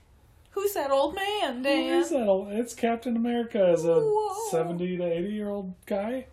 Who's 0.52 0.72
that 0.74 0.90
old 0.90 1.14
man, 1.14 1.62
Dan? 1.62 2.00
is 2.00 2.10
that? 2.10 2.28
old- 2.28 2.52
It's 2.52 2.74
Captain 2.74 3.16
America 3.16 3.58
as 3.66 3.84
a 3.84 4.00
Whoa. 4.00 4.50
70 4.50 4.96
to 4.98 5.04
80 5.04 5.28
year 5.32 5.50
old 5.50 5.74
guy. 5.84 6.26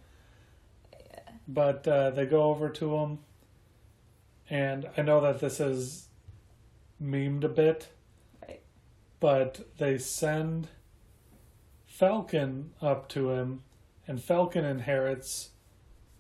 But 1.48 1.88
uh, 1.88 2.11
they 2.11 2.26
go 2.28 2.44
over 2.44 2.69
to 2.69 2.95
him. 2.98 3.19
And 4.49 4.88
I 4.95 5.02
know 5.02 5.19
that 5.22 5.40
this 5.40 5.60
is 5.60 6.07
memed 7.02 7.44
a 7.44 7.49
bit. 7.49 7.90
But 9.22 9.61
they 9.77 9.98
send 9.98 10.68
Falcon 11.85 12.72
up 12.81 13.07
to 13.10 13.30
him. 13.30 13.61
And 14.07 14.22
Falcon 14.22 14.65
inherits 14.65 15.52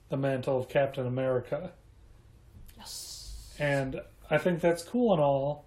the 0.09 0.15
mantle 0.15 0.57
of 0.57 0.69
Captain 0.69 1.07
America. 1.07 1.71
Yes. 2.77 3.53
And 3.57 4.01
I 4.29 4.37
think 4.37 4.61
that's 4.61 4.83
cool 4.83 5.11
and 5.11 5.21
all, 5.21 5.65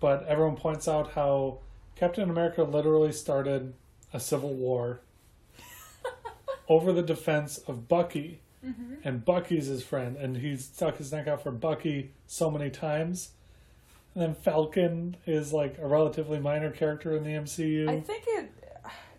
but 0.00 0.24
everyone 0.26 0.56
points 0.56 0.86
out 0.86 1.12
how 1.12 1.58
Captain 1.96 2.30
America 2.30 2.62
literally 2.62 3.12
started 3.12 3.74
a 4.12 4.20
civil 4.20 4.54
war 4.54 5.00
over 6.68 6.92
the 6.92 7.02
defense 7.02 7.58
of 7.58 7.88
Bucky. 7.88 8.40
hmm 8.62 8.94
And 9.02 9.24
Bucky's 9.24 9.66
his 9.66 9.82
friend, 9.82 10.16
and 10.16 10.36
he's 10.36 10.64
stuck 10.64 10.98
his 10.98 11.12
neck 11.12 11.26
out 11.26 11.42
for 11.42 11.50
Bucky 11.50 12.12
so 12.26 12.50
many 12.50 12.70
times. 12.70 13.30
And 14.14 14.22
then 14.22 14.34
Falcon 14.34 15.16
is 15.26 15.52
like 15.52 15.78
a 15.78 15.86
relatively 15.86 16.38
minor 16.38 16.70
character 16.70 17.16
in 17.16 17.24
the 17.24 17.30
MCU. 17.30 17.88
I 17.88 18.00
think 18.00 18.24
it. 18.26 18.52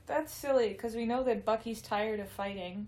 That's 0.07 0.33
silly 0.33 0.69
because 0.69 0.95
we 0.95 1.05
know 1.05 1.23
that 1.23 1.45
Bucky's 1.45 1.81
tired 1.81 2.19
of 2.19 2.29
fighting. 2.29 2.87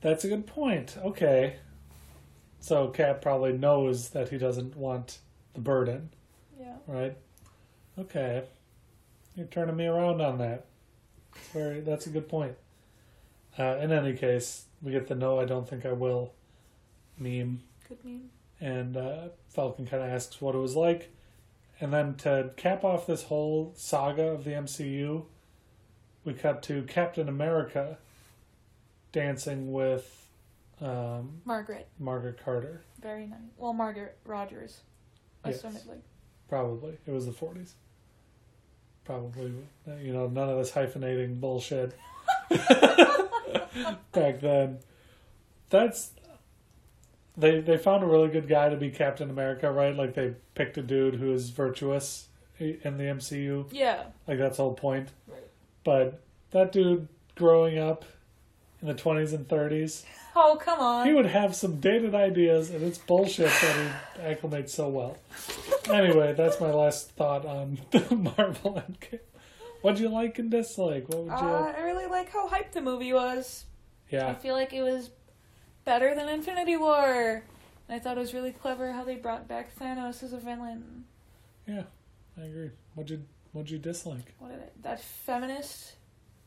That's 0.00 0.24
a 0.24 0.28
good 0.28 0.46
point. 0.46 0.96
Okay. 0.98 1.56
So 2.60 2.88
Cap 2.88 3.22
probably 3.22 3.52
knows 3.52 4.10
that 4.10 4.28
he 4.28 4.38
doesn't 4.38 4.76
want 4.76 5.18
the 5.54 5.60
burden. 5.60 6.10
Yeah. 6.60 6.76
Right. 6.86 7.16
Okay. 7.98 8.44
You're 9.34 9.46
turning 9.46 9.76
me 9.76 9.86
around 9.86 10.20
on 10.20 10.38
that. 10.38 10.66
Very. 11.52 11.80
That's 11.80 12.06
a 12.06 12.10
good 12.10 12.28
point. 12.28 12.54
Uh, 13.58 13.78
in 13.80 13.90
any 13.90 14.12
case, 14.12 14.66
we 14.82 14.92
get 14.92 15.08
the 15.08 15.14
"No, 15.14 15.40
I 15.40 15.44
don't 15.44 15.68
think 15.68 15.86
I 15.86 15.92
will" 15.92 16.32
meme, 17.18 17.60
Good 17.88 18.04
meme. 18.04 18.30
And 18.60 18.96
uh, 18.96 19.28
Falcon 19.48 19.86
kind 19.86 20.02
of 20.02 20.10
asks 20.10 20.40
what 20.40 20.54
it 20.54 20.58
was 20.58 20.76
like, 20.76 21.10
and 21.80 21.92
then 21.92 22.14
to 22.16 22.50
cap 22.56 22.84
off 22.84 23.06
this 23.06 23.24
whole 23.24 23.72
saga 23.76 24.28
of 24.28 24.44
the 24.44 24.50
MCU, 24.50 25.24
we 26.24 26.34
cut 26.34 26.62
to 26.64 26.82
Captain 26.82 27.28
America 27.28 27.98
dancing 29.12 29.72
with 29.72 30.28
um, 30.80 31.40
Margaret. 31.44 31.88
Margaret 31.98 32.38
Carter. 32.44 32.82
Very 33.00 33.26
nice. 33.26 33.38
Well, 33.56 33.72
Margaret 33.72 34.18
Rogers. 34.24 34.80
Yes. 35.46 35.62
Assumedly. 35.62 36.00
Probably. 36.48 36.98
It 37.06 37.10
was 37.10 37.26
the 37.26 37.32
40s. 37.32 37.72
Probably. 39.04 39.52
You 40.02 40.12
know, 40.12 40.26
none 40.26 40.48
of 40.48 40.58
this 40.58 40.72
hyphenating 40.72 41.40
bullshit. 41.40 41.96
back 44.12 44.40
then. 44.40 44.78
That's 45.70 46.12
they 47.38 47.60
they 47.60 47.76
found 47.78 48.02
a 48.02 48.06
really 48.06 48.28
good 48.28 48.48
guy 48.48 48.68
to 48.68 48.76
be 48.76 48.90
Captain 48.90 49.30
America, 49.30 49.70
right? 49.70 49.94
Like 49.96 50.14
they 50.14 50.34
picked 50.54 50.76
a 50.76 50.82
dude 50.82 51.14
who 51.14 51.32
is 51.32 51.50
virtuous 51.50 52.28
in 52.58 52.96
the 52.98 53.04
MCU. 53.04 53.66
Yeah. 53.72 54.02
Like 54.26 54.38
that's 54.38 54.56
the 54.56 54.64
whole 54.64 54.74
point. 54.74 55.08
Right. 55.28 55.38
But 55.84 56.20
that 56.50 56.72
dude 56.72 57.08
growing 57.36 57.78
up 57.78 58.04
in 58.82 58.88
the 58.88 58.94
twenties 58.94 59.32
and 59.32 59.48
thirties, 59.48 60.04
Oh, 60.36 60.58
come 60.60 60.80
on. 60.80 61.06
he 61.06 61.12
would 61.12 61.26
have 61.26 61.54
some 61.54 61.80
dated 61.80 62.14
ideas, 62.14 62.70
and 62.70 62.82
it's 62.82 62.98
bullshit 62.98 63.46
that 63.46 63.92
he 64.16 64.22
acclimates 64.22 64.70
so 64.70 64.88
well. 64.88 65.16
Anyway, 65.92 66.32
that's 66.34 66.60
my 66.60 66.70
last 66.70 67.10
thought 67.12 67.46
on 67.46 67.78
the 67.90 68.00
Marvel 68.14 68.74
Endgame. 68.86 69.20
What'd 69.82 70.00
you 70.00 70.08
like 70.08 70.38
and 70.40 70.50
dislike? 70.50 71.08
What 71.08 71.18
would 71.18 71.30
you? 71.30 71.46
Uh, 71.46 71.72
I 71.76 71.82
really 71.82 72.06
like 72.06 72.30
how 72.32 72.48
hyped 72.48 72.72
the 72.72 72.80
movie 72.80 73.12
was. 73.12 73.64
Yeah. 74.10 74.28
I 74.28 74.34
feel 74.34 74.54
like 74.54 74.72
it 74.72 74.82
was 74.82 75.10
better 75.88 76.14
than 76.14 76.28
Infinity 76.28 76.76
War. 76.76 77.42
And 77.88 77.96
I 77.96 77.98
thought 77.98 78.18
it 78.18 78.20
was 78.20 78.34
really 78.34 78.52
clever 78.52 78.92
how 78.92 79.04
they 79.04 79.16
brought 79.16 79.48
back 79.48 79.74
Thanos 79.74 80.22
as 80.22 80.34
a 80.34 80.36
villain. 80.36 81.04
Yeah, 81.66 81.84
I 82.36 82.44
agree. 82.44 82.70
What'd 82.94 83.10
you 83.10 83.24
What'd 83.52 83.70
you 83.70 83.78
dislike? 83.78 84.34
What 84.38 84.50
did 84.50 84.60
it, 84.60 84.82
that 84.82 85.00
feminist 85.00 85.94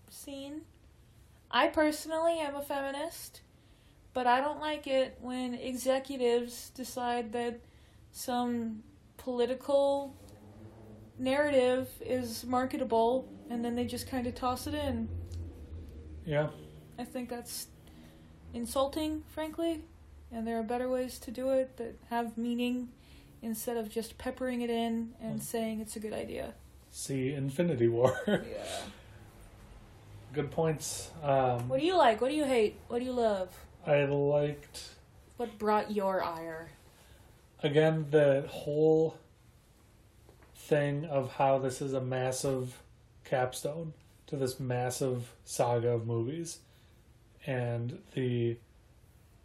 scene? 0.10 0.62
I 1.50 1.68
personally 1.70 2.38
am 2.40 2.56
a 2.56 2.62
feminist, 2.62 3.42
but 4.14 4.28
I 4.28 4.42
don't 4.42 4.60
like 4.60 4.86
it 4.86 5.18
when 5.20 5.56
executives 5.56 6.70
decide 6.70 7.34
that 7.34 7.60
some 8.12 8.84
political 9.18 10.16
narrative 11.18 11.90
is 12.00 12.46
marketable 12.46 13.28
and 13.50 13.66
then 13.66 13.76
they 13.76 13.86
just 13.86 14.08
kind 14.08 14.28
of 14.28 14.36
toss 14.36 14.68
it 14.68 14.76
in. 14.76 15.10
Yeah, 16.26 16.50
I 17.00 17.04
think 17.04 17.28
that's 17.28 17.66
insulting, 18.54 19.24
frankly, 19.34 19.82
and 20.32 20.46
there 20.48 20.60
are 20.60 20.64
better 20.64 20.90
ways 20.90 21.20
to 21.20 21.32
do 21.32 21.50
it 21.52 21.78
that 21.78 21.96
have 22.10 22.38
meaning 22.38 22.90
instead 23.42 23.78
of 23.78 23.90
just 23.90 24.18
peppering 24.18 24.62
it 24.62 24.70
in 24.70 25.14
and 25.22 25.42
saying 25.42 25.80
it's 25.82 25.96
a 25.96 26.00
good 26.00 26.14
idea. 26.14 26.54
see 26.92 27.34
Infinity 27.34 27.88
War. 27.88 28.18
Yeah. 28.28 28.66
Good 30.34 30.52
points. 30.52 31.10
Um, 31.22 31.68
What 31.68 31.82
do 31.82 31.86
you 31.86 31.98
like? 31.98 32.22
What 32.22 32.30
do 32.30 32.36
you 32.36 32.46
hate? 32.46 32.76
What 32.88 33.00
do 33.00 33.06
you 33.06 33.12
love? 33.12 33.50
I 33.86 34.06
liked 34.06 34.90
What 35.38 35.58
brought 35.58 35.92
your 35.92 36.24
ire? 36.24 36.70
again 37.64 38.08
the 38.10 38.44
whole 38.50 39.18
thing 40.56 41.06
of 41.06 41.34
how 41.34 41.60
this 41.60 41.82
is 41.82 41.94
a 41.94 42.02
massive 42.02 42.82
capstone 43.24 43.94
to 44.28 44.36
this 44.36 44.60
massive 44.60 45.34
saga 45.46 45.90
of 45.90 46.08
movies 46.08 46.60
and 47.46 47.98
the 48.14 48.58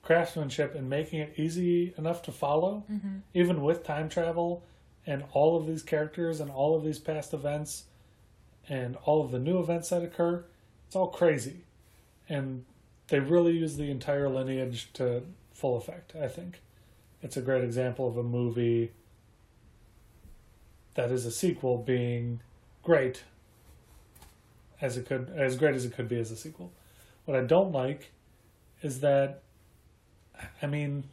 craftsmanship 0.03 0.75
and 0.75 0.89
making 0.89 1.19
it 1.21 1.35
easy 1.37 1.93
enough 1.99 2.23
to 2.23 2.33
follow 2.33 2.85
Mm-hmm. 2.91 3.19
even 3.35 3.63
with 3.63 3.83
time 3.85 4.09
travel 4.09 4.63
and 5.07 5.25
all 5.33 5.57
of 5.57 5.67
these 5.67 5.83
characters 5.83 6.41
and 6.41 6.51
all 6.51 6.77
of 6.77 6.85
these 6.85 6.99
past 6.99 7.33
events 7.35 7.85
and 8.69 8.97
all 9.05 9.21
of 9.25 9.31
the 9.31 9.39
new 9.39 9.59
events 9.59 9.89
that 9.91 10.03
occur 10.03 10.45
it's 10.87 10.95
all 10.95 11.09
crazy. 11.09 11.65
And 12.29 12.65
they 13.09 13.19
really 13.21 13.53
use 13.57 13.77
the 13.77 13.91
entire 13.91 14.29
lineage 14.29 14.93
to 14.95 15.23
full 15.53 15.77
effect 15.77 16.15
i 16.21 16.29
think. 16.29 16.61
It's 17.23 17.37
a 17.37 17.41
great 17.41 17.65
example 17.65 18.07
of 18.07 18.17
a 18.17 18.23
movie 18.23 18.93
that 20.95 21.11
is 21.11 21.27
a 21.27 21.31
sequel 21.31 21.79
being 21.79 22.41
great 22.83 23.25
as 24.81 24.97
it 24.97 25.07
could 25.07 25.33
as 25.37 25.57
great 25.57 25.75
as 25.75 25.85
it 25.85 25.95
could 25.95 26.09
be 26.09 26.19
as 26.19 26.31
a 26.31 26.37
sequel 26.37 26.71
what 27.27 27.37
i 27.37 27.43
don't 27.43 27.73
like 27.73 28.11
is 28.83 29.01
that 29.01 29.43
i 30.63 30.67
mean 30.67 31.05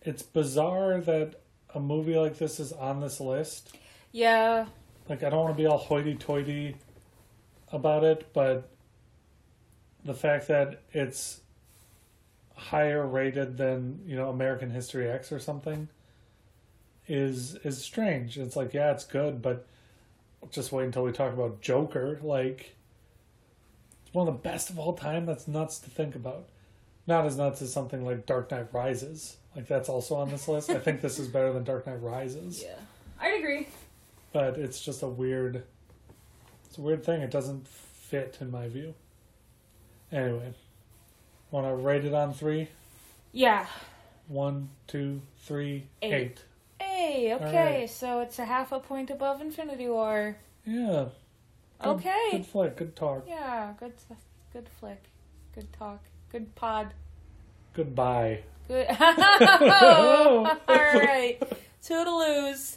it's 0.00 0.22
bizarre 0.22 1.00
that 1.00 1.34
a 1.74 1.80
movie 1.80 2.16
like 2.16 2.38
this 2.38 2.58
is 2.58 2.72
on 2.72 3.00
this 3.00 3.20
list 3.20 3.76
Yeah, 4.12 4.66
like 5.08 5.22
I 5.22 5.30
don't 5.30 5.44
want 5.44 5.56
to 5.56 5.62
be 5.62 5.66
all 5.66 5.78
hoity-toity 5.78 6.76
about 7.70 8.04
it, 8.04 8.28
but 8.34 8.68
the 10.04 10.12
fact 10.12 10.48
that 10.48 10.82
it's 10.92 11.40
higher 12.54 13.06
rated 13.06 13.56
than 13.56 14.00
you 14.06 14.16
know 14.16 14.28
American 14.28 14.70
History 14.70 15.08
X 15.08 15.32
or 15.32 15.38
something 15.38 15.88
is 17.08 17.54
is 17.64 17.78
strange. 17.82 18.36
It's 18.38 18.54
like 18.56 18.74
yeah, 18.74 18.90
it's 18.92 19.04
good, 19.04 19.40
but 19.40 19.66
just 20.50 20.72
wait 20.72 20.84
until 20.84 21.04
we 21.04 21.12
talk 21.12 21.32
about 21.32 21.62
Joker. 21.62 22.18
Like 22.22 22.76
it's 24.12 24.14
one 24.14 24.28
of 24.28 24.34
the 24.34 24.40
best 24.40 24.68
of 24.68 24.78
all 24.78 24.92
time. 24.92 25.24
That's 25.24 25.48
nuts 25.48 25.78
to 25.80 25.90
think 25.90 26.14
about. 26.14 26.44
Not 27.06 27.24
as 27.24 27.36
nuts 27.38 27.62
as 27.62 27.72
something 27.72 28.04
like 28.04 28.26
Dark 28.26 28.50
Knight 28.50 28.66
Rises. 28.72 29.36
Like 29.56 29.66
that's 29.66 29.88
also 29.88 30.16
on 30.16 30.28
this 30.30 30.46
list. 30.48 30.68
I 30.70 30.78
think 30.78 31.00
this 31.00 31.18
is 31.18 31.28
better 31.28 31.52
than 31.52 31.64
Dark 31.64 31.86
Knight 31.86 32.02
Rises 32.02 32.62
yeah. 32.62 32.74
I'd 33.20 33.38
agree. 33.38 33.68
but 34.32 34.56
it's 34.58 34.80
just 34.80 35.02
a 35.02 35.08
weird 35.08 35.62
it's 36.66 36.78
a 36.78 36.80
weird 36.80 37.04
thing 37.04 37.20
it 37.22 37.30
doesn't 37.30 37.66
fit 37.68 38.38
in 38.40 38.50
my 38.50 38.68
view 38.68 38.94
anyway 40.10 40.54
want 41.50 41.66
to 41.66 41.74
rate 41.74 42.04
it 42.06 42.14
on 42.14 42.32
three 42.32 42.68
Yeah. 43.32 43.66
one 44.28 44.70
two 44.86 45.20
three 45.44 45.84
Eight. 46.00 46.12
eight 46.14 46.44
Hey, 46.80 47.34
okay, 47.34 47.80
right. 47.80 47.90
so 47.90 48.20
it's 48.20 48.38
a 48.38 48.44
half 48.46 48.72
a 48.72 48.80
point 48.80 49.10
above 49.10 49.40
Infinity 49.42 49.88
War. 49.88 50.36
yeah 50.64 51.06
Good- 51.82 51.90
Okay. 51.96 52.28
good 52.32 52.46
flick 52.46 52.76
good 52.76 52.94
talk 52.96 53.24
Yeah, 53.26 53.74
good, 53.78 53.92
good 54.52 54.68
flick, 54.80 55.02
good 55.54 55.72
talk, 55.72 56.00
good 56.30 56.54
pod, 56.54 56.92
goodbye 57.74 58.42
good. 58.68 58.86
Oh, 58.98 60.58
all 60.68 60.76
right, 60.76 61.38
toodaloos. 61.82 62.76